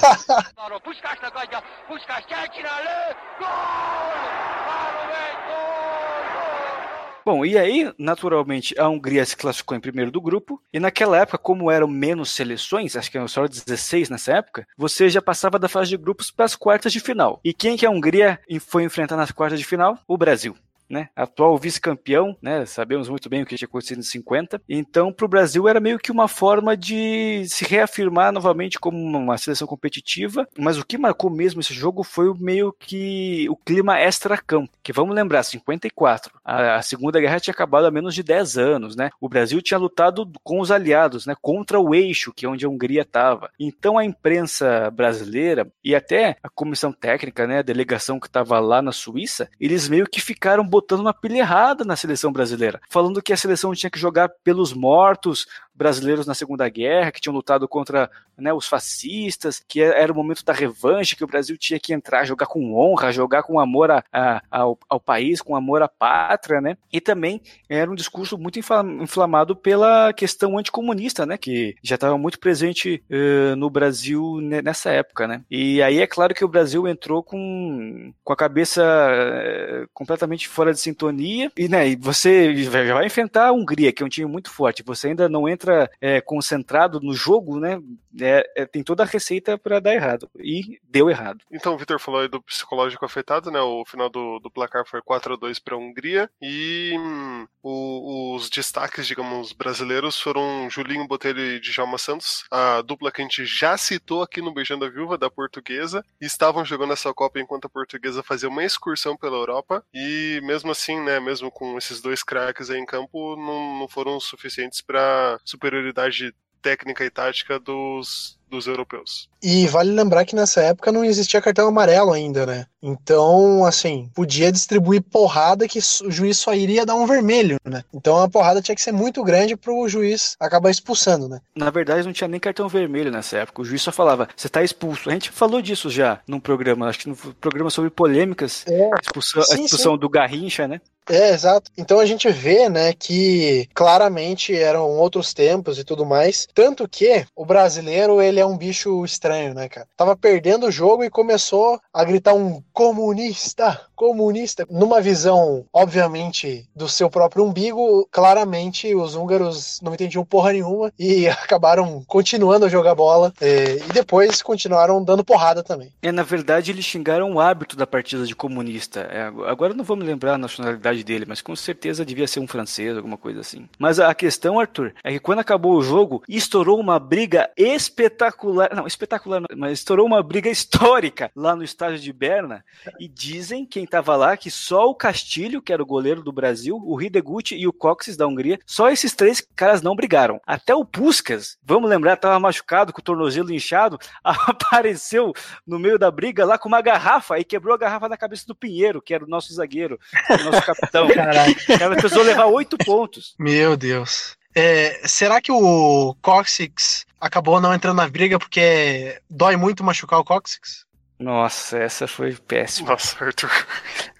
Bom, 7.24 7.44
e 7.44 7.56
aí, 7.56 7.92
naturalmente, 7.98 8.78
a 8.78 8.88
Hungria 8.88 9.24
se 9.24 9.36
classificou 9.36 9.76
em 9.76 9.80
primeiro 9.80 10.10
do 10.10 10.20
grupo, 10.20 10.60
e 10.72 10.80
naquela 10.80 11.18
época, 11.18 11.38
como 11.38 11.70
eram 11.70 11.86
menos 11.86 12.30
seleções, 12.30 12.96
acho 12.96 13.10
que 13.10 13.16
eram 13.16 13.28
só 13.28 13.46
16 13.46 14.10
nessa 14.10 14.32
época, 14.32 14.66
você 14.76 15.08
já 15.08 15.22
passava 15.22 15.58
da 15.58 15.68
fase 15.68 15.90
de 15.90 15.96
grupos 15.96 16.30
para 16.30 16.44
as 16.44 16.56
quartas 16.56 16.92
de 16.92 17.00
final. 17.00 17.40
E 17.44 17.54
quem 17.54 17.76
que 17.76 17.86
a 17.86 17.90
Hungria 17.90 18.40
foi 18.60 18.84
enfrentar 18.84 19.16
nas 19.16 19.30
quartas 19.30 19.58
de 19.58 19.64
final? 19.64 19.98
O 20.06 20.16
Brasil 20.16 20.56
né? 20.88 21.08
Atual 21.16 21.56
vice-campeão, 21.56 22.36
né? 22.40 22.66
Sabemos 22.66 23.08
muito 23.08 23.28
bem 23.28 23.42
o 23.42 23.46
que 23.46 23.56
tinha 23.56 23.66
acontecido 23.66 23.98
em 23.98 24.02
50. 24.02 24.62
Então, 24.68 25.12
para 25.12 25.24
o 25.24 25.28
Brasil 25.28 25.68
era 25.68 25.80
meio 25.80 25.98
que 25.98 26.12
uma 26.12 26.28
forma 26.28 26.76
de 26.76 27.44
se 27.48 27.64
reafirmar 27.64 28.32
novamente 28.32 28.78
como 28.78 28.98
uma 28.98 29.38
seleção 29.38 29.66
competitiva. 29.66 30.46
Mas 30.58 30.78
o 30.78 30.84
que 30.84 30.98
marcou 30.98 31.30
mesmo 31.30 31.60
esse 31.60 31.74
jogo 31.74 32.02
foi 32.02 32.32
meio 32.38 32.74
que 32.78 33.46
o 33.48 33.56
clima 33.56 33.98
extra-campo. 33.98 34.70
Que 34.82 34.92
vamos 34.92 35.14
lembrar, 35.14 35.42
54. 35.42 36.32
A, 36.44 36.76
a 36.76 36.82
Segunda 36.82 37.20
Guerra 37.20 37.40
tinha 37.40 37.52
acabado 37.52 37.86
há 37.86 37.90
menos 37.90 38.14
de 38.14 38.22
10 38.22 38.58
anos, 38.58 38.96
né? 38.96 39.10
O 39.20 39.28
Brasil 39.28 39.60
tinha 39.62 39.78
lutado 39.78 40.30
com 40.42 40.60
os 40.60 40.70
aliados, 40.70 41.26
né? 41.26 41.34
Contra 41.40 41.80
o 41.80 41.94
eixo, 41.94 42.32
que 42.32 42.46
é 42.46 42.48
onde 42.48 42.66
a 42.66 42.68
Hungria 42.68 43.02
estava. 43.02 43.50
Então 43.58 43.98
a 43.98 44.04
imprensa 44.04 44.90
brasileira 44.90 45.70
e 45.84 45.94
até 45.94 46.36
a 46.42 46.48
comissão 46.48 46.92
técnica, 46.92 47.46
né? 47.46 47.58
A 47.58 47.62
delegação 47.62 48.20
que 48.20 48.26
estava 48.26 48.58
lá 48.60 48.82
na 48.82 48.92
Suíça, 48.92 49.48
eles 49.60 49.88
meio 49.88 50.06
que 50.06 50.20
ficaram 50.20 50.64
botando 50.82 51.00
uma 51.00 51.14
pilha 51.14 51.38
errada 51.38 51.84
na 51.84 51.96
seleção 51.96 52.32
brasileira, 52.32 52.80
falando 52.90 53.22
que 53.22 53.32
a 53.32 53.36
seleção 53.36 53.72
tinha 53.72 53.90
que 53.90 53.98
jogar 53.98 54.28
pelos 54.44 54.72
mortos, 54.72 55.46
brasileiros 55.74 56.26
na 56.26 56.34
Segunda 56.34 56.68
Guerra, 56.68 57.10
que 57.10 57.20
tinham 57.20 57.34
lutado 57.34 57.66
contra 57.66 58.10
né, 58.36 58.52
os 58.52 58.66
fascistas, 58.66 59.62
que 59.66 59.82
é, 59.82 60.02
era 60.02 60.12
o 60.12 60.14
momento 60.14 60.44
da 60.44 60.52
revanche, 60.52 61.16
que 61.16 61.24
o 61.24 61.26
Brasil 61.26 61.56
tinha 61.56 61.78
que 61.78 61.92
entrar, 61.92 62.24
jogar 62.24 62.46
com 62.46 62.74
honra, 62.74 63.12
jogar 63.12 63.42
com 63.42 63.58
amor 63.58 63.90
a, 63.90 64.04
a, 64.12 64.42
ao, 64.50 64.78
ao, 64.88 65.00
país, 65.00 65.40
com 65.40 65.56
amor 65.56 65.82
à 65.82 65.88
pátria, 65.88 66.60
né? 66.60 66.76
E 66.92 67.00
também 67.00 67.40
era 67.68 67.90
um 67.90 67.94
discurso 67.94 68.36
muito 68.36 68.58
inflamado 68.58 69.56
pela 69.56 70.12
questão 70.12 70.58
anticomunista, 70.58 71.24
né? 71.24 71.36
Que 71.36 71.74
já 71.82 71.94
estava 71.94 72.18
muito 72.18 72.38
presente 72.38 73.02
uh, 73.10 73.56
no 73.56 73.70
Brasil 73.70 74.40
nessa 74.40 74.90
época, 74.90 75.26
né? 75.26 75.42
E 75.50 75.82
aí 75.82 76.00
é 76.00 76.06
claro 76.06 76.34
que 76.34 76.44
o 76.44 76.48
Brasil 76.48 76.86
entrou 76.86 77.22
com, 77.22 78.12
com 78.22 78.32
a 78.32 78.36
cabeça 78.36 78.82
uh, 78.82 79.88
completamente 79.92 80.48
fora 80.48 80.72
de 80.72 80.80
sintonia, 80.80 81.50
e, 81.56 81.68
né, 81.68 81.88
e 81.88 81.96
você 81.96 82.54
já 82.56 82.94
vai 82.94 83.06
enfrentar 83.06 83.48
a 83.48 83.52
Hungria, 83.52 83.92
que 83.92 84.02
é 84.02 84.06
um 84.06 84.08
time 84.08 84.30
muito 84.30 84.50
forte, 84.50 84.82
você 84.82 85.08
ainda 85.08 85.28
não 85.28 85.48
entra 85.48 85.61
entra 85.62 85.90
é, 86.00 86.20
concentrado 86.20 87.00
no 87.00 87.14
jogo, 87.14 87.58
né? 87.60 87.80
É, 88.20 88.44
é, 88.56 88.66
tem 88.66 88.82
toda 88.82 89.02
a 89.02 89.06
receita 89.06 89.56
para 89.56 89.80
dar 89.80 89.94
errado. 89.94 90.30
E 90.38 90.80
deu 90.84 91.08
errado. 91.08 91.44
Então, 91.50 91.74
o 91.74 91.78
Vitor 91.78 91.98
falou 91.98 92.20
aí 92.20 92.28
do 92.28 92.42
psicológico 92.42 93.04
afetado, 93.04 93.50
né? 93.50 93.60
O 93.60 93.84
final 93.84 94.10
do, 94.10 94.38
do 94.38 94.50
placar 94.50 94.86
foi 94.86 95.00
4 95.02 95.34
a 95.34 95.36
2 95.36 95.58
para 95.58 95.74
a 95.74 95.78
Hungria. 95.78 96.30
E 96.40 96.94
hum, 96.98 97.46
o, 97.62 98.34
os 98.34 98.50
destaques, 98.50 99.06
digamos, 99.06 99.52
brasileiros 99.52 100.20
foram 100.20 100.68
Julinho 100.70 101.06
Botelho 101.06 101.40
e 101.40 101.60
Djalma 101.60 101.98
Santos, 101.98 102.44
a 102.50 102.82
dupla 102.82 103.10
que 103.10 103.20
a 103.20 103.24
gente 103.24 103.44
já 103.44 103.76
citou 103.76 104.22
aqui 104.22 104.40
no 104.40 104.52
Beijando 104.52 104.84
a 104.84 104.88
Viúva, 104.88 105.16
da 105.16 105.30
Portuguesa. 105.30 106.04
Estavam 106.20 106.64
jogando 106.64 106.92
essa 106.92 107.12
Copa 107.14 107.40
enquanto 107.40 107.66
a 107.66 107.70
Portuguesa 107.70 108.22
fazia 108.22 108.48
uma 108.48 108.64
excursão 108.64 109.16
pela 109.16 109.36
Europa. 109.36 109.84
E 109.94 110.40
mesmo 110.42 110.70
assim, 110.70 111.00
né? 111.00 111.20
Mesmo 111.20 111.50
com 111.50 111.78
esses 111.78 112.00
dois 112.00 112.22
craques 112.22 112.70
aí 112.70 112.78
em 112.78 112.86
campo, 112.86 113.36
não, 113.36 113.78
não 113.80 113.88
foram 113.88 114.18
suficientes 114.20 114.80
para 114.80 115.38
superioridade 115.44 116.34
técnica 116.62 117.04
e 117.04 117.10
tática 117.10 117.58
dos, 117.58 118.38
dos 118.48 118.66
europeus. 118.66 119.28
E 119.42 119.66
vale 119.66 119.90
lembrar 119.90 120.24
que 120.24 120.36
nessa 120.36 120.60
época 120.62 120.92
não 120.92 121.04
existia 121.04 121.40
cartão 121.40 121.66
amarelo 121.66 122.12
ainda, 122.12 122.46
né? 122.46 122.66
Então, 122.80 123.64
assim, 123.64 124.10
podia 124.14 124.52
distribuir 124.52 125.02
porrada 125.02 125.66
que 125.66 125.78
o 126.04 126.10
juiz 126.10 126.38
só 126.38 126.54
iria 126.54 126.86
dar 126.86 126.94
um 126.94 127.06
vermelho, 127.06 127.58
né? 127.64 127.82
Então 127.92 128.18
a 128.18 128.28
porrada 128.28 128.62
tinha 128.62 128.74
que 128.74 128.82
ser 128.82 128.92
muito 128.92 129.24
grande 129.24 129.56
pro 129.56 129.88
juiz 129.88 130.36
acabar 130.38 130.70
expulsando, 130.70 131.28
né? 131.28 131.40
Na 131.56 131.70
verdade, 131.70 132.06
não 132.06 132.12
tinha 132.12 132.28
nem 132.28 132.38
cartão 132.38 132.68
vermelho 132.68 133.10
nessa 133.10 133.38
época. 133.38 133.62
O 133.62 133.64
juiz 133.64 133.82
só 133.82 133.90
falava, 133.90 134.28
você 134.36 134.48
tá 134.48 134.62
expulso. 134.62 135.08
A 135.08 135.12
gente 135.12 135.30
falou 135.30 135.62
disso 135.62 135.90
já 135.90 136.20
num 136.26 136.38
programa, 136.38 136.88
acho 136.88 137.00
que 137.00 137.08
no 137.08 137.16
programa 137.16 137.70
sobre 137.70 137.90
polêmicas, 137.90 138.64
é, 138.68 138.90
expulsão, 139.00 139.42
sim, 139.42 139.52
a 139.52 139.64
expulsão 139.64 139.92
sim. 139.94 139.98
do 139.98 140.08
Garrincha, 140.08 140.68
né? 140.68 140.80
É, 141.08 141.30
exato. 141.30 141.70
Então 141.76 141.98
a 141.98 142.06
gente 142.06 142.28
vê, 142.30 142.68
né, 142.68 142.92
que 142.92 143.68
claramente 143.74 144.54
eram 144.54 144.88
outros 144.90 145.34
tempos 145.34 145.78
e 145.78 145.84
tudo 145.84 146.06
mais. 146.06 146.46
Tanto 146.54 146.88
que 146.88 147.24
o 147.34 147.44
brasileiro, 147.44 148.20
ele 148.20 148.40
é 148.40 148.46
um 148.46 148.56
bicho 148.56 149.04
estranho, 149.04 149.54
né, 149.54 149.68
cara? 149.68 149.86
Tava 149.96 150.16
perdendo 150.16 150.66
o 150.66 150.72
jogo 150.72 151.04
e 151.04 151.10
começou 151.10 151.80
a 151.92 152.04
gritar 152.04 152.34
um 152.34 152.62
comunista, 152.72 153.80
comunista. 153.94 154.66
Numa 154.70 155.00
visão, 155.00 155.64
obviamente, 155.72 156.68
do 156.74 156.88
seu 156.88 157.10
próprio 157.10 157.44
umbigo, 157.44 158.06
claramente 158.10 158.94
os 158.94 159.14
húngaros 159.14 159.80
não 159.82 159.94
entendiam 159.94 160.24
porra 160.24 160.52
nenhuma 160.52 160.92
e 160.98 161.28
acabaram 161.30 162.02
continuando 162.06 162.66
a 162.66 162.68
jogar 162.68 162.94
bola 162.94 163.32
é, 163.40 163.76
e 163.76 163.92
depois 163.92 164.42
continuaram 164.42 165.02
dando 165.02 165.24
porrada 165.24 165.62
também. 165.62 165.92
É, 166.02 166.12
na 166.12 166.22
verdade, 166.22 166.70
eles 166.70 166.84
xingaram 166.84 167.32
o 167.32 167.40
hábito 167.40 167.76
da 167.76 167.86
partida 167.86 168.26
de 168.26 168.34
comunista. 168.34 169.00
É, 169.00 169.26
agora 169.48 169.74
não 169.74 169.84
vou 169.84 169.96
me 169.96 170.04
lembrar 170.04 170.34
a 170.34 170.38
nacionalidade 170.38 170.91
nacionalidade 170.92 171.04
dele, 171.04 171.24
mas 171.26 171.40
com 171.40 171.56
certeza 171.56 172.04
devia 172.04 172.26
ser 172.26 172.40
um 172.40 172.46
francês, 172.46 172.96
alguma 172.96 173.16
coisa 173.16 173.40
assim. 173.40 173.68
Mas 173.78 173.98
a 173.98 174.14
questão, 174.14 174.60
Arthur, 174.60 174.94
é 175.02 175.12
que 175.12 175.18
quando 175.18 175.40
acabou 175.40 175.76
o 175.76 175.82
jogo, 175.82 176.22
estourou 176.28 176.78
uma 176.78 176.98
briga 176.98 177.50
espetacular, 177.56 178.70
não, 178.74 178.86
espetacular, 178.86 179.42
mas 179.56 179.72
estourou 179.78 180.06
uma 180.06 180.22
briga 180.22 180.50
histórica 180.50 181.30
lá 181.34 181.56
no 181.56 181.64
estádio 181.64 181.98
de 181.98 182.12
Berna, 182.12 182.64
e 183.00 183.08
dizem, 183.08 183.64
quem 183.64 183.86
tava 183.86 184.14
lá, 184.16 184.36
que 184.36 184.50
só 184.50 184.86
o 184.88 184.94
Castilho, 184.94 185.62
que 185.62 185.72
era 185.72 185.82
o 185.82 185.86
goleiro 185.86 186.22
do 186.22 186.32
Brasil, 186.32 186.80
o 186.84 187.00
Hideguchi 187.00 187.56
e 187.56 187.66
o 187.66 187.72
Coxes 187.72 188.16
da 188.16 188.26
Hungria, 188.26 188.58
só 188.66 188.90
esses 188.90 189.14
três 189.14 189.40
caras 189.56 189.82
não 189.82 189.96
brigaram. 189.96 190.40
Até 190.46 190.74
o 190.74 190.84
Puskas, 190.84 191.56
vamos 191.62 191.88
lembrar, 191.88 192.16
tava 192.16 192.38
machucado, 192.38 192.92
com 192.92 193.00
o 193.00 193.04
tornozelo 193.04 193.52
inchado, 193.52 193.98
apareceu 194.22 195.32
no 195.66 195.78
meio 195.78 195.98
da 195.98 196.10
briga 196.10 196.44
lá 196.44 196.58
com 196.58 196.68
uma 196.68 196.82
garrafa 196.82 197.38
e 197.38 197.44
quebrou 197.44 197.74
a 197.74 197.78
garrafa 197.78 198.08
na 198.08 198.16
cabeça 198.16 198.44
do 198.46 198.54
Pinheiro, 198.54 199.00
que 199.00 199.14
era 199.14 199.24
o 199.24 199.28
nosso 199.28 199.52
zagueiro, 199.54 199.98
o 200.28 200.44
nosso 200.44 200.66
capitão. 200.66 200.81
Caraca. 200.90 201.50
O 201.74 201.78
cara 201.78 201.96
precisou 201.96 202.22
levar 202.24 202.46
oito 202.46 202.76
pontos. 202.78 203.34
Meu 203.38 203.76
Deus. 203.76 204.36
É, 204.54 205.00
será 205.06 205.40
que 205.40 205.50
o 205.50 206.14
Coxix 206.20 207.06
acabou 207.20 207.60
não 207.60 207.72
entrando 207.72 207.96
na 207.96 208.08
briga 208.08 208.38
porque 208.38 209.20
dói 209.30 209.56
muito 209.56 209.82
machucar 209.84 210.18
o 210.18 210.24
Coxix? 210.24 210.84
Nossa, 211.18 211.78
essa 211.78 212.08
foi 212.08 212.34
péssima. 212.34 212.90
Nossa, 212.90 213.24
Arthur. 213.24 213.50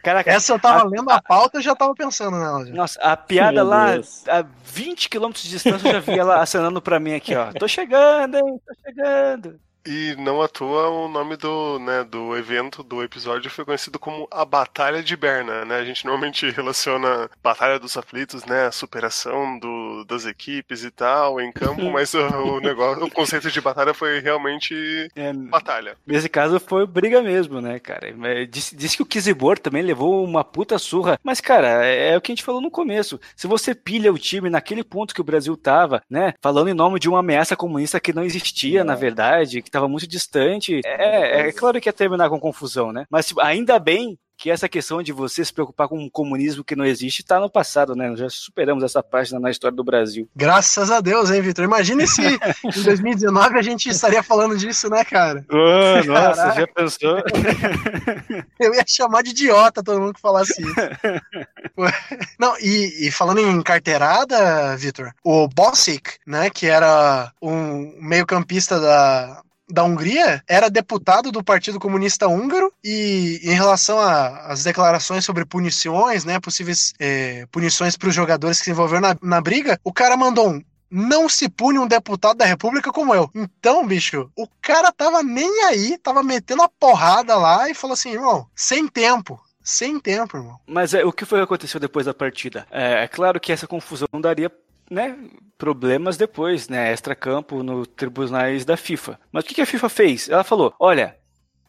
Caraca, 0.04 0.30
essa 0.30 0.52
eu 0.52 0.58
tava 0.58 0.82
a, 0.82 0.84
lendo 0.84 1.10
a 1.10 1.20
pauta 1.20 1.58
e 1.58 1.62
já 1.62 1.74
tava 1.74 1.94
pensando 1.94 2.38
nela. 2.38 2.64
Já. 2.64 2.72
Nossa, 2.72 3.00
a 3.00 3.16
piada 3.16 3.52
Meu 3.54 3.64
lá, 3.64 3.92
Deus. 3.92 4.22
a 4.28 4.44
20 4.64 5.08
km 5.08 5.32
de 5.32 5.48
distância, 5.50 5.88
eu 5.88 5.92
já 5.94 6.00
vi 6.00 6.16
ela 6.16 6.40
acenando 6.40 6.80
pra 6.80 7.00
mim 7.00 7.14
aqui, 7.14 7.34
ó. 7.34 7.52
Tô 7.52 7.66
chegando, 7.66 8.36
hein? 8.36 8.60
Tô 8.64 8.74
chegando. 8.86 9.60
E 9.84 10.14
não 10.18 10.40
à 10.40 10.48
toa 10.48 10.88
o 10.88 11.08
nome 11.08 11.36
do, 11.36 11.78
né, 11.78 12.04
do 12.04 12.36
evento, 12.36 12.82
do 12.82 13.02
episódio, 13.02 13.50
foi 13.50 13.64
conhecido 13.64 13.98
como 13.98 14.28
a 14.30 14.44
Batalha 14.44 15.02
de 15.02 15.16
Berna, 15.16 15.64
né? 15.64 15.76
A 15.76 15.84
gente 15.84 16.04
normalmente 16.04 16.48
relaciona 16.50 17.28
Batalha 17.42 17.78
dos 17.78 17.96
Aflitos, 17.96 18.44
né? 18.44 18.66
A 18.66 18.72
superação 18.72 19.58
do, 19.58 20.04
das 20.04 20.24
equipes 20.24 20.84
e 20.84 20.90
tal 20.90 21.40
em 21.40 21.52
campo, 21.52 21.82
mas 21.90 22.14
o, 22.14 22.60
negócio, 22.60 23.04
o 23.04 23.10
conceito 23.10 23.50
de 23.50 23.60
batalha 23.60 23.92
foi 23.92 24.20
realmente 24.20 25.08
é, 25.16 25.32
batalha. 25.32 25.96
Nesse 26.06 26.28
caso 26.28 26.60
foi 26.60 26.86
briga 26.86 27.20
mesmo, 27.22 27.60
né, 27.60 27.78
cara? 27.78 28.12
Disse, 28.46 28.76
disse 28.76 28.96
que 28.96 29.02
o 29.02 29.06
Kizibor 29.06 29.58
também 29.58 29.82
levou 29.82 30.24
uma 30.24 30.44
puta 30.44 30.78
surra, 30.78 31.18
mas, 31.22 31.40
cara, 31.40 31.84
é, 31.84 32.10
é 32.10 32.16
o 32.16 32.20
que 32.20 32.30
a 32.30 32.34
gente 32.34 32.44
falou 32.44 32.60
no 32.60 32.70
começo. 32.70 33.20
Se 33.34 33.46
você 33.46 33.74
pilha 33.74 34.12
o 34.12 34.18
time 34.18 34.48
naquele 34.48 34.84
ponto 34.84 35.14
que 35.14 35.20
o 35.20 35.24
Brasil 35.24 35.56
tava, 35.56 36.02
né? 36.08 36.34
Falando 36.40 36.68
em 36.68 36.74
nome 36.74 37.00
de 37.00 37.08
uma 37.08 37.20
ameaça 37.20 37.56
comunista 37.56 38.00
que 38.00 38.12
não 38.12 38.24
existia, 38.24 38.80
é. 38.80 38.84
na 38.84 38.94
verdade, 38.94 39.62
estava 39.72 39.88
muito 39.88 40.06
distante. 40.06 40.80
É, 40.84 41.48
é 41.48 41.52
claro 41.52 41.80
que 41.80 41.88
ia 41.88 41.92
terminar 41.92 42.28
com 42.28 42.38
confusão, 42.38 42.92
né? 42.92 43.06
Mas 43.10 43.26
tipo, 43.26 43.40
ainda 43.40 43.78
bem 43.78 44.18
que 44.42 44.50
essa 44.50 44.68
questão 44.68 45.00
de 45.04 45.12
você 45.12 45.44
se 45.44 45.52
preocupar 45.52 45.86
com 45.86 45.96
um 45.96 46.10
comunismo 46.10 46.64
que 46.64 46.74
não 46.74 46.84
existe 46.84 47.20
está 47.20 47.38
no 47.38 47.48
passado, 47.48 47.94
né? 47.94 48.08
Nós 48.08 48.18
já 48.18 48.28
superamos 48.28 48.82
essa 48.82 49.00
página 49.00 49.38
na 49.38 49.52
história 49.52 49.76
do 49.76 49.84
Brasil. 49.84 50.28
Graças 50.34 50.90
a 50.90 51.00
Deus, 51.00 51.30
hein, 51.30 51.40
Vitor? 51.40 51.64
Imagina 51.64 52.04
se 52.08 52.22
em 52.66 52.82
2019 52.82 53.56
a 53.56 53.62
gente 53.62 53.88
estaria 53.88 54.20
falando 54.20 54.56
disso, 54.56 54.90
né, 54.90 55.04
cara? 55.04 55.44
Oh, 55.48 56.04
nossa, 56.06 56.54
já 56.54 56.66
pensou? 56.66 57.22
Eu 58.58 58.74
ia 58.74 58.84
chamar 58.84 59.22
de 59.22 59.30
idiota 59.30 59.80
todo 59.80 60.00
mundo 60.00 60.14
que 60.14 60.20
falasse 60.20 60.60
isso. 60.60 60.74
Não, 62.36 62.56
e, 62.58 63.06
e 63.06 63.12
falando 63.12 63.38
em 63.38 63.62
carteirada, 63.62 64.76
Vitor, 64.76 65.12
o 65.22 65.46
Bossic, 65.46 66.18
né, 66.26 66.50
que 66.50 66.66
era 66.66 67.32
um 67.40 67.94
meio-campista 68.00 68.80
da, 68.80 69.40
da 69.72 69.82
Hungria 69.82 70.42
era 70.46 70.68
deputado 70.68 71.32
do 71.32 71.42
Partido 71.42 71.80
Comunista 71.80 72.28
Húngaro 72.28 72.72
e 72.84 73.40
em 73.42 73.54
relação 73.54 73.98
às 73.98 74.62
declarações 74.62 75.24
sobre 75.24 75.44
punições, 75.44 76.24
né, 76.24 76.38
possíveis 76.38 76.92
é, 77.00 77.46
punições 77.50 77.96
para 77.96 78.08
os 78.08 78.14
jogadores 78.14 78.58
que 78.58 78.64
se 78.64 78.70
envolveram 78.70 79.00
na, 79.00 79.16
na 79.22 79.40
briga, 79.40 79.78
o 79.82 79.92
cara 79.92 80.16
mandou 80.16 80.50
um 80.50 80.62
não 80.94 81.26
se 81.26 81.48
pune 81.48 81.78
um 81.78 81.86
deputado 81.86 82.36
da 82.36 82.44
República 82.44 82.92
como 82.92 83.14
eu. 83.14 83.30
Então, 83.34 83.86
bicho, 83.86 84.30
o 84.36 84.46
cara 84.60 84.92
tava 84.92 85.22
nem 85.22 85.64
aí, 85.64 85.96
tava 85.96 86.22
metendo 86.22 86.60
a 86.60 86.68
porrada 86.68 87.34
lá 87.34 87.70
e 87.70 87.72
falou 87.72 87.94
assim, 87.94 88.12
irmão, 88.12 88.46
sem 88.54 88.86
tempo. 88.86 89.40
Sem 89.64 89.98
tempo, 90.00 90.36
irmão. 90.36 90.58
Mas 90.66 90.92
é, 90.92 91.04
o 91.04 91.12
que 91.12 91.24
foi 91.24 91.38
que 91.38 91.44
aconteceu 91.44 91.78
depois 91.78 92.04
da 92.04 92.12
partida? 92.12 92.66
É, 92.70 93.04
é 93.04 93.08
claro 93.08 93.40
que 93.40 93.52
essa 93.52 93.66
confusão 93.66 94.08
daria 94.20 94.50
né, 94.90 95.16
problemas 95.58 96.16
depois, 96.16 96.68
né, 96.68 96.92
extra-campo 96.92 97.62
no 97.62 97.86
tribunais 97.86 98.64
da 98.64 98.76
FIFA. 98.76 99.18
Mas 99.30 99.44
o 99.44 99.46
que 99.48 99.60
a 99.60 99.66
FIFA 99.66 99.88
fez? 99.88 100.28
Ela 100.28 100.44
falou: 100.44 100.74
olha, 100.78 101.16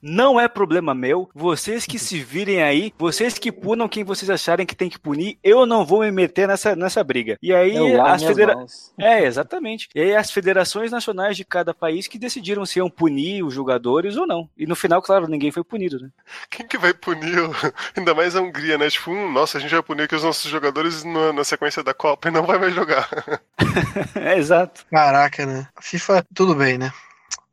não 0.04 0.38
é 0.40 0.50
problema 0.50 0.94
meu. 0.94 1.30
Vocês 1.34 1.86
que 1.86 1.98
se 1.98 2.20
virem 2.20 2.62
aí, 2.62 2.94
vocês 2.98 3.38
que 3.40 3.52
punam 3.52 3.88
quem 3.88 4.04
vocês 4.04 4.30
acharem 4.30 4.66
que 4.66 4.76
tem 4.76 4.90
que 4.90 5.00
punir, 5.00 5.38
eu 5.42 5.66
não 5.66 5.86
vou 5.86 6.02
me 6.02 6.12
meter 6.12 6.48
nessa, 6.48 6.76
nessa 6.76 7.02
briga. 7.04 7.38
E 7.42 7.54
aí 7.54 7.96
as 8.00 8.22
federações. 8.22 8.94
É, 9.00 9.24
exatamente. 9.24 9.88
E 9.96 10.02
aí 10.02 10.16
as 10.16 10.30
federações 10.30 10.92
nacionais 10.92 11.38
de 11.38 11.46
cada 11.46 11.74
país 11.74 12.08
que 12.08 12.20
decidiram 12.20 12.66
se 12.66 12.80
iam 12.80 12.90
punir 12.90 13.44
os 13.44 13.54
jogadores 13.54 14.18
ou 14.18 14.28
não. 14.28 14.50
E 14.58 14.68
no 14.68 14.76
final, 14.76 15.02
claro, 15.02 15.28
ninguém 15.28 15.52
foi 15.52 15.64
punido, 15.64 16.00
né? 16.00 16.10
Quem 16.50 16.68
que 16.68 16.78
vai 16.78 16.94
punir? 16.94 17.24
Ainda 17.96 18.14
mais 18.14 18.36
a 18.36 18.42
Hungria, 18.42 18.78
né? 18.78 18.90
Tipo, 18.90 19.12
hum, 19.12 19.32
nossa, 19.32 19.58
a 19.58 19.62
gente 19.62 19.72
vai 19.72 19.82
punir 19.82 20.04
aqui 20.04 20.16
os 20.16 20.24
nossos 20.24 20.52
jogadores 20.52 21.04
na, 21.06 21.32
na 21.32 21.44
sequência 21.46 21.82
da 21.82 21.94
Copa 21.94 22.28
e 22.28 22.32
não 22.32 22.44
vai 22.44 22.60
mais 22.60 22.76
jogar. 22.76 23.10
é, 24.16 24.38
exato. 24.38 24.86
Caraca, 24.92 25.46
né? 25.46 25.68
FIFA, 25.80 26.26
tudo 26.34 26.56
bem, 26.56 26.78
né? 26.78 26.92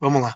Vamos 0.01 0.23
lá. 0.23 0.35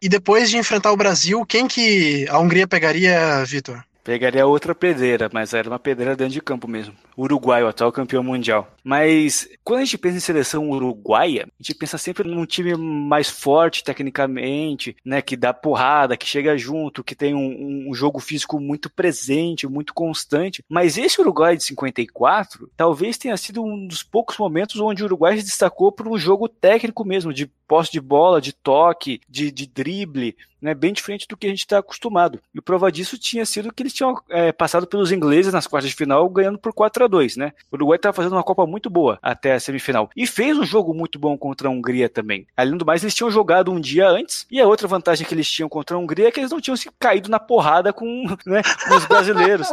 E 0.00 0.08
depois 0.08 0.50
de 0.50 0.58
enfrentar 0.58 0.92
o 0.92 0.96
Brasil, 0.96 1.44
quem 1.44 1.66
que 1.66 2.26
a 2.28 2.38
Hungria 2.38 2.68
pegaria, 2.68 3.44
Vitor? 3.44 3.82
Pegaria 4.04 4.46
outra 4.46 4.74
pedreira, 4.74 5.30
mas 5.32 5.54
era 5.54 5.66
uma 5.66 5.78
pedreira 5.78 6.14
dentro 6.14 6.34
de 6.34 6.42
campo 6.42 6.68
mesmo. 6.68 6.94
Uruguai, 7.16 7.64
o 7.64 7.68
atual 7.68 7.90
campeão 7.90 8.22
mundial. 8.22 8.70
Mas 8.84 9.48
quando 9.64 9.80
a 9.80 9.84
gente 9.84 9.96
pensa 9.96 10.18
em 10.18 10.20
seleção 10.20 10.68
uruguaia, 10.68 11.48
a 11.58 11.62
gente 11.62 11.78
pensa 11.78 11.96
sempre 11.96 12.28
num 12.28 12.44
time 12.44 12.76
mais 12.76 13.30
forte 13.30 13.82
tecnicamente, 13.82 14.94
né, 15.02 15.22
que 15.22 15.38
dá 15.38 15.54
porrada, 15.54 16.18
que 16.18 16.26
chega 16.26 16.58
junto, 16.58 17.02
que 17.02 17.14
tem 17.14 17.34
um, 17.34 17.88
um 17.88 17.94
jogo 17.94 18.20
físico 18.20 18.60
muito 18.60 18.90
presente, 18.90 19.66
muito 19.66 19.94
constante. 19.94 20.62
Mas 20.68 20.98
esse 20.98 21.18
Uruguai 21.18 21.56
de 21.56 21.64
54 21.64 22.70
talvez 22.76 23.16
tenha 23.16 23.36
sido 23.38 23.64
um 23.64 23.86
dos 23.86 24.02
poucos 24.02 24.36
momentos 24.36 24.78
onde 24.80 25.02
o 25.02 25.06
Uruguai 25.06 25.38
se 25.38 25.44
destacou 25.44 25.90
por 25.90 26.06
um 26.06 26.18
jogo 26.18 26.46
técnico 26.46 27.06
mesmo, 27.06 27.32
de 27.32 27.46
posse 27.66 27.90
de 27.90 28.00
bola, 28.00 28.40
de 28.40 28.52
toque, 28.52 29.20
de, 29.26 29.50
de 29.50 29.66
drible, 29.66 30.36
né, 30.64 30.74
bem 30.74 30.94
diferente 30.94 31.28
do 31.28 31.36
que 31.36 31.46
a 31.46 31.50
gente 31.50 31.58
está 31.58 31.78
acostumado. 31.78 32.40
E 32.54 32.60
prova 32.60 32.90
disso 32.90 33.18
tinha 33.18 33.44
sido 33.44 33.70
que 33.70 33.82
eles 33.82 33.92
tinham 33.92 34.18
é, 34.30 34.50
passado 34.50 34.86
pelos 34.86 35.12
ingleses 35.12 35.52
nas 35.52 35.66
quartas 35.66 35.90
de 35.90 35.96
final 35.96 36.26
ganhando 36.30 36.58
por 36.58 36.72
4 36.72 37.04
a 37.04 37.06
2 37.06 37.36
né? 37.36 37.52
O 37.70 37.76
Uruguai 37.76 37.96
estava 37.96 38.16
fazendo 38.16 38.32
uma 38.32 38.42
Copa 38.42 38.66
muito 38.66 38.88
boa 38.88 39.18
até 39.20 39.52
a 39.52 39.60
semifinal. 39.60 40.08
E 40.16 40.26
fez 40.26 40.56
um 40.56 40.64
jogo 40.64 40.94
muito 40.94 41.18
bom 41.18 41.36
contra 41.36 41.68
a 41.68 41.70
Hungria 41.70 42.08
também. 42.08 42.46
Além 42.56 42.78
do 42.78 42.86
mais, 42.86 43.02
eles 43.02 43.14
tinham 43.14 43.30
jogado 43.30 43.70
um 43.70 43.78
dia 43.78 44.08
antes. 44.08 44.46
E 44.50 44.58
a 44.58 44.66
outra 44.66 44.88
vantagem 44.88 45.26
que 45.26 45.34
eles 45.34 45.50
tinham 45.50 45.68
contra 45.68 45.96
a 45.96 45.98
Hungria 46.00 46.28
é 46.28 46.30
que 46.30 46.40
eles 46.40 46.50
não 46.50 46.60
tinham 46.60 46.76
se 46.76 46.90
caído 46.98 47.28
na 47.28 47.38
porrada 47.38 47.92
com, 47.92 48.24
né, 48.46 48.62
com 48.88 48.94
os 48.94 49.04
brasileiros. 49.04 49.72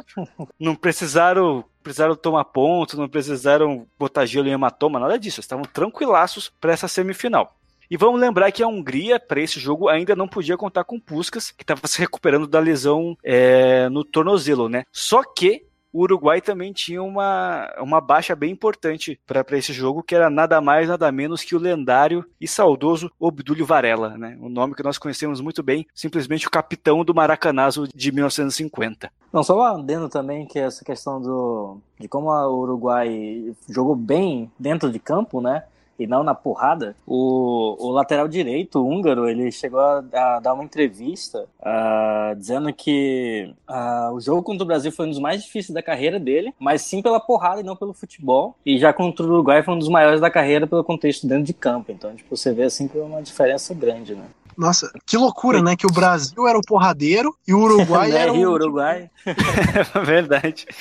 não 0.59 0.75
precisaram 0.75 1.63
precisaram 1.81 2.15
tomar 2.15 2.45
ponto, 2.45 2.95
não 2.95 3.09
precisaram 3.09 3.87
botar 3.97 4.25
gelo 4.25 4.47
em 4.47 4.51
hematoma, 4.51 4.99
nada 4.99 5.17
disso. 5.17 5.39
Estavam 5.39 5.65
tranquilaços 5.65 6.51
para 6.61 6.73
essa 6.73 6.87
semifinal. 6.87 7.55
E 7.91 7.97
vamos 7.97 8.21
lembrar 8.21 8.53
que 8.53 8.63
a 8.63 8.67
Hungria, 8.69 9.19
para 9.19 9.41
esse 9.41 9.59
jogo, 9.59 9.89
ainda 9.89 10.15
não 10.15 10.25
podia 10.25 10.55
contar 10.55 10.85
com 10.85 10.97
Puskas, 10.97 11.51
que 11.51 11.61
estava 11.61 11.85
se 11.87 11.99
recuperando 11.99 12.47
da 12.47 12.57
lesão 12.57 13.17
é, 13.21 13.89
no 13.89 14.05
tornozelo, 14.05 14.69
né? 14.69 14.85
Só 14.93 15.21
que 15.23 15.65
o 15.91 16.03
Uruguai 16.03 16.39
também 16.39 16.71
tinha 16.71 17.03
uma, 17.03 17.69
uma 17.81 17.99
baixa 17.99 18.33
bem 18.33 18.49
importante 18.49 19.19
para 19.27 19.57
esse 19.57 19.73
jogo, 19.73 20.01
que 20.01 20.15
era 20.15 20.29
nada 20.29 20.61
mais, 20.61 20.87
nada 20.87 21.11
menos 21.11 21.43
que 21.43 21.53
o 21.53 21.59
lendário 21.59 22.23
e 22.39 22.47
saudoso 22.47 23.11
Obdúlio 23.19 23.65
Varela, 23.65 24.17
né? 24.17 24.37
O 24.39 24.47
nome 24.47 24.73
que 24.73 24.83
nós 24.83 24.97
conhecemos 24.97 25.41
muito 25.41 25.61
bem, 25.61 25.85
simplesmente 25.93 26.47
o 26.47 26.51
capitão 26.51 27.03
do 27.03 27.13
Maracanazo 27.13 27.89
de 27.93 28.09
1950. 28.09 29.11
Não, 29.33 29.43
só 29.43 29.61
adendo 29.63 30.07
também 30.07 30.45
que 30.45 30.59
essa 30.59 30.85
questão 30.85 31.21
do, 31.21 31.77
de 31.99 32.07
como 32.07 32.29
o 32.29 32.61
Uruguai 32.61 33.53
jogou 33.67 33.97
bem 33.97 34.49
dentro 34.57 34.89
de 34.89 34.97
campo, 34.97 35.41
né? 35.41 35.65
E 35.97 36.07
não 36.07 36.23
na 36.23 36.33
porrada, 36.33 36.95
o, 37.05 37.75
o 37.79 37.91
lateral 37.91 38.27
direito 38.27 38.85
húngaro, 38.85 39.29
ele 39.29 39.51
chegou 39.51 39.79
a, 39.79 40.03
a 40.13 40.39
dar 40.39 40.53
uma 40.53 40.63
entrevista 40.63 41.47
uh, 41.59 42.35
dizendo 42.35 42.73
que 42.73 43.53
uh, 43.69 44.13
o 44.13 44.19
jogo 44.19 44.43
contra 44.43 44.63
o 44.63 44.67
Brasil 44.67 44.91
foi 44.91 45.05
um 45.05 45.09
dos 45.09 45.19
mais 45.19 45.43
difíceis 45.43 45.73
da 45.73 45.83
carreira 45.83 46.19
dele, 46.19 46.53
mas 46.59 46.81
sim 46.81 47.01
pela 47.01 47.19
porrada 47.19 47.61
e 47.61 47.63
não 47.63 47.75
pelo 47.75 47.93
futebol. 47.93 48.55
E 48.65 48.77
já 48.77 48.91
contra 48.91 49.25
o 49.25 49.29
Uruguai 49.29 49.63
foi 49.63 49.73
um 49.73 49.79
dos 49.79 49.89
maiores 49.89 50.19
da 50.19 50.29
carreira 50.29 50.65
pelo 50.65 50.83
contexto 50.83 51.27
dentro 51.27 51.43
de 51.43 51.53
campo. 51.53 51.91
Então, 51.91 52.15
tipo, 52.15 52.35
você 52.35 52.53
vê 52.53 52.63
assim 52.63 52.87
que 52.87 52.97
é 52.97 53.01
uma 53.01 53.21
diferença 53.21 53.73
grande, 53.73 54.15
né? 54.15 54.25
Nossa, 54.57 54.91
que 55.05 55.17
loucura, 55.17 55.61
né? 55.61 55.75
Que 55.75 55.85
o 55.85 55.91
Brasil 55.91 56.47
era 56.47 56.57
o 56.57 56.61
porradeiro 56.61 57.35
e 57.47 57.53
o 57.53 57.59
Uruguai 57.59 58.09
né, 58.11 58.21
era 58.21 58.33
o. 58.33 58.51
Uruguai. 58.51 59.09
É 59.25 59.99
verdade. 59.99 60.65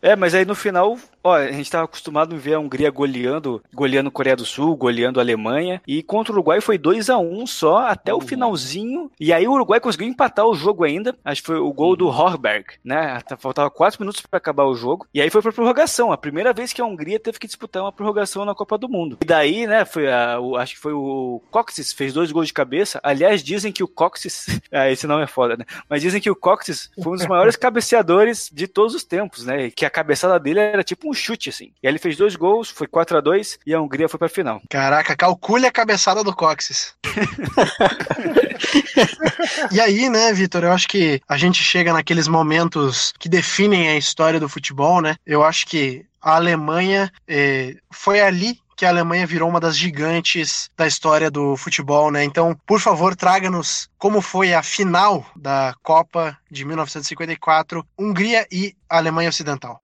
É, 0.00 0.14
mas 0.14 0.34
aí 0.34 0.44
no 0.44 0.54
final, 0.54 0.96
Ó, 1.28 1.34
a 1.34 1.52
gente 1.52 1.62
estava 1.62 1.84
acostumado 1.84 2.34
a 2.34 2.38
ver 2.38 2.54
a 2.54 2.58
Hungria 2.58 2.90
goleando, 2.90 3.62
goleando 3.74 4.10
Coreia 4.10 4.34
do 4.34 4.46
Sul, 4.46 4.74
goleando 4.76 5.20
a 5.20 5.22
Alemanha, 5.22 5.82
e 5.86 6.02
contra 6.02 6.32
o 6.32 6.36
Uruguai 6.36 6.60
foi 6.60 6.78
2 6.78 7.10
a 7.10 7.18
1 7.18 7.46
só 7.46 7.78
até 7.86 8.12
uhum. 8.12 8.18
o 8.18 8.22
finalzinho. 8.22 9.10
E 9.20 9.32
aí 9.32 9.46
o 9.46 9.52
Uruguai 9.52 9.80
conseguiu 9.80 10.08
empatar 10.08 10.46
o 10.46 10.54
jogo 10.54 10.84
ainda. 10.84 11.14
Acho 11.24 11.42
que 11.42 11.46
foi 11.46 11.58
o 11.58 11.72
gol 11.72 11.90
uhum. 11.90 11.96
do 11.96 12.08
Horberg, 12.08 12.64
né? 12.82 13.20
Faltava 13.38 13.70
4 13.70 14.00
minutos 14.00 14.22
para 14.22 14.38
acabar 14.38 14.64
o 14.64 14.74
jogo. 14.74 15.06
E 15.12 15.20
aí 15.20 15.28
foi 15.28 15.42
pra 15.42 15.52
prorrogação. 15.52 16.12
A 16.12 16.16
primeira 16.16 16.52
vez 16.52 16.72
que 16.72 16.80
a 16.80 16.84
Hungria 16.84 17.20
teve 17.20 17.38
que 17.38 17.46
disputar 17.46 17.82
uma 17.82 17.92
prorrogação 17.92 18.44
na 18.44 18.54
Copa 18.54 18.78
do 18.78 18.88
Mundo. 18.88 19.18
E 19.22 19.26
daí, 19.26 19.66
né, 19.66 19.84
foi 19.84 20.10
a, 20.10 20.40
o, 20.40 20.56
acho 20.56 20.76
que 20.76 20.80
foi 20.80 20.92
o 20.92 21.42
Coxes 21.50 21.92
fez 21.92 22.14
dois 22.14 22.32
gols 22.32 22.46
de 22.46 22.54
cabeça. 22.54 22.67
Aliás, 23.02 23.42
dizem 23.42 23.72
que 23.72 23.82
o 23.82 23.88
Coxes, 23.88 24.46
ah, 24.72 24.90
esse 24.90 25.06
nome 25.06 25.24
é 25.24 25.26
foda, 25.26 25.56
né? 25.56 25.64
Mas 25.88 26.02
dizem 26.02 26.20
que 26.20 26.30
o 26.30 26.36
Coxes 26.36 26.90
foi 27.02 27.12
um 27.12 27.16
dos 27.16 27.26
maiores 27.26 27.56
cabeceadores 27.56 28.50
de 28.52 28.66
todos 28.66 28.94
os 28.94 29.04
tempos, 29.04 29.44
né? 29.44 29.70
Que 29.70 29.84
a 29.84 29.90
cabeçada 29.90 30.38
dele 30.38 30.60
era 30.60 30.84
tipo 30.84 31.10
um 31.10 31.14
chute, 31.14 31.50
assim. 31.50 31.72
E 31.82 31.86
aí 31.86 31.92
ele 31.92 31.98
fez 31.98 32.16
dois 32.16 32.36
gols, 32.36 32.70
foi 32.70 32.86
4 32.86 33.18
a 33.18 33.20
2 33.20 33.58
e 33.66 33.74
a 33.74 33.80
Hungria 33.80 34.08
foi 34.08 34.18
pra 34.18 34.28
final. 34.28 34.60
Caraca, 34.68 35.16
calcule 35.16 35.66
a 35.66 35.72
cabeçada 35.72 36.22
do 36.22 36.34
Coxes. 36.34 36.94
e 39.72 39.80
aí, 39.80 40.08
né, 40.08 40.32
Vitor, 40.32 40.64
eu 40.64 40.72
acho 40.72 40.88
que 40.88 41.20
a 41.28 41.36
gente 41.36 41.62
chega 41.62 41.92
naqueles 41.92 42.28
momentos 42.28 43.12
que 43.18 43.28
definem 43.28 43.88
a 43.88 43.96
história 43.96 44.40
do 44.40 44.48
futebol, 44.48 45.00
né? 45.00 45.16
Eu 45.26 45.42
acho 45.42 45.66
que 45.66 46.04
a 46.20 46.36
Alemanha 46.36 47.10
eh, 47.26 47.76
foi 47.90 48.20
ali 48.20 48.58
que 48.78 48.86
a 48.86 48.90
Alemanha 48.90 49.26
virou 49.26 49.48
uma 49.48 49.58
das 49.58 49.76
gigantes 49.76 50.70
da 50.76 50.86
história 50.86 51.28
do 51.28 51.56
futebol, 51.56 52.12
né? 52.12 52.22
Então, 52.22 52.56
por 52.64 52.80
favor, 52.80 53.16
traga-nos 53.16 53.90
como 53.98 54.22
foi 54.22 54.54
a 54.54 54.62
final 54.62 55.26
da 55.34 55.74
Copa 55.82 56.38
de 56.48 56.64
1954, 56.64 57.84
Hungria 57.98 58.46
e 58.52 58.76
Alemanha 58.88 59.30
Ocidental. 59.30 59.82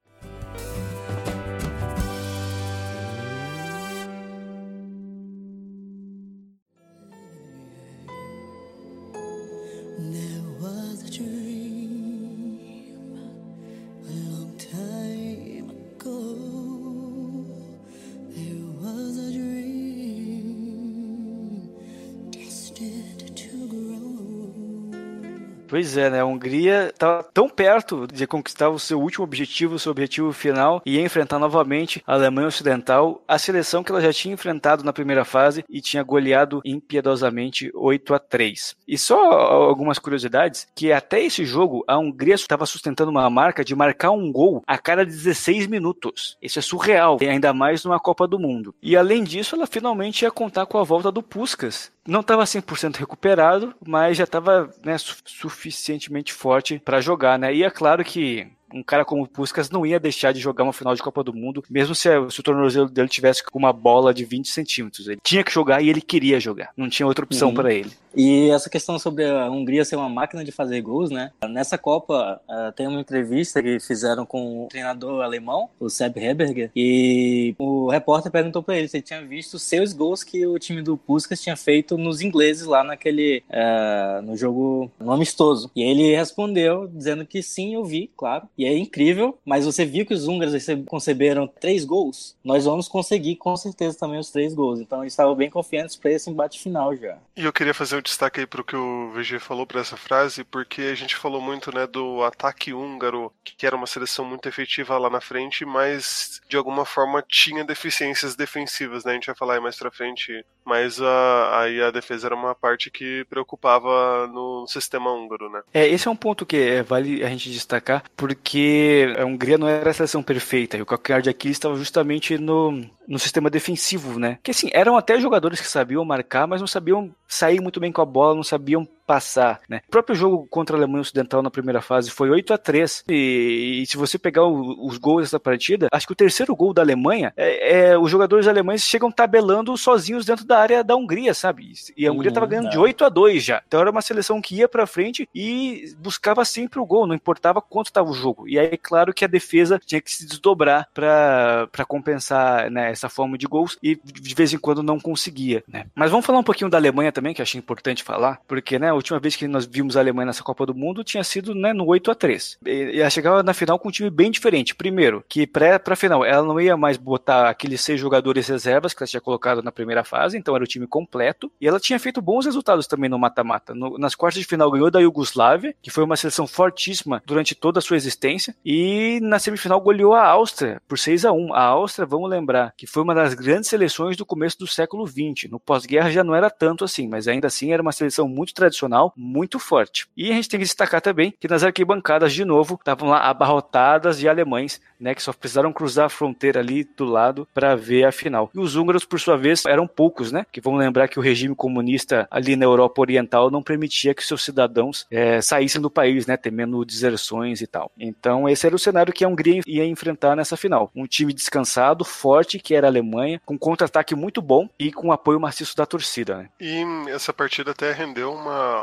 Pois 25.74 25.96
é, 25.96 26.08
né? 26.08 26.20
A 26.20 26.24
Hungria 26.24 26.90
estava 26.94 27.24
tão 27.24 27.48
perto 27.48 28.06
de 28.06 28.28
conquistar 28.28 28.68
o 28.68 28.78
seu 28.78 29.00
último 29.00 29.24
objetivo, 29.24 29.74
o 29.74 29.78
seu 29.80 29.90
objetivo 29.90 30.32
final, 30.32 30.80
e 30.86 31.00
enfrentar 31.00 31.40
novamente 31.40 32.00
a 32.06 32.14
Alemanha 32.14 32.46
Ocidental, 32.46 33.20
a 33.26 33.36
seleção 33.40 33.82
que 33.82 33.90
ela 33.90 34.00
já 34.00 34.12
tinha 34.12 34.34
enfrentado 34.34 34.84
na 34.84 34.92
primeira 34.92 35.24
fase 35.24 35.64
e 35.68 35.80
tinha 35.80 36.04
goleado 36.04 36.62
impiedosamente 36.64 37.72
8 37.74 38.14
a 38.14 38.20
3. 38.20 38.76
E 38.86 38.96
só 38.96 39.16
algumas 39.18 39.98
curiosidades, 39.98 40.64
que 40.76 40.92
até 40.92 41.20
esse 41.20 41.44
jogo 41.44 41.82
a 41.88 41.98
Hungria 41.98 42.36
estava 42.36 42.66
sustentando 42.66 43.10
uma 43.10 43.28
marca 43.28 43.64
de 43.64 43.74
marcar 43.74 44.12
um 44.12 44.30
gol 44.30 44.62
a 44.68 44.78
cada 44.78 45.04
16 45.04 45.66
minutos. 45.66 46.36
Isso 46.40 46.60
é 46.60 46.62
surreal, 46.62 47.18
e 47.20 47.26
ainda 47.26 47.52
mais 47.52 47.84
numa 47.84 47.98
Copa 47.98 48.28
do 48.28 48.38
Mundo. 48.38 48.72
E 48.80 48.96
além 48.96 49.24
disso, 49.24 49.56
ela 49.56 49.66
finalmente 49.66 50.22
ia 50.22 50.30
contar 50.30 50.66
com 50.66 50.78
a 50.78 50.84
volta 50.84 51.10
do 51.10 51.20
Puskas, 51.20 51.90
não 52.07 52.20
estava 52.20 52.44
100% 52.44 52.96
recuperado, 52.96 53.74
mas 53.84 54.16
já 54.16 54.24
estava 54.24 54.70
né, 54.84 54.96
suficientemente 54.98 56.32
forte 56.32 56.78
para 56.78 57.00
jogar, 57.00 57.38
né? 57.38 57.55
E 57.55 57.62
é 57.62 57.70
claro 57.70 58.05
que 58.05 58.46
um 58.72 58.82
cara 58.82 59.05
como 59.05 59.22
o 59.22 59.28
Puskas 59.28 59.70
não 59.70 59.86
ia 59.86 60.00
deixar 60.00 60.32
de 60.32 60.40
jogar 60.40 60.64
uma 60.64 60.72
final 60.72 60.94
de 60.94 61.02
Copa 61.02 61.22
do 61.22 61.32
Mundo, 61.32 61.62
mesmo 61.70 61.94
se, 61.94 62.09
se 62.30 62.40
o 62.40 62.42
tornozelo 62.42 62.88
dele 62.88 63.09
tivesse 63.09 63.44
com 63.44 63.59
uma 63.59 63.72
bola 63.72 64.12
de 64.12 64.24
20 64.24 64.48
centímetros. 64.48 65.07
Ele 65.07 65.20
tinha 65.22 65.44
que 65.44 65.52
jogar 65.52 65.80
e 65.80 65.88
ele 65.88 66.00
queria 66.00 66.40
jogar. 66.40 66.70
Não 66.76 66.88
tinha 66.88 67.07
outra 67.07 67.24
opção 67.24 67.48
uhum. 67.48 67.55
para 67.55 67.72
ele. 67.72 67.92
E 68.16 68.50
essa 68.50 68.70
questão 68.70 68.98
sobre 68.98 69.24
a 69.24 69.50
Hungria 69.50 69.84
ser 69.84 69.96
uma 69.96 70.08
máquina 70.08 70.44
de 70.44 70.52
fazer 70.52 70.80
gols, 70.80 71.10
né? 71.10 71.32
Nessa 71.48 71.76
Copa 71.76 72.40
uh, 72.48 72.72
tem 72.72 72.86
uma 72.86 73.00
entrevista 73.00 73.62
que 73.62 73.80
fizeram 73.80 74.24
com 74.24 74.64
o 74.64 74.68
treinador 74.68 75.22
alemão, 75.22 75.68
o 75.80 75.88
Sepp 75.88 76.16
Herberger, 76.16 76.70
e 76.74 77.54
o 77.58 77.88
repórter 77.90 78.30
perguntou 78.30 78.62
para 78.62 78.76
ele 78.76 78.88
se 78.88 78.98
ele 78.98 79.04
tinha 79.04 79.22
visto 79.22 79.58
seus 79.58 79.92
gols 79.92 80.22
que 80.22 80.46
o 80.46 80.58
time 80.58 80.82
do 80.82 80.96
Puskas 80.96 81.40
tinha 81.40 81.56
feito 81.56 81.98
nos 81.98 82.20
ingleses 82.20 82.66
lá 82.66 82.84
naquele 82.84 83.42
uh, 83.50 84.22
no 84.22 84.36
jogo 84.36 84.90
no 84.98 85.12
amistoso. 85.12 85.70
E 85.74 85.82
ele 85.82 86.14
respondeu 86.14 86.86
dizendo 86.86 87.26
que 87.26 87.42
sim, 87.42 87.74
eu 87.74 87.84
vi, 87.84 88.10
claro. 88.16 88.48
E 88.56 88.64
é 88.64 88.76
incrível, 88.76 89.38
mas 89.44 89.64
você 89.64 89.84
viu 89.84 90.06
que 90.06 90.14
os 90.14 90.26
húngaros 90.26 90.54
conceberam 90.86 91.46
três 91.46 91.84
gols? 91.84 92.36
Nós 92.44 92.64
vamos 92.64 92.88
conseguir 92.88 93.36
com 93.36 93.56
certeza 93.56 93.98
também 93.98 94.18
os 94.18 94.30
três 94.30 94.54
gols. 94.54 94.80
Então 94.80 95.02
eles 95.02 95.12
estavam 95.12 95.34
bem 95.34 95.50
confiantes 95.50 95.96
para 95.96 96.12
esse 96.12 96.30
embate 96.30 96.60
final 96.60 96.94
já. 96.96 97.18
E 97.36 97.44
eu 97.44 97.52
queria 97.52 97.74
fazer 97.74 97.96
destaque 98.05 98.40
aí 98.40 98.46
para 98.46 98.61
o 98.61 98.64
que 98.64 98.76
o 98.76 99.11
VG 99.12 99.38
falou 99.40 99.66
para 99.66 99.80
essa 99.80 99.96
frase, 99.96 100.44
porque 100.44 100.82
a 100.82 100.94
gente 100.94 101.16
falou 101.16 101.40
muito 101.40 101.74
né, 101.74 101.86
do 101.86 102.22
ataque 102.22 102.72
húngaro, 102.72 103.32
que 103.42 103.66
era 103.66 103.74
uma 103.74 103.86
seleção 103.86 104.24
muito 104.24 104.48
efetiva 104.48 104.98
lá 104.98 105.11
na 105.11 105.20
frente, 105.20 105.64
mas 105.64 106.40
de 106.48 106.57
alguma 106.57 106.84
forma 106.84 107.24
tinha 107.26 107.64
deficiências 107.64 108.36
defensivas, 108.36 109.05
né? 109.05 109.12
A 109.12 109.14
gente 109.14 109.26
vai 109.26 109.34
falar 109.34 109.55
aí 109.55 109.61
mais 109.61 109.76
para 109.76 109.90
frente, 109.90 110.44
mas 110.64 111.00
aí 111.00 111.82
a 111.82 111.90
defesa 111.90 112.28
era 112.28 112.34
uma 112.34 112.54
parte 112.54 112.90
que 112.90 113.24
preocupava 113.28 114.26
no 114.26 114.66
sistema 114.66 115.12
húngaro, 115.12 115.50
né? 115.50 115.62
É, 115.72 115.86
esse 115.86 116.08
é 116.08 116.10
um 116.10 116.16
ponto 116.16 116.46
que 116.46 116.56
é, 116.56 116.82
vale 116.82 117.22
a 117.22 117.28
gente 117.28 117.50
destacar, 117.50 118.02
porque 118.16 119.14
a 119.18 119.24
Hungria 119.24 119.58
não 119.58 119.68
era 119.68 119.90
a 119.90 119.94
seleção 119.94 120.22
perfeita, 120.22 120.76
e 120.76 120.82
o 120.82 120.86
calcanhar 120.86 121.22
de 121.22 121.30
Aquiles 121.30 121.56
estava 121.56 121.76
justamente 121.76 122.38
no, 122.38 122.84
no 123.06 123.18
sistema 123.18 123.50
defensivo, 123.50 124.18
né? 124.18 124.38
Que 124.42 124.50
assim, 124.50 124.70
eram 124.72 124.96
até 124.96 125.20
jogadores 125.20 125.60
que 125.60 125.66
sabiam 125.66 126.04
marcar, 126.04 126.46
mas 126.46 126.60
não 126.60 126.66
sabiam 126.66 127.14
sair 127.28 127.60
muito 127.60 127.80
bem 127.80 127.92
com 127.92 128.00
a 128.02 128.06
bola, 128.06 128.34
não 128.34 128.42
sabiam 128.42 128.88
passar, 129.07 129.61
né? 129.68 129.80
O 129.88 129.90
próprio 129.90 130.16
jogo 130.16 130.46
contra 130.48 130.76
a 130.76 130.78
Alemanha 130.78 131.02
Ocidental 131.02 131.42
na 131.42 131.50
primeira 131.50 131.80
fase 131.80 132.11
foi 132.11 132.30
8 132.30 132.55
a 132.55 132.59
3 132.59 133.05
e, 133.09 133.80
e 133.82 133.86
se 133.86 133.96
você 133.96 134.18
pegar 134.18 134.44
o, 134.44 134.86
os 134.86 134.98
gols 134.98 135.22
dessa 135.22 135.40
partida, 135.40 135.88
acho 135.92 136.07
que 136.07 136.12
o 136.12 136.16
terceiro 136.16 136.55
gol 136.55 136.72
da 136.72 136.82
Alemanha 136.82 137.32
é, 137.36 137.90
é, 137.90 137.98
os 137.98 138.11
jogadores 138.11 138.46
alemães 138.46 138.82
chegam 138.82 139.11
tabelando 139.11 139.76
sozinhos 139.76 140.24
dentro 140.24 140.44
da 140.44 140.59
área 140.59 140.84
da 140.84 140.96
Hungria, 140.96 141.34
sabe? 141.34 141.72
E 141.96 142.07
a 142.07 142.12
Hungria 142.12 142.28
estava 142.28 142.46
uhum, 142.46 142.50
ganhando 142.50 142.70
de 142.70 142.78
8 142.78 143.05
a 143.05 143.09
2 143.09 143.42
já. 143.42 143.62
Então 143.66 143.80
era 143.80 143.90
uma 143.90 144.02
seleção 144.02 144.40
que 144.40 144.57
ia 144.57 144.68
para 144.68 144.86
frente 144.86 145.28
e 145.34 145.94
buscava 145.98 146.44
sempre 146.44 146.78
o 146.80 146.86
gol, 146.86 147.07
não 147.07 147.14
importava 147.14 147.61
quanto 147.61 147.86
estava 147.86 148.09
o 148.09 148.14
jogo. 148.14 148.48
E 148.48 148.59
aí, 148.59 148.76
claro 148.76 149.12
que 149.12 149.24
a 149.24 149.28
defesa 149.28 149.80
tinha 149.84 150.00
que 150.00 150.12
se 150.12 150.26
desdobrar 150.26 150.88
para 150.92 151.84
compensar 151.86 152.70
né, 152.70 152.90
essa 152.90 153.09
forma 153.09 153.36
de 153.36 153.46
gols 153.46 153.78
e 153.82 153.96
de 153.96 154.34
vez 154.34 154.52
em 154.52 154.59
quando 154.59 154.82
não 154.82 154.98
conseguia, 154.98 155.62
né? 155.68 155.86
Mas 155.94 156.11
vamos 156.11 156.26
falar 156.26 156.38
um 156.38 156.44
pouquinho 156.44 156.70
da 156.70 156.78
Alemanha 156.78 157.12
também, 157.12 157.34
que 157.34 157.40
eu 157.40 157.44
achei 157.44 157.59
importante 157.59 158.02
falar, 158.02 158.40
porque 158.46 158.78
né, 158.78 158.92
a 158.95 158.97
última 158.97 159.18
vez 159.18 159.36
que 159.36 159.47
nós 159.47 159.66
vimos 159.66 159.97
a 159.97 160.01
Alemanha 160.01 160.26
nessa 160.26 160.42
Copa 160.42 160.64
do 160.64 160.74
Mundo 160.74 161.05
tinha 161.05 161.22
sido 161.22 161.55
né, 161.55 161.72
no 161.72 161.86
8 161.86 162.11
a 162.11 162.14
3 162.14 162.59
E 162.66 163.01
ela 163.01 163.11
chegava 163.11 163.42
na 163.42 163.53
final 163.53 163.78
com 163.78 163.88
um 163.88 163.92
time 163.92 164.11
bem 164.11 164.30
diferente. 164.30 164.74
Primeiro, 164.74 165.24
que 165.28 165.47
para 165.47 165.80
a 165.84 165.97
final 165.97 166.24
ela 166.24 166.47
não 166.47 166.61
ia 166.61 166.76
mais 166.76 166.97
botar 166.97 167.49
aqueles 167.49 167.80
seis 167.80 168.01
jogadores 168.01 168.49
reservas 168.49 168.95
que 168.95 169.03
ela 169.03 169.09
tinha 169.09 169.20
colocado 169.20 169.62
na 169.62 169.72
primeira 169.72 170.05
fase, 170.05 170.38
então 170.38 170.55
era 170.55 170.64
o 170.64 170.66
time 170.66 170.86
completo. 170.86 171.51
E 171.61 171.66
ela 171.66 171.80
tinha 171.80 171.99
feito 171.99 172.22
bons 172.22 172.47
resultados 172.47 172.86
também 172.86 173.11
no 173.11 173.18
mata-mata. 173.18 173.74
Nas 173.74 174.14
quartas 174.14 174.40
de 174.40 174.49
final 174.49 174.70
ganhou 174.70 174.90
da 174.90 175.01
Iugoslávia, 175.01 175.74
que 175.82 175.90
foi 175.90 176.05
uma 176.05 176.16
seleção 176.16 176.47
fortíssima 176.47 177.22
durante 177.26 177.55
toda 177.55 177.78
a 177.78 177.82
sua 177.82 177.97
existência. 177.97 178.55
E 178.64 179.18
na 179.22 179.38
semifinal 179.38 179.80
goleou 179.80 180.14
a 180.14 180.26
Áustria 180.26 180.80
por 180.88 180.99
6 180.99 181.24
a 181.24 181.32
1 181.32 181.55
A 181.55 181.62
Áustria, 181.62 182.07
vamos 182.07 182.30
lembrar, 182.30 182.72
que 182.76 182.86
foi 182.86 183.03
uma 183.03 183.14
das 183.14 183.34
grandes 183.34 183.68
seleções 183.68 184.16
do 184.16 184.26
começo 184.26 184.59
do 184.59 184.66
século 184.66 185.07
XX. 185.07 185.51
No 185.51 185.61
pós-guerra 185.61 186.11
já 186.11 186.24
não 186.24 186.34
era 186.34 186.51
tanto 186.51 186.84
assim, 186.84 187.09
mas 187.09 187.28
ainda 187.28 187.47
assim 187.47 187.72
era 187.72 187.82
uma 187.82 187.92
seleção 187.92 188.28
muito 188.28 188.55
tradicional, 188.55 188.84
muito 189.16 189.59
forte. 189.59 190.07
E 190.16 190.30
a 190.30 190.35
gente 190.35 190.49
tem 190.49 190.61
que 190.61 190.66
destacar 190.66 191.01
também 191.01 191.35
que 191.39 191.49
nas 191.49 191.62
arquibancadas, 191.62 192.32
de 192.32 192.45
novo, 192.45 192.74
estavam 192.74 193.09
lá 193.09 193.28
abarrotadas 193.28 194.18
de 194.18 194.28
alemães, 194.28 194.80
né, 194.99 195.14
que 195.14 195.22
só 195.22 195.32
precisaram 195.32 195.72
cruzar 195.72 196.07
a 196.07 196.09
fronteira 196.09 196.61
ali 196.61 196.85
do 196.97 197.05
lado 197.05 197.47
para 197.53 197.74
ver 197.74 198.05
a 198.05 198.12
final. 198.12 198.51
E 198.55 198.59
os 198.59 198.76
húngaros, 198.76 199.05
por 199.05 199.20
sua 199.20 199.37
vez, 199.37 199.64
eram 199.66 199.87
poucos, 199.87 200.32
né, 200.32 200.47
que 200.51 200.61
vão 200.61 200.76
lembrar 200.76 201.09
que 201.09 201.18
o 201.18 201.22
regime 201.22 201.55
comunista 201.55 202.26
ali 202.30 202.57
na 202.57 202.64
Europa 202.64 203.01
Oriental 203.01 203.51
não 203.51 203.62
permitia 203.62 204.14
que 204.14 204.24
seus 204.24 204.43
cidadãos 204.43 205.07
é, 205.11 205.41
saíssem 205.41 205.80
do 205.80 205.91
país, 205.91 206.26
né, 206.26 206.37
temendo 206.37 206.85
deserções 206.85 207.61
e 207.61 207.66
tal. 207.66 207.91
Então 207.99 208.49
esse 208.49 208.66
era 208.66 208.76
o 208.76 208.78
cenário 208.78 209.12
que 209.12 209.24
a 209.24 209.28
Hungria 209.28 209.61
ia 209.66 209.85
enfrentar 209.85 210.37
nessa 210.37 210.57
final. 210.57 210.91
Um 210.95 211.07
time 211.07 211.32
descansado, 211.32 212.05
forte, 212.05 212.59
que 212.59 212.74
era 212.74 212.87
a 212.87 212.91
Alemanha, 212.91 213.41
com 213.45 213.59
contra-ataque 213.59 214.14
muito 214.14 214.41
bom 214.41 214.68
e 214.78 214.93
com 214.93 215.12
apoio 215.12 215.41
maciço 215.41 215.76
da 215.76 215.87
torcida. 215.87 216.37
Né? 216.37 216.49
E 216.61 216.85
essa 217.11 217.32
partida 217.32 217.70
até 217.70 217.93
rendeu 217.93 218.32
uma 218.32 218.73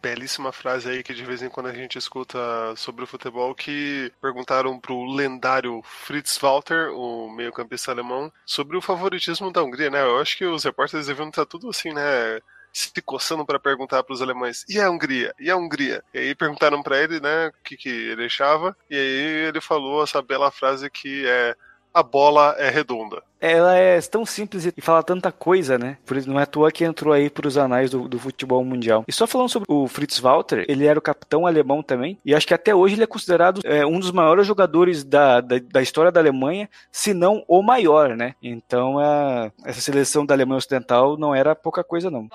belíssima 0.00 0.50
frase 0.50 0.88
aí 0.88 1.02
que 1.02 1.14
de 1.14 1.24
vez 1.24 1.42
em 1.42 1.48
quando 1.48 1.66
a 1.66 1.74
gente 1.74 1.98
escuta 1.98 2.38
sobre 2.76 3.04
o 3.04 3.06
futebol 3.06 3.54
que 3.54 4.10
perguntaram 4.20 4.78
pro 4.80 5.04
lendário 5.04 5.82
Fritz 5.84 6.38
Walter, 6.38 6.90
o 6.92 7.30
meio-campista 7.30 7.92
alemão, 7.92 8.32
sobre 8.46 8.76
o 8.76 8.82
favoritismo 8.82 9.52
da 9.52 9.62
Hungria, 9.62 9.90
né? 9.90 10.02
Eu 10.02 10.18
acho 10.18 10.36
que 10.36 10.46
os 10.46 10.64
repórteres 10.64 11.06
deviam 11.06 11.28
estar 11.28 11.46
tudo 11.46 11.68
assim, 11.68 11.92
né? 11.92 12.40
se 12.72 12.92
coçando 13.02 13.44
para 13.44 13.58
perguntar 13.58 14.02
para 14.02 14.14
os 14.14 14.22
alemães 14.22 14.64
e 14.68 14.80
a 14.80 14.88
Hungria 14.88 15.34
e 15.40 15.50
a 15.50 15.56
Hungria 15.56 16.04
e 16.14 16.18
aí 16.18 16.34
perguntaram 16.34 16.82
para 16.82 17.02
ele 17.02 17.20
né 17.20 17.48
o 17.48 17.52
que, 17.64 17.76
que 17.76 17.88
ele 17.88 18.26
achava 18.26 18.76
e 18.88 18.94
aí 18.94 19.48
ele 19.48 19.60
falou 19.60 20.04
essa 20.04 20.22
bela 20.22 20.50
frase 20.50 20.88
que 20.88 21.26
é 21.26 21.56
a 21.92 22.02
bola 22.02 22.54
é 22.58 22.70
redonda. 22.70 23.22
Ela 23.40 23.74
é 23.74 23.98
tão 24.02 24.26
simples 24.26 24.66
e 24.66 24.80
fala 24.82 25.02
tanta 25.02 25.32
coisa, 25.32 25.78
né? 25.78 25.96
Por 26.04 26.16
isso 26.16 26.28
não 26.28 26.38
é 26.38 26.42
à 26.42 26.46
toa 26.46 26.70
que 26.70 26.84
entrou 26.84 27.14
aí 27.14 27.30
para 27.30 27.48
os 27.48 27.56
anais 27.56 27.90
do, 27.90 28.06
do, 28.06 28.18
futebol 28.18 28.62
mundial. 28.62 29.02
E 29.08 29.12
só 29.12 29.26
falando 29.26 29.48
sobre 29.48 29.66
o 29.66 29.88
Fritz 29.88 30.18
Walter, 30.18 30.66
ele 30.68 30.84
era 30.84 30.98
o 30.98 31.02
capitão 31.02 31.46
alemão 31.46 31.82
também, 31.82 32.18
e 32.24 32.34
acho 32.34 32.46
que 32.46 32.52
até 32.52 32.74
hoje 32.74 32.96
ele 32.96 33.04
é 33.04 33.06
considerado 33.06 33.62
é, 33.64 33.86
um 33.86 33.98
dos 33.98 34.12
maiores 34.12 34.46
jogadores 34.46 35.02
da, 35.02 35.40
da, 35.40 35.56
da, 35.58 35.80
história 35.80 36.12
da 36.12 36.20
Alemanha, 36.20 36.68
se 36.92 37.14
não 37.14 37.42
o 37.48 37.62
maior, 37.62 38.14
né? 38.14 38.34
Então 38.42 38.98
a, 38.98 39.50
essa 39.64 39.80
seleção 39.80 40.26
da 40.26 40.34
Alemanha 40.34 40.58
Ocidental 40.58 41.16
não 41.16 41.34
era 41.34 41.56
pouca 41.56 41.82
coisa, 41.82 42.10
não. 42.10 42.28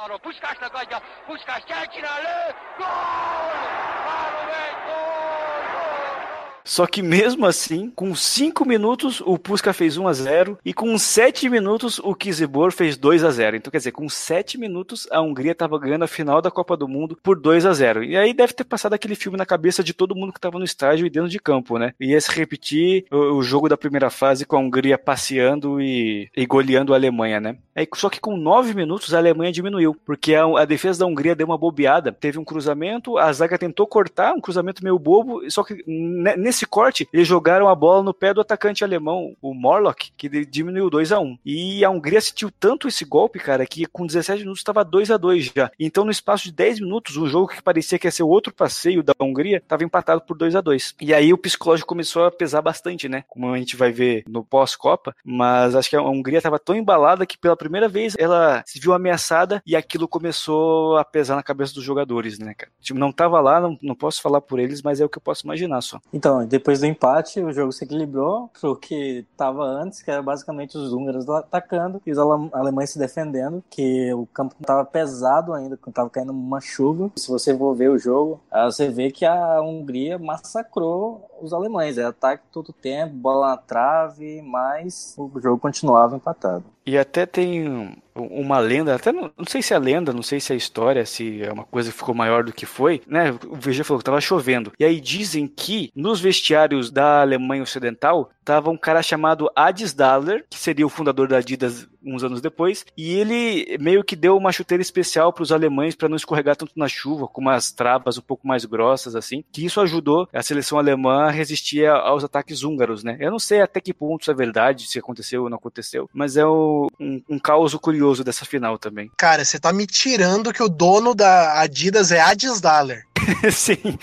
Só 6.66 6.88
que 6.88 7.04
mesmo 7.04 7.46
assim, 7.46 7.92
com 7.96 8.16
5 8.16 8.66
minutos 8.66 9.22
o 9.22 9.38
Pusca 9.38 9.72
fez 9.72 9.98
1 9.98 10.08
a 10.08 10.14
0 10.14 10.58
e 10.66 10.74
com 10.74 10.98
7 10.98 11.48
minutos 11.48 12.00
o 12.00 12.16
Kizibor 12.16 12.72
fez 12.72 12.98
2 12.98 13.24
a 13.24 13.30
0. 13.30 13.56
Então 13.56 13.70
quer 13.70 13.78
dizer, 13.78 13.92
com 13.92 14.10
7 14.10 14.58
minutos 14.58 15.08
a 15.12 15.22
Hungria 15.22 15.52
estava 15.52 15.78
ganhando 15.78 16.04
a 16.04 16.08
final 16.08 16.42
da 16.42 16.50
Copa 16.50 16.76
do 16.76 16.88
Mundo 16.88 17.18
por 17.22 17.40
2 17.40 17.68
a 17.68 17.74
0. 17.74 18.04
E 18.04 18.18
aí 18.18 18.34
deve 18.34 18.54
ter 18.54 18.64
passado 18.64 18.94
aquele 18.94 19.14
filme 19.14 19.38
na 19.38 19.46
cabeça 19.46 19.84
de 19.84 19.94
todo 19.94 20.16
mundo 20.16 20.34
que 20.34 20.40
estava 20.40 20.58
no 20.58 20.66
estádio 20.66 21.06
e 21.06 21.10
dentro 21.10 21.30
de 21.30 21.40
campo, 21.40 21.78
né? 21.78 21.94
Ia 22.00 22.20
se 22.20 22.32
repetir 22.32 23.06
o, 23.12 23.38
o 23.38 23.44
jogo 23.44 23.70
da 23.70 23.78
primeira 23.78 24.10
fase 24.10 24.44
com 24.44 24.56
a 24.56 24.60
Hungria 24.60 24.98
passeando 24.98 25.80
e, 25.80 26.30
e 26.36 26.46
goleando 26.48 26.94
a 26.94 26.98
Alemanha, 26.98 27.40
né? 27.40 27.58
Aí, 27.76 27.86
só 27.94 28.10
que 28.10 28.22
com 28.22 28.38
9 28.38 28.74
minutos 28.74 29.14
a 29.14 29.18
Alemanha 29.18 29.52
diminuiu, 29.52 29.94
porque 30.06 30.34
a, 30.34 30.46
a 30.46 30.66
defesa 30.66 31.00
da 31.00 31.06
Hungria 31.06 31.36
deu 31.36 31.46
uma 31.46 31.58
bobeada, 31.58 32.12
teve 32.12 32.40
um 32.40 32.46
cruzamento, 32.46 33.18
a 33.18 33.32
zaga 33.34 33.58
tentou 33.58 33.86
cortar, 33.86 34.34
um 34.34 34.40
cruzamento 34.40 34.82
meio 34.82 34.98
bobo, 34.98 35.42
só 35.52 35.62
que 35.62 35.84
nesse 35.86 36.55
nesse 36.56 36.66
corte, 36.66 37.08
eles 37.12 37.28
jogaram 37.28 37.68
a 37.68 37.76
bola 37.76 38.02
no 38.02 38.14
pé 38.14 38.34
do 38.34 38.40
atacante 38.40 38.84
alemão, 38.84 39.36
o 39.42 39.54
Morlock, 39.54 40.12
que 40.16 40.46
diminuiu 40.46 40.90
2 40.90 41.12
a 41.12 41.20
1 41.20 41.38
E 41.46 41.84
a 41.84 41.90
Hungria 41.90 42.22
sentiu 42.22 42.50
tanto 42.50 42.88
esse 42.88 43.04
golpe, 43.04 43.40
cara, 43.40 43.66
que 43.66 43.86
com 43.86 44.06
17 44.06 44.40
minutos 44.40 44.62
estava 44.62 44.86
2 44.86 45.12
a 45.12 45.18
2 45.18 45.52
já. 45.54 45.70
Então, 45.78 46.06
no 46.06 46.12
espaço 46.12 46.46
de 46.46 46.54
10 46.54 46.80
minutos, 46.80 47.18
o 47.18 47.28
jogo 47.28 47.50
que 47.50 47.62
parecia 47.62 48.00
que 48.00 48.08
ia 48.08 48.12
ser 48.12 48.24
outro 48.24 48.54
passeio 48.54 49.04
da 49.04 49.14
Hungria 49.20 49.58
estava 49.58 49.84
empatado 49.84 50.22
por 50.22 50.38
2 50.38 50.56
a 50.56 50.62
2 50.62 50.96
E 51.02 51.14
aí 51.14 51.34
o 51.34 51.38
psicológico 51.38 51.90
começou 51.90 52.26
a 52.26 52.32
pesar 52.32 52.62
bastante, 52.62 53.10
né? 53.10 53.26
Como 53.28 53.52
a 53.52 53.58
gente 53.58 53.76
vai 53.76 53.92
ver 53.92 54.24
no 54.28 54.44
pós-Copa. 54.44 55.14
Mas 55.26 55.76
acho 55.76 55.90
que 55.90 55.96
a 55.96 56.02
Hungria 56.02 56.38
estava 56.38 56.58
tão 56.58 56.76
embalada 56.76 57.26
que 57.26 57.38
pela 57.38 57.58
primeira 57.58 57.90
vez 57.90 58.16
ela 58.18 58.64
se 58.66 58.80
viu 58.80 58.94
ameaçada 58.94 59.62
e 59.66 59.76
aquilo 59.76 60.08
começou 60.08 60.98
a 60.98 61.04
pesar 61.04 61.36
na 61.36 61.44
cabeça 61.44 61.74
dos 61.74 61.84
jogadores, 61.84 62.40
né, 62.40 62.54
cara? 62.54 62.72
Tipo, 62.80 62.98
não 62.98 63.10
estava 63.10 63.42
lá, 63.42 63.60
não, 63.60 63.78
não 63.82 63.96
posso 63.96 64.22
falar 64.22 64.40
por 64.40 64.60
eles, 64.60 64.82
mas 64.82 65.02
é 65.02 65.06
o 65.06 65.10
que 65.10 65.18
eu 65.18 65.22
posso 65.22 65.46
imaginar 65.46 65.82
só. 65.82 66.00
Então, 66.14 66.45
depois 66.46 66.80
do 66.80 66.86
empate, 66.86 67.42
o 67.42 67.52
jogo 67.52 67.72
se 67.72 67.84
equilibrou 67.84 68.50
pro 68.60 68.76
que 68.76 69.26
estava 69.32 69.64
antes, 69.64 70.02
que 70.02 70.12
era 70.12 70.22
basicamente 70.22 70.78
os 70.78 70.94
húngaros 70.94 71.28
atacando 71.30 72.02
e 72.06 72.12
os 72.12 72.18
alemães 72.18 72.90
se 72.92 73.00
defendendo, 73.00 73.64
que 73.70 74.14
o 74.14 74.26
campo 74.28 74.56
estava 74.60 74.86
pesado 74.86 75.54
ainda, 75.54 75.80
estava 75.88 76.10
caindo 76.10 76.32
uma 76.32 76.62
chuva. 76.62 77.12
Se 77.16 77.30
você 77.30 77.58
for 77.58 77.74
ver 77.76 77.90
o 77.90 77.98
jogo, 77.98 78.40
você 78.66 78.90
vê 78.90 79.12
que 79.12 79.26
a 79.26 79.62
Hungria 79.62 80.18
massacrou 80.18 81.30
os 81.42 81.54
alemães. 81.54 81.98
É 81.98 82.04
ataque 82.04 82.44
todo 82.52 82.74
tempo, 82.74 83.14
bola 83.16 83.50
na 83.50 83.58
trave, 83.58 84.42
mas 84.42 85.16
o 85.18 85.40
jogo 85.40 85.60
continuava 85.60 86.16
empatado. 86.16 86.75
E 86.86 86.98
até 86.98 87.26
tem 87.26 87.96
uma 88.14 88.60
lenda, 88.60 88.94
até 88.94 89.12
não, 89.12 89.32
não, 89.36 89.46
sei 89.46 89.62
se 89.62 89.74
é 89.74 89.80
lenda, 89.80 90.14
não 90.14 90.22
sei 90.22 90.40
se 90.40 90.54
é 90.54 90.56
história, 90.56 91.04
se 91.06 91.42
é 91.42 91.52
uma 91.52 91.66
coisa 91.66 91.92
que 91.92 91.98
ficou 91.98 92.14
maior 92.14 92.44
do 92.44 92.54
que 92.54 92.66
foi, 92.66 93.02
né? 93.08 93.32
O 93.48 93.56
VG 93.56 93.84
falou 93.84 93.98
que 93.98 94.06
tava 94.06 94.22
chovendo. 94.22 94.72
E 94.80 94.86
aí 94.86 95.02
dizem 95.02 95.48
que 95.48 95.92
nos 95.96 96.22
vestiários 96.22 96.92
da 96.92 97.22
Alemanha 97.22 97.64
Ocidental 97.64 98.30
tava 98.46 98.70
um 98.70 98.78
cara 98.78 99.02
chamado 99.02 99.50
Adis 99.56 99.94
Daller, 99.94 100.46
que 100.50 100.58
seria 100.58 100.86
o 100.86 100.90
fundador 100.90 101.28
da 101.28 101.38
Adidas 101.38 101.88
uns 102.06 102.24
anos 102.24 102.40
depois, 102.40 102.86
e 102.96 103.14
ele 103.14 103.78
meio 103.80 104.04
que 104.04 104.16
deu 104.16 104.38
uma 104.38 104.52
chuteira 104.52 104.82
especial 104.82 105.34
para 105.34 105.42
os 105.42 105.52
alemães 105.52 105.96
para 105.96 106.08
não 106.08 106.16
escorregar 106.16 106.56
tanto 106.56 106.74
na 106.76 106.88
chuva, 106.88 107.28
com 107.28 107.42
umas 107.42 107.72
travas 107.72 108.18
um 108.18 108.22
pouco 108.22 108.48
mais 108.48 108.64
grossas 108.64 109.16
assim, 109.16 109.44
que 109.52 109.66
isso 109.66 109.82
ajudou 109.82 110.30
a 110.32 110.44
seleção 110.44 110.78
alemã 110.78 111.24
a 111.24 111.32
resistir 111.32 111.88
aos 111.88 112.24
ataques 112.24 112.62
húngaros, 112.62 113.04
né? 113.04 113.18
Eu 113.20 113.32
não 113.32 113.40
sei 113.40 113.62
até 113.62 113.82
que 113.82 113.94
ponto 113.94 114.22
isso 114.22 114.32
é 114.32 114.36
verdade, 114.36 114.88
se 114.88 115.00
aconteceu 115.00 115.44
ou 115.44 115.50
não 115.50 115.58
aconteceu, 115.58 116.08
mas 116.14 116.38
é 116.38 116.46
um, 116.46 116.88
um, 117.00 117.22
um 117.28 117.40
caos 117.40 117.74
curioso 117.76 118.24
dessa 118.24 118.46
final 118.46 118.78
também. 118.78 119.10
Cara, 119.18 119.44
você 119.44 119.60
tá 119.60 119.74
me 119.74 119.88
tirando 119.88 120.54
que 120.54 120.64
o 120.64 120.70
dono 120.70 121.16
da 121.16 121.60
Adidas 121.60 122.12
é 122.12 122.20
Adis 122.20 122.62
Daller. 122.62 123.05
Sim. 123.52 123.98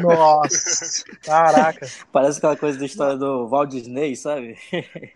Nossa, 0.00 1.04
caraca. 1.22 1.88
Parece 2.12 2.38
aquela 2.38 2.56
coisa 2.56 2.78
da 2.78 2.86
história 2.86 3.16
do 3.16 3.48
Walt 3.48 3.70
Disney, 3.70 4.16
sabe? 4.16 4.56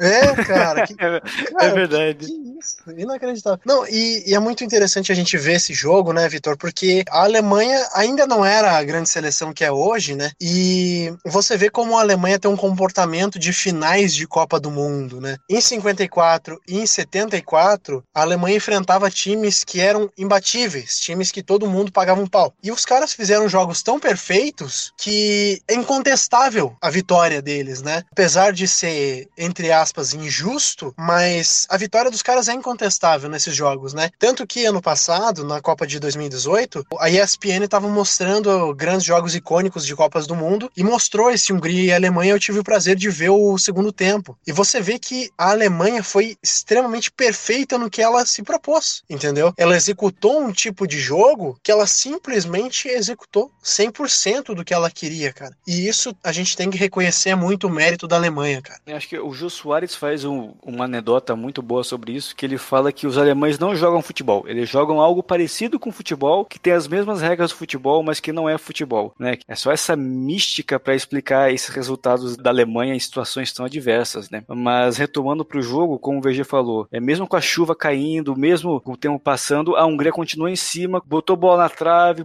É, 0.01 0.35
cara. 0.45 0.87
Que, 0.87 0.93
é, 0.95 0.97
cara, 0.97 1.23
é 1.61 1.71
verdade. 1.71 2.27
Que 2.27 2.59
isso, 2.59 2.77
inacreditável. 2.97 3.61
Não, 3.65 3.87
e, 3.87 4.25
e, 4.27 4.35
é 4.35 4.39
muito 4.39 4.65
interessante 4.65 5.13
a 5.13 5.15
gente 5.15 5.37
ver 5.37 5.55
esse 5.55 5.73
jogo, 5.73 6.13
né, 6.13 6.29
Vitor? 6.29 6.57
Porque 6.57 7.05
a 7.09 7.23
Alemanha 7.23 7.87
ainda 7.95 8.27
não 8.27 8.45
era 8.45 8.77
a 8.77 8.83
grande 8.83 9.09
seleção 9.09 9.53
que 9.53 9.65
é 9.65 9.71
hoje, 9.71 10.15
né? 10.15 10.31
E 10.41 11.13
você 11.25 11.57
vê 11.57 11.71
como 11.71 11.97
a 11.97 12.01
Alemanha 12.01 12.39
tem 12.39 12.51
um 12.51 12.57
comportamento 12.57 13.39
de 13.39 13.53
finais 13.53 14.15
de 14.15 14.27
Copa 14.27 14.59
do 14.59 14.71
Mundo, 14.71 15.21
né? 15.21 15.37
Em 15.49 15.61
54 15.61 16.61
e 16.69 16.79
em 16.79 16.87
74, 16.87 18.05
a 18.15 18.23
Alemanha 18.23 18.57
enfrentava 18.57 19.11
times 19.11 19.65
que 19.65 19.81
eram 19.81 20.11
imbatíveis, 20.19 20.99
times 20.99 21.31
que 21.31 21.43
todo 21.43 21.69
mundo 21.69 21.93
pagava 21.93 22.21
um 22.21 22.27
pau. 22.27 22.53
E 22.63 22.71
os 22.71 22.85
caras 22.85 22.96
caras 22.97 23.13
fizeram 23.13 23.47
jogos 23.47 23.83
tão 23.83 24.01
perfeitos 24.01 24.91
que 24.97 25.61
é 25.69 25.75
incontestável 25.75 26.75
a 26.81 26.89
vitória 26.89 27.43
deles, 27.43 27.83
né? 27.83 28.03
Apesar 28.11 28.55
de 28.55 28.67
ser, 28.67 29.29
entre 29.37 29.71
aspas, 29.71 30.15
injusto, 30.15 30.95
mas 30.97 31.67
a 31.69 31.77
vitória 31.77 32.11
dos 32.11 32.23
caras 32.23 32.49
é 32.49 32.55
incontestável 32.55 33.29
nesses 33.29 33.55
jogos, 33.55 33.93
né? 33.93 34.09
Tanto 34.19 34.47
que 34.47 34.65
ano 34.65 34.81
passado, 34.81 35.45
na 35.45 35.61
Copa 35.61 35.87
de 35.87 36.01
2018, 36.01 36.87
a 36.99 37.11
ESPN 37.11 37.65
estava 37.67 37.87
mostrando 37.87 38.75
grandes 38.75 39.05
jogos 39.05 39.35
icônicos 39.35 39.85
de 39.85 39.95
Copas 39.95 40.27
do 40.27 40.35
Mundo 40.35 40.73
e 40.75 40.83
mostrou 40.83 41.31
esse 41.31 41.53
Hungria 41.53 41.85
e 41.85 41.93
Alemanha. 41.93 42.33
Eu 42.33 42.41
tive 42.41 42.61
o 42.61 42.65
prazer 42.65 42.97
de 42.97 43.11
ver 43.11 43.29
o 43.29 43.59
segundo 43.59 43.93
tempo. 43.93 44.39
E 44.47 44.53
você 44.53 44.81
vê 44.81 44.99
que 44.99 45.31
a 45.37 45.51
Alemanha 45.51 46.03
foi 46.03 46.39
extremamente 46.43 47.11
perfeita 47.13 47.77
no 47.77 47.91
que 47.91 48.01
ela 48.01 48.25
se 48.25 48.43
propôs, 48.43 49.03
entendeu? 49.11 49.53
Ela 49.59 49.77
executou 49.77 50.41
um 50.41 50.51
tipo 50.51 50.87
de 50.87 50.99
jogo 50.99 51.59
que 51.63 51.71
ela 51.71 51.87
simplesmente 51.87 52.86
executou 52.89 53.51
100% 53.63 54.55
do 54.55 54.65
que 54.65 54.75
ela 54.75 54.91
queria, 54.91 55.33
cara. 55.33 55.57
E 55.67 55.87
isso 55.89 56.17
a 56.23 56.33
gente 56.33 56.57
tem 56.57 56.71
que 56.71 56.79
reconhecer 56.79 57.35
muito 57.35 57.67
o 57.67 57.71
mérito 57.71 58.07
da 58.07 58.17
Alemanha, 58.17 58.61
cara. 58.63 58.81
Eu 58.87 58.97
acho 58.97 59.09
que 59.09 59.19
o 59.19 59.33
Jô 59.33 59.51
Soares 59.51 59.95
faz 59.95 60.25
um, 60.25 60.55
uma 60.63 60.85
anedota 60.85 61.37
muito 61.37 61.63
boa 61.63 61.85
sobre 61.85 62.13
isso, 62.13 62.35
que 62.35 62.47
ele 62.47 62.59
fala 62.59 62.93
que 62.93 63.07
os 63.07 63.19
alemães 63.19 63.59
não 63.59 63.75
jogam 63.75 64.03
futebol, 64.03 64.45
eles 64.47 64.69
jogam 64.69 65.01
algo 65.01 65.23
parecido 65.23 65.79
com 65.79 65.93
futebol, 65.93 66.45
que 66.45 66.59
tem 66.59 66.73
as 66.73 66.89
mesmas 66.89 67.21
regras 67.21 67.51
do 67.51 67.57
futebol, 67.57 68.03
mas 68.03 68.21
que 68.21 68.33
não 68.33 68.49
é 68.49 68.59
futebol, 68.59 69.15
né? 69.19 69.39
É 69.49 69.55
só 69.55 69.73
essa 69.73 69.97
mística 69.97 70.79
para 70.79 70.95
explicar 70.95 71.53
esses 71.53 71.69
resultados 71.69 72.37
da 72.37 72.51
Alemanha 72.51 72.95
em 72.95 73.01
situações 73.01 73.53
tão 73.53 73.67
adversas, 73.67 74.31
né? 74.31 74.43
Mas 74.49 74.97
retomando 74.97 75.45
para 75.45 75.59
o 75.59 75.63
jogo, 75.63 75.99
como 75.99 76.19
o 76.19 76.23
VG 76.23 76.45
falou, 76.45 76.87
é 76.91 77.01
mesmo 77.01 77.27
com 77.27 77.37
a 77.37 77.41
chuva 77.41 77.75
caindo, 77.75 78.37
mesmo 78.37 78.81
com 78.81 78.93
o 78.93 78.97
tempo 78.97 79.19
passando, 79.19 79.77
a 79.77 79.85
Hungria 79.85 80.13
continua 80.13 80.51
em 80.51 80.57
cima, 80.57 81.03
botou 81.05 81.37
bola 81.37 81.65
na 81.65 81.69
trave, 81.69 82.23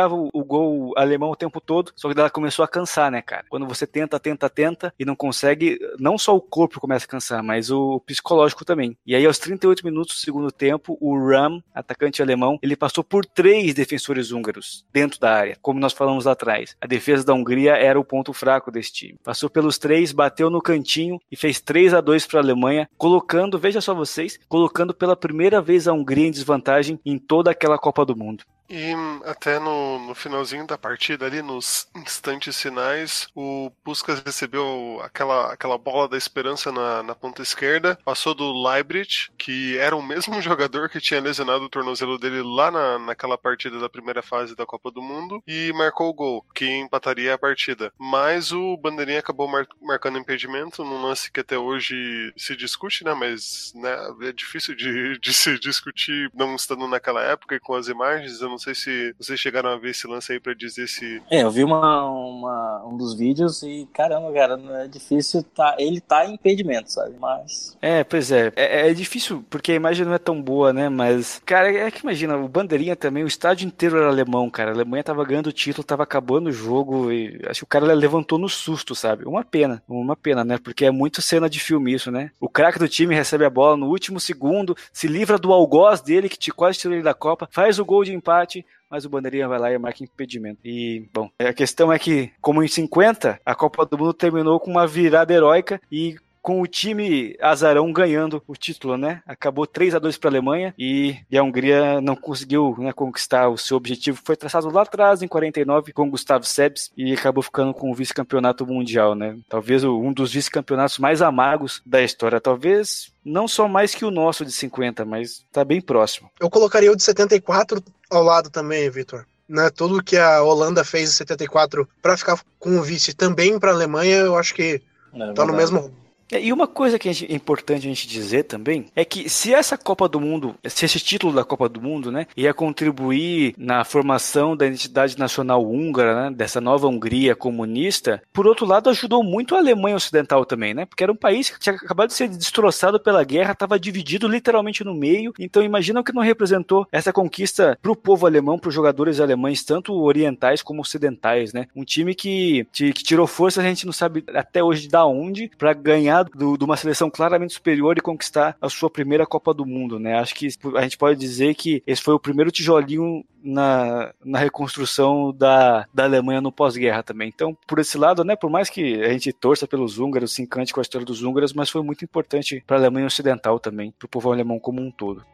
bombardeava 0.00 0.14
o, 0.14 0.28
o 0.32 0.44
gol 0.44 0.92
alemão 0.96 1.30
o 1.30 1.36
tempo 1.36 1.60
todo, 1.60 1.92
só 1.96 2.12
que 2.12 2.18
ela 2.18 2.30
começou 2.30 2.64
a 2.64 2.68
cansar, 2.68 3.10
né, 3.10 3.20
cara? 3.20 3.44
Quando 3.48 3.66
você 3.66 3.86
tenta, 3.86 4.18
tenta, 4.18 4.48
tenta 4.48 4.94
e 4.98 5.04
não 5.04 5.14
consegue, 5.14 5.78
não 5.98 6.16
só 6.16 6.34
o 6.34 6.40
corpo 6.40 6.80
começa 6.80 7.04
a 7.04 7.08
cansar, 7.08 7.42
mas 7.42 7.70
o 7.70 8.00
psicológico 8.00 8.64
também. 8.64 8.96
E 9.06 9.14
aí, 9.14 9.26
aos 9.26 9.38
38 9.38 9.84
minutos 9.84 10.14
do 10.14 10.20
segundo 10.20 10.50
tempo, 10.50 10.96
o 11.00 11.18
Ram, 11.18 11.62
atacante 11.74 12.22
alemão, 12.22 12.58
ele 12.62 12.76
passou 12.76 13.04
por 13.04 13.24
três 13.24 13.74
defensores 13.74 14.30
húngaros 14.30 14.84
dentro 14.92 15.20
da 15.20 15.32
área, 15.32 15.58
como 15.60 15.80
nós 15.80 15.92
falamos 15.92 16.24
lá 16.24 16.32
atrás. 16.32 16.76
A 16.80 16.86
defesa 16.86 17.24
da 17.24 17.34
Hungria 17.34 17.72
era 17.72 17.98
o 17.98 18.04
ponto 18.04 18.32
fraco 18.32 18.70
desse 18.70 18.92
time. 18.92 19.18
Passou 19.22 19.50
pelos 19.50 19.78
três, 19.78 20.12
bateu 20.12 20.48
no 20.50 20.62
cantinho 20.62 21.20
e 21.30 21.36
fez 21.36 21.60
3 21.60 21.94
a 21.94 22.00
2 22.00 22.26
para 22.26 22.40
a 22.40 22.42
Alemanha, 22.42 22.88
colocando, 22.96 23.58
veja 23.58 23.80
só 23.80 23.94
vocês, 23.94 24.38
colocando 24.48 24.94
pela 24.94 25.16
primeira 25.16 25.60
vez 25.60 25.86
a 25.86 25.92
Hungria 25.92 26.26
em 26.26 26.30
desvantagem 26.30 26.98
em 27.04 27.18
toda 27.18 27.50
aquela 27.50 27.78
Copa 27.78 28.04
do 28.04 28.16
Mundo. 28.16 28.44
E 28.70 28.94
até 29.24 29.58
no, 29.58 29.98
no 29.98 30.14
finalzinho 30.14 30.64
da 30.64 30.78
partida, 30.78 31.26
ali 31.26 31.42
nos 31.42 31.88
instantes 31.96 32.60
finais, 32.60 33.26
o 33.34 33.72
Puskas 33.82 34.22
recebeu 34.24 35.00
aquela, 35.02 35.52
aquela 35.52 35.76
bola 35.76 36.08
da 36.08 36.16
esperança 36.16 36.70
na, 36.70 37.02
na 37.02 37.14
ponta 37.16 37.42
esquerda, 37.42 37.98
passou 38.04 38.32
do 38.32 38.52
Leibrit, 38.52 39.32
que 39.36 39.76
era 39.76 39.96
o 39.96 40.02
mesmo 40.02 40.40
jogador 40.40 40.88
que 40.88 41.00
tinha 41.00 41.20
lesionado 41.20 41.64
o 41.64 41.68
tornozelo 41.68 42.16
dele 42.16 42.42
lá 42.42 42.70
na, 42.70 42.98
naquela 43.00 43.36
partida 43.36 43.80
da 43.80 43.88
primeira 43.88 44.22
fase 44.22 44.54
da 44.54 44.64
Copa 44.64 44.92
do 44.92 45.02
Mundo, 45.02 45.42
e 45.48 45.72
marcou 45.72 46.08
o 46.08 46.14
gol, 46.14 46.46
que 46.54 46.64
empataria 46.64 47.34
a 47.34 47.38
partida. 47.38 47.92
Mas 47.98 48.52
o 48.52 48.76
Bandeirinha 48.76 49.18
acabou 49.18 49.48
mar, 49.48 49.66
marcando 49.82 50.18
impedimento 50.18 50.84
num 50.84 51.02
lance 51.02 51.32
que 51.32 51.40
até 51.40 51.58
hoje 51.58 52.32
se 52.36 52.54
discute, 52.54 53.02
né? 53.02 53.14
Mas 53.14 53.72
né, 53.74 53.96
é 54.28 54.32
difícil 54.32 54.76
de, 54.76 55.18
de 55.18 55.34
se 55.34 55.58
discutir 55.58 56.30
não 56.32 56.54
estando 56.54 56.86
naquela 56.86 57.20
época 57.22 57.56
e 57.56 57.60
com 57.60 57.74
as 57.74 57.88
imagens. 57.88 58.40
Eu 58.40 58.48
não 58.48 58.59
sei 58.60 58.74
se 58.74 59.14
vocês 59.18 59.40
chegaram 59.40 59.70
a 59.70 59.76
ver 59.76 59.90
esse 59.90 60.06
lance 60.06 60.32
aí 60.32 60.38
para 60.38 60.54
dizer 60.54 60.86
se. 60.88 61.22
É, 61.30 61.42
eu 61.42 61.50
vi 61.50 61.64
uma, 61.64 62.08
uma, 62.08 62.84
um 62.86 62.96
dos 62.96 63.14
vídeos 63.14 63.62
e 63.62 63.88
caramba, 63.92 64.32
cara, 64.32 64.56
não 64.56 64.76
é 64.76 64.86
difícil. 64.86 65.42
Tá, 65.42 65.74
ele 65.78 66.00
tá 66.00 66.26
em 66.26 66.34
impedimento, 66.34 66.92
sabe? 66.92 67.16
Mas. 67.18 67.76
É, 67.82 68.04
pois 68.04 68.30
é. 68.30 68.52
é. 68.54 68.90
É, 68.90 68.94
difícil 68.94 69.44
porque 69.50 69.72
a 69.72 69.74
imagem 69.74 70.06
não 70.06 70.14
é 70.14 70.18
tão 70.18 70.40
boa, 70.40 70.72
né? 70.72 70.88
Mas, 70.88 71.40
cara, 71.44 71.72
é 71.72 71.90
que 71.90 72.02
imagina, 72.02 72.36
o 72.36 72.48
Bandeirinha 72.48 72.94
também, 72.94 73.24
o 73.24 73.28
estádio 73.28 73.66
inteiro 73.66 73.96
era 73.96 74.08
alemão, 74.08 74.48
cara. 74.50 74.70
A 74.70 74.74
Alemanha 74.74 75.02
tava 75.02 75.24
ganhando 75.24 75.48
o 75.48 75.52
título, 75.52 75.84
tava 75.84 76.02
acabando 76.02 76.48
o 76.48 76.52
jogo 76.52 77.10
e 77.10 77.40
acho 77.46 77.60
que 77.60 77.64
o 77.64 77.68
cara 77.68 77.92
levantou 77.94 78.38
no 78.38 78.48
susto, 78.48 78.94
sabe? 78.94 79.24
Uma 79.26 79.44
pena, 79.44 79.82
uma 79.88 80.16
pena, 80.16 80.44
né? 80.44 80.58
Porque 80.58 80.84
é 80.84 80.90
muito 80.90 81.22
cena 81.22 81.48
de 81.48 81.58
filme 81.58 81.94
isso, 81.94 82.10
né? 82.10 82.30
O 82.40 82.48
craque 82.48 82.78
do 82.78 82.88
time 82.88 83.14
recebe 83.14 83.44
a 83.44 83.50
bola 83.50 83.76
no 83.76 83.86
último 83.86 84.20
segundo, 84.20 84.76
se 84.92 85.06
livra 85.06 85.38
do 85.38 85.52
algoz 85.52 86.00
dele, 86.00 86.28
que 86.28 86.38
te 86.38 86.50
quase 86.50 86.78
tirou 86.78 86.94
ele 86.94 87.02
da 87.02 87.14
Copa, 87.14 87.48
faz 87.50 87.78
o 87.78 87.84
gol 87.84 88.04
de 88.04 88.12
empate, 88.12 88.49
mas 88.90 89.04
o 89.04 89.08
Bandeirinha 89.08 89.48
vai 89.48 89.58
lá 89.58 89.72
e 89.72 89.78
marca 89.78 90.02
impedimento. 90.02 90.60
E, 90.64 91.08
bom, 91.12 91.30
a 91.38 91.52
questão 91.52 91.92
é 91.92 91.98
que, 91.98 92.32
como 92.40 92.62
em 92.62 92.68
50, 92.68 93.40
a 93.44 93.54
Copa 93.54 93.86
do 93.86 93.96
Mundo 93.96 94.14
terminou 94.14 94.58
com 94.58 94.70
uma 94.70 94.86
virada 94.86 95.32
heróica 95.32 95.80
e 95.90 96.16
com 96.42 96.60
o 96.60 96.66
time 96.66 97.36
azarão 97.40 97.92
ganhando 97.92 98.42
o 98.46 98.54
título, 98.54 98.96
né? 98.96 99.22
Acabou 99.26 99.66
3 99.66 99.94
a 99.94 99.98
2 99.98 100.16
para 100.16 100.28
a 100.28 100.32
Alemanha 100.32 100.74
e, 100.78 101.16
e, 101.30 101.36
a 101.36 101.42
Hungria 101.42 102.00
não 102.00 102.16
conseguiu 102.16 102.74
né, 102.78 102.92
conquistar 102.92 103.48
o 103.48 103.58
seu 103.58 103.76
objetivo. 103.76 104.20
Foi 104.24 104.36
traçado 104.36 104.70
lá 104.70 104.82
atrás, 104.82 105.22
em 105.22 105.28
49, 105.28 105.92
com 105.92 106.10
Gustavo 106.10 106.44
Sebes 106.44 106.90
e 106.96 107.12
acabou 107.12 107.42
ficando 107.42 107.74
com 107.74 107.90
o 107.90 107.94
vice-campeonato 107.94 108.66
mundial, 108.66 109.14
né? 109.14 109.36
Talvez 109.48 109.84
um 109.84 110.12
dos 110.12 110.32
vice-campeonatos 110.32 110.98
mais 110.98 111.20
amargos 111.20 111.82
da 111.84 112.02
história. 112.02 112.40
Talvez 112.40 113.12
não 113.24 113.46
só 113.46 113.68
mais 113.68 113.94
que 113.94 114.04
o 114.04 114.10
nosso 114.10 114.44
de 114.44 114.52
50, 114.52 115.04
mas 115.04 115.44
tá 115.52 115.64
bem 115.64 115.80
próximo. 115.80 116.30
Eu 116.40 116.48
colocaria 116.48 116.90
o 116.90 116.96
de 116.96 117.02
74 117.02 117.82
ao 118.10 118.22
lado 118.22 118.50
também, 118.50 118.88
Vitor. 118.90 119.26
Né, 119.48 119.68
tudo 119.68 120.02
que 120.02 120.16
a 120.16 120.44
Holanda 120.44 120.84
fez 120.84 121.10
em 121.10 121.12
74 121.12 121.88
para 122.00 122.16
ficar 122.16 122.40
com 122.56 122.78
o 122.78 122.82
vice 122.82 123.12
também 123.12 123.58
para 123.58 123.72
a 123.72 123.74
Alemanha, 123.74 124.18
eu 124.18 124.36
acho 124.36 124.54
que 124.54 124.80
é, 125.12 125.32
tá 125.32 125.44
no 125.44 125.52
mesmo 125.52 125.92
e 126.32 126.52
uma 126.52 126.66
coisa 126.66 126.98
que 126.98 127.08
é 127.08 127.34
importante 127.34 127.86
a 127.86 127.90
gente 127.90 128.06
dizer 128.06 128.44
também 128.44 128.86
é 128.94 129.04
que 129.04 129.28
se 129.28 129.52
essa 129.52 129.76
Copa 129.76 130.08
do 130.08 130.20
Mundo, 130.20 130.54
se 130.64 130.84
esse 130.84 131.00
título 131.00 131.32
da 131.32 131.44
Copa 131.44 131.68
do 131.68 131.80
Mundo, 131.80 132.12
né, 132.12 132.26
ia 132.36 132.54
contribuir 132.54 133.54
na 133.58 133.84
formação 133.84 134.56
da 134.56 134.66
identidade 134.66 135.18
nacional 135.18 135.64
húngara, 135.64 136.30
né, 136.30 136.36
dessa 136.36 136.60
nova 136.60 136.86
Hungria 136.86 137.34
comunista, 137.34 138.22
por 138.32 138.46
outro 138.46 138.66
lado 138.66 138.90
ajudou 138.90 139.24
muito 139.24 139.54
a 139.54 139.58
Alemanha 139.58 139.96
Ocidental 139.96 140.44
também, 140.44 140.74
né, 140.74 140.86
porque 140.86 141.02
era 141.02 141.12
um 141.12 141.16
país 141.16 141.50
que 141.50 141.58
tinha 141.58 141.74
acabado 141.74 142.08
de 142.08 142.14
ser 142.14 142.28
destroçado 142.28 143.00
pela 143.00 143.24
guerra, 143.24 143.52
estava 143.52 143.78
dividido 143.78 144.28
literalmente 144.28 144.84
no 144.84 144.94
meio, 144.94 145.32
então 145.38 145.62
imagina 145.62 146.00
o 146.00 146.04
que 146.04 146.12
não 146.12 146.22
representou 146.22 146.86
essa 146.92 147.12
conquista 147.12 147.78
para 147.82 147.90
o 147.90 147.96
povo 147.96 148.26
alemão, 148.26 148.58
para 148.58 148.68
os 148.68 148.74
jogadores 148.74 149.20
alemães, 149.20 149.64
tanto 149.64 149.94
orientais 149.94 150.62
como 150.62 150.80
ocidentais, 150.80 151.52
né, 151.52 151.66
um 151.74 151.84
time 151.84 152.14
que, 152.14 152.66
que 152.72 152.92
tirou 152.92 153.26
força, 153.26 153.60
a 153.60 153.64
gente 153.64 153.86
não 153.86 153.92
sabe 153.92 154.24
até 154.34 154.62
hoje 154.62 154.86
de 154.86 154.96
onde, 154.96 155.50
para 155.56 155.72
ganhar 155.72 156.19
do, 156.24 156.56
de 156.56 156.64
uma 156.64 156.76
seleção 156.76 157.10
claramente 157.10 157.54
superior 157.54 157.96
e 157.96 158.00
conquistar 158.00 158.56
a 158.60 158.68
sua 158.68 158.90
primeira 158.90 159.26
Copa 159.26 159.52
do 159.54 159.66
Mundo, 159.66 159.98
né? 159.98 160.18
Acho 160.18 160.34
que 160.34 160.48
a 160.76 160.82
gente 160.82 160.98
pode 160.98 161.18
dizer 161.18 161.54
que 161.54 161.82
esse 161.86 162.02
foi 162.02 162.14
o 162.14 162.20
primeiro 162.20 162.50
tijolinho 162.50 163.24
na, 163.42 164.12
na 164.24 164.38
reconstrução 164.38 165.32
da, 165.32 165.86
da 165.92 166.04
Alemanha 166.04 166.40
no 166.40 166.52
pós-guerra 166.52 167.02
também. 167.02 167.28
Então, 167.28 167.56
por 167.66 167.78
esse 167.78 167.96
lado, 167.96 168.24
né, 168.24 168.36
por 168.36 168.50
mais 168.50 168.68
que 168.68 169.02
a 169.02 169.12
gente 169.12 169.32
torça 169.32 169.66
pelos 169.66 169.98
húngaros, 169.98 170.32
se 170.32 170.42
encante 170.42 170.72
com 170.72 170.80
a 170.80 170.82
história 170.82 171.06
dos 171.06 171.22
húngaros, 171.22 171.52
mas 171.52 171.70
foi 171.70 171.82
muito 171.82 172.04
importante 172.04 172.62
para 172.66 172.76
a 172.76 172.80
Alemanha 172.80 173.06
Ocidental 173.06 173.58
também, 173.58 173.92
para 173.98 174.06
o 174.06 174.08
povo 174.08 174.32
alemão 174.32 174.58
como 174.58 174.80
um 174.80 174.90
todo. 174.90 175.24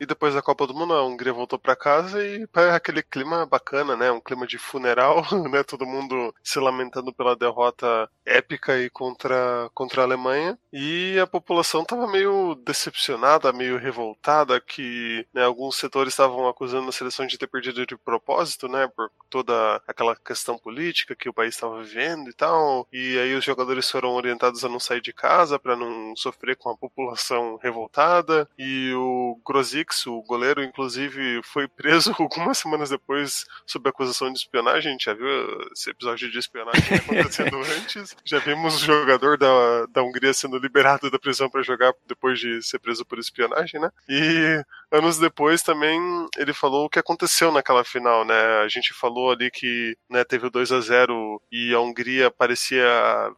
E 0.00 0.06
depois 0.06 0.34
da 0.34 0.42
Copa 0.42 0.66
do 0.66 0.74
Mundo, 0.74 0.94
a 0.94 1.04
Hungria 1.04 1.32
voltou 1.32 1.58
para 1.58 1.74
casa 1.74 2.24
e 2.24 2.46
para 2.46 2.74
aquele 2.74 3.02
clima 3.02 3.44
bacana, 3.46 3.96
né? 3.96 4.10
Um 4.10 4.20
clima 4.20 4.46
de 4.46 4.58
funeral, 4.58 5.22
né? 5.50 5.62
Todo 5.62 5.86
mundo 5.86 6.34
se 6.42 6.58
lamentando 6.60 7.12
pela 7.12 7.34
derrota 7.36 8.08
épica 8.24 8.78
e 8.78 8.88
contra, 8.90 9.68
contra 9.74 10.02
a 10.02 10.04
Alemanha. 10.04 10.58
E 10.72 11.18
a 11.18 11.26
população 11.26 11.82
estava 11.82 12.06
meio 12.06 12.54
decepcionada, 12.56 13.52
meio 13.52 13.78
revoltada, 13.78 14.60
que 14.60 15.26
né, 15.32 15.44
alguns 15.44 15.76
setores 15.76 16.12
estavam 16.12 16.46
acusando 16.46 16.88
a 16.88 16.92
seleção 16.92 17.26
de 17.26 17.38
ter 17.38 17.46
perdido 17.46 17.84
de 17.86 17.96
propósito, 17.96 18.68
né? 18.68 18.86
Por 18.88 19.10
toda 19.28 19.82
aquela 19.86 20.14
questão 20.14 20.58
política 20.58 21.16
que 21.16 21.28
o 21.28 21.32
país 21.34 21.54
estava 21.54 21.82
vivendo 21.82 22.30
e 22.30 22.32
tal. 22.32 22.86
E 22.92 23.18
aí 23.18 23.34
os 23.34 23.44
jogadores 23.44 23.90
foram 23.90 24.10
orientados 24.10 24.64
a 24.64 24.68
não 24.68 24.78
sair 24.78 25.00
de 25.00 25.12
casa 25.12 25.58
para 25.58 25.76
não 25.76 26.14
sofrer 26.16 26.56
com 26.56 26.70
a 26.70 26.76
população 26.76 27.58
revoltada. 27.62 28.48
E 28.58 28.92
o 28.94 29.40
Grosic 29.88 30.06
o 30.06 30.22
goleiro, 30.22 30.62
inclusive, 30.62 31.40
foi 31.42 31.66
preso 31.66 32.14
algumas 32.18 32.58
semanas 32.58 32.90
depois 32.90 33.46
sob 33.66 33.88
acusação 33.88 34.32
de 34.32 34.38
espionagem. 34.38 34.90
A 34.90 34.92
gente 34.92 35.04
já 35.04 35.14
viu 35.14 35.28
esse 35.72 35.90
episódio 35.90 36.30
de 36.30 36.38
espionagem 36.38 36.96
acontecendo 36.96 37.56
antes. 37.80 38.16
Já 38.24 38.38
vimos 38.38 38.76
o 38.76 38.84
jogador 38.84 39.38
da, 39.38 39.86
da 39.86 40.02
Hungria 40.02 40.32
sendo 40.34 40.58
liberado 40.58 41.10
da 41.10 41.18
prisão 41.18 41.48
para 41.48 41.62
jogar 41.62 41.92
depois 42.06 42.38
de 42.38 42.62
ser 42.62 42.78
preso 42.78 43.04
por 43.04 43.18
espionagem, 43.18 43.80
né? 43.80 43.90
E 44.08 44.62
anos 44.90 45.18
depois 45.18 45.62
também 45.62 46.00
ele 46.36 46.52
falou 46.52 46.86
o 46.86 46.90
que 46.90 46.98
aconteceu 46.98 47.50
naquela 47.50 47.84
final, 47.84 48.24
né? 48.24 48.60
A 48.64 48.68
gente 48.68 48.92
falou 48.92 49.30
ali 49.30 49.50
que 49.50 49.96
né, 50.08 50.24
teve 50.24 50.46
o 50.46 50.50
2 50.50 50.72
a 50.72 50.80
0 50.80 51.40
e 51.50 51.74
a 51.74 51.80
Hungria 51.80 52.30
parecia 52.30 52.86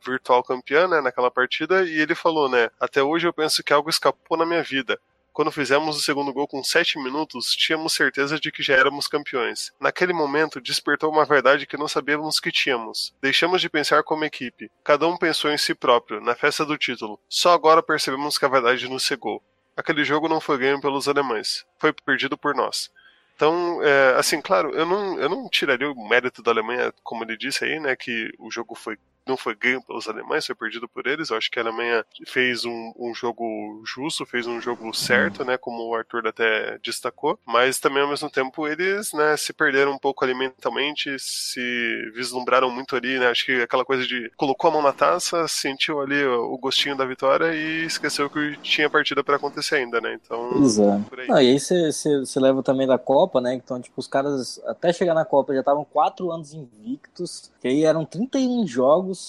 virtual 0.04 0.42
campeã 0.42 0.88
né, 0.88 1.00
naquela 1.00 1.30
partida, 1.30 1.84
e 1.84 2.00
ele 2.00 2.14
falou, 2.14 2.48
né? 2.48 2.70
Até 2.80 3.02
hoje 3.02 3.26
eu 3.26 3.32
penso 3.32 3.62
que 3.62 3.72
algo 3.72 3.90
escapou 3.90 4.36
na 4.36 4.46
minha 4.46 4.62
vida. 4.62 4.98
Quando 5.40 5.52
fizemos 5.52 5.96
o 5.96 6.02
segundo 6.02 6.34
gol 6.34 6.46
com 6.46 6.62
7 6.62 6.98
minutos, 6.98 7.52
tínhamos 7.52 7.94
certeza 7.94 8.38
de 8.38 8.52
que 8.52 8.62
já 8.62 8.74
éramos 8.74 9.08
campeões. 9.08 9.72
Naquele 9.80 10.12
momento, 10.12 10.60
despertou 10.60 11.10
uma 11.10 11.24
verdade 11.24 11.66
que 11.66 11.78
não 11.78 11.88
sabíamos 11.88 12.38
que 12.38 12.52
tínhamos. 12.52 13.14
Deixamos 13.22 13.62
de 13.62 13.70
pensar 13.70 14.02
como 14.02 14.22
equipe. 14.22 14.70
Cada 14.84 15.08
um 15.08 15.16
pensou 15.16 15.50
em 15.50 15.56
si 15.56 15.74
próprio, 15.74 16.20
na 16.20 16.34
festa 16.34 16.62
do 16.66 16.76
título. 16.76 17.18
Só 17.26 17.54
agora 17.54 17.82
percebemos 17.82 18.36
que 18.36 18.44
a 18.44 18.50
verdade 18.50 18.86
nos 18.86 19.02
cegou. 19.02 19.42
Aquele 19.74 20.04
jogo 20.04 20.28
não 20.28 20.42
foi 20.42 20.58
ganho 20.58 20.78
pelos 20.78 21.08
alemães, 21.08 21.64
foi 21.78 21.90
perdido 21.90 22.36
por 22.36 22.54
nós. 22.54 22.90
Então, 23.34 23.82
é, 23.82 24.16
assim, 24.18 24.42
claro, 24.42 24.74
eu 24.74 24.84
não, 24.84 25.18
eu 25.18 25.30
não 25.30 25.48
tiraria 25.48 25.90
o 25.90 26.06
mérito 26.06 26.42
da 26.42 26.50
Alemanha, 26.50 26.92
como 27.02 27.24
ele 27.24 27.38
disse 27.38 27.64
aí, 27.64 27.80
né, 27.80 27.96
que 27.96 28.30
o 28.38 28.50
jogo 28.50 28.74
foi 28.74 28.98
não 29.30 29.36
foi 29.36 29.54
ganho 29.54 29.82
pelos 29.82 30.08
alemães, 30.08 30.44
foi 30.44 30.54
perdido 30.54 30.88
por 30.88 31.06
eles. 31.06 31.30
Eu 31.30 31.36
acho 31.36 31.50
que 31.50 31.58
a 31.58 31.62
Alemanha 31.62 32.04
fez 32.26 32.64
um, 32.64 32.92
um 32.98 33.14
jogo 33.14 33.82
justo, 33.86 34.26
fez 34.26 34.46
um 34.46 34.60
jogo 34.60 34.92
certo, 34.92 35.44
né? 35.44 35.56
Como 35.56 35.88
o 35.88 35.94
Arthur 35.94 36.26
até 36.26 36.78
destacou. 36.82 37.38
Mas 37.46 37.78
também, 37.78 38.02
ao 38.02 38.08
mesmo 38.08 38.28
tempo, 38.28 38.66
eles 38.66 39.12
né, 39.12 39.36
se 39.36 39.52
perderam 39.52 39.92
um 39.92 39.98
pouco 39.98 40.24
ali 40.24 40.34
mentalmente, 40.34 41.16
se 41.18 42.10
vislumbraram 42.14 42.70
muito 42.70 42.96
ali, 42.96 43.18
né? 43.18 43.28
Acho 43.28 43.46
que 43.46 43.62
aquela 43.62 43.84
coisa 43.84 44.06
de 44.06 44.30
colocou 44.36 44.68
a 44.68 44.72
mão 44.74 44.82
na 44.82 44.92
taça, 44.92 45.46
sentiu 45.48 46.00
ali 46.00 46.24
o 46.24 46.58
gostinho 46.58 46.96
da 46.96 47.04
vitória 47.04 47.54
e 47.54 47.86
esqueceu 47.86 48.28
que 48.28 48.56
tinha 48.58 48.90
partida 48.90 49.22
para 49.22 49.36
acontecer 49.36 49.76
ainda, 49.76 50.00
né? 50.00 50.18
Então. 50.20 50.62
Exato. 50.62 51.20
Aí. 51.20 51.28
Não, 51.28 51.40
e 51.40 51.50
aí 51.50 51.60
você 51.60 52.40
leva 52.40 52.62
também 52.62 52.86
da 52.86 52.98
Copa, 52.98 53.40
né? 53.40 53.54
Então, 53.54 53.80
tipo, 53.80 54.00
os 54.00 54.08
caras 54.08 54.60
até 54.66 54.92
chegar 54.92 55.14
na 55.14 55.24
Copa 55.24 55.54
já 55.54 55.60
estavam 55.60 55.84
quatro 55.84 56.32
anos 56.32 56.52
invictos, 56.52 57.50
que 57.60 57.68
aí 57.68 57.84
eram 57.84 58.04
31 58.04 58.66
jogos 58.66 59.19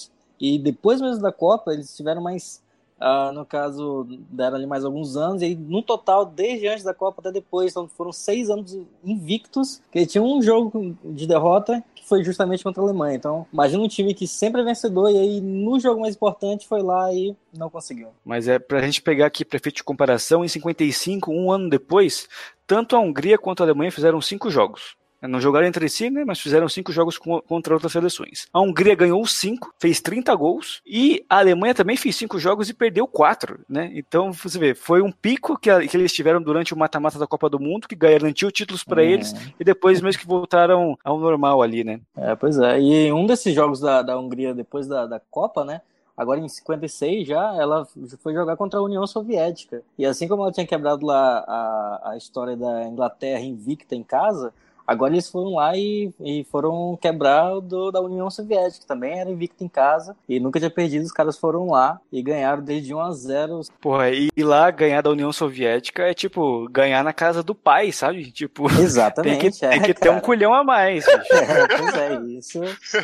e 0.42 0.58
depois 0.58 1.00
mesmo 1.00 1.22
da 1.22 1.30
Copa, 1.30 1.72
eles 1.72 1.96
tiveram 1.96 2.20
mais, 2.20 2.60
uh, 3.00 3.32
no 3.32 3.46
caso, 3.46 4.04
deram 4.28 4.56
ali 4.56 4.66
mais 4.66 4.84
alguns 4.84 5.16
anos, 5.16 5.40
e 5.40 5.44
aí, 5.44 5.54
no 5.54 5.80
total, 5.80 6.26
desde 6.26 6.66
antes 6.66 6.82
da 6.82 6.92
Copa 6.92 7.20
até 7.20 7.30
depois, 7.30 7.70
então 7.70 7.86
foram 7.86 8.10
seis 8.10 8.50
anos 8.50 8.76
invictos, 9.04 9.80
que 9.92 10.04
tinha 10.04 10.20
um 10.20 10.42
jogo 10.42 10.96
de 11.04 11.28
derrota, 11.28 11.80
que 11.94 12.04
foi 12.04 12.24
justamente 12.24 12.64
contra 12.64 12.82
a 12.82 12.84
Alemanha. 12.84 13.14
Então, 13.14 13.46
imagina 13.52 13.84
um 13.84 13.86
time 13.86 14.12
que 14.14 14.26
sempre 14.26 14.62
é 14.62 14.64
vencedor, 14.64 15.12
e 15.12 15.16
aí 15.16 15.40
no 15.40 15.78
jogo 15.78 16.00
mais 16.00 16.16
importante 16.16 16.66
foi 16.66 16.82
lá 16.82 17.14
e 17.14 17.36
não 17.56 17.70
conseguiu. 17.70 18.08
Mas 18.24 18.48
é 18.48 18.58
pra 18.58 18.82
gente 18.82 19.00
pegar 19.00 19.26
aqui 19.26 19.44
para 19.44 19.58
efeito 19.58 19.76
de 19.76 19.84
comparação, 19.84 20.44
em 20.44 20.48
55, 20.48 21.30
um 21.30 21.52
ano 21.52 21.70
depois, 21.70 22.28
tanto 22.66 22.96
a 22.96 22.98
Hungria 22.98 23.38
quanto 23.38 23.62
a 23.62 23.66
Alemanha 23.66 23.92
fizeram 23.92 24.20
cinco 24.20 24.50
jogos. 24.50 24.96
Não 25.28 25.40
jogaram 25.40 25.66
entre 25.66 25.88
si, 25.88 26.10
né, 26.10 26.24
mas 26.24 26.40
fizeram 26.40 26.68
cinco 26.68 26.92
jogos 26.92 27.18
contra 27.18 27.74
outras 27.74 27.92
seleções. 27.92 28.46
A 28.52 28.60
Hungria 28.60 28.94
ganhou 28.94 29.24
cinco, 29.26 29.72
fez 29.78 30.00
30 30.00 30.34
gols, 30.34 30.82
e 30.86 31.24
a 31.28 31.38
Alemanha 31.38 31.74
também 31.74 31.96
fez 31.96 32.16
cinco 32.16 32.38
jogos 32.38 32.68
e 32.68 32.74
perdeu 32.74 33.06
quatro, 33.06 33.60
né? 33.68 33.90
Então, 33.94 34.32
você 34.32 34.58
vê, 34.58 34.74
foi 34.74 35.02
um 35.02 35.12
pico 35.12 35.58
que, 35.58 35.70
a, 35.70 35.86
que 35.86 35.96
eles 35.96 36.12
tiveram 36.12 36.42
durante 36.42 36.74
o 36.74 36.76
mata-mata 36.76 37.18
da 37.18 37.26
Copa 37.26 37.48
do 37.48 37.60
Mundo, 37.60 37.88
que 37.88 37.94
garantiu 37.94 38.50
títulos 38.50 38.84
para 38.84 39.02
é. 39.02 39.06
eles, 39.06 39.34
e 39.58 39.64
depois 39.64 40.00
mesmo 40.00 40.20
que 40.20 40.26
voltaram 40.26 40.98
ao 41.04 41.18
normal 41.18 41.62
ali, 41.62 41.84
né? 41.84 42.00
É, 42.16 42.34
pois 42.34 42.58
é. 42.58 42.80
E 42.80 43.12
um 43.12 43.26
desses 43.26 43.54
jogos 43.54 43.80
da, 43.80 44.02
da 44.02 44.18
Hungria 44.18 44.54
depois 44.54 44.86
da, 44.86 45.06
da 45.06 45.20
Copa, 45.30 45.64
né? 45.64 45.80
agora 46.16 46.40
em 46.40 46.48
56 46.48 47.26
já, 47.26 47.54
ela 47.56 47.86
foi 48.18 48.34
jogar 48.34 48.56
contra 48.56 48.78
a 48.78 48.82
União 48.82 49.06
Soviética. 49.06 49.82
E 49.98 50.04
assim 50.06 50.28
como 50.28 50.42
ela 50.42 50.52
tinha 50.52 50.66
quebrado 50.66 51.04
lá 51.04 51.38
a, 51.46 52.10
a 52.10 52.16
história 52.16 52.56
da 52.56 52.84
Inglaterra 52.84 53.40
invicta 53.40 53.94
em 53.94 54.02
casa, 54.02 54.52
Agora 54.86 55.12
eles 55.12 55.30
foram 55.30 55.54
lá 55.54 55.76
e, 55.76 56.12
e 56.20 56.44
foram 56.50 56.98
quebrar 57.00 57.60
do, 57.60 57.90
da 57.90 58.00
União 58.00 58.30
Soviética, 58.30 58.80
que 58.80 58.86
também 58.86 59.18
era 59.18 59.30
invicto 59.30 59.64
em 59.64 59.68
casa 59.68 60.16
e 60.28 60.40
nunca 60.40 60.58
tinha 60.58 60.70
perdido. 60.70 61.04
Os 61.04 61.12
caras 61.12 61.38
foram 61.38 61.70
lá 61.70 62.00
e 62.12 62.22
ganharam 62.22 62.62
desde 62.62 62.94
1 62.94 63.00
a 63.00 63.12
0 63.12 63.60
Porra, 63.80 64.10
e 64.10 64.30
lá 64.42 64.70
ganhar 64.70 65.00
da 65.00 65.10
União 65.10 65.32
Soviética 65.32 66.02
é 66.02 66.14
tipo 66.14 66.68
ganhar 66.70 67.02
na 67.04 67.12
casa 67.12 67.42
do 67.42 67.54
pai, 67.54 67.92
sabe? 67.92 68.32
Tipo, 68.42 68.66
Exatamente. 68.68 69.38
tem 69.38 69.50
que, 69.50 69.64
é, 69.64 69.68
tem 69.68 69.82
que 69.82 69.94
ter 69.94 70.10
um 70.10 70.18
culhão 70.18 70.52
a 70.52 70.64
mais. 70.64 71.04
É, 71.32 71.66
pois 71.76 71.94
é, 71.94 72.20
isso 72.38 72.60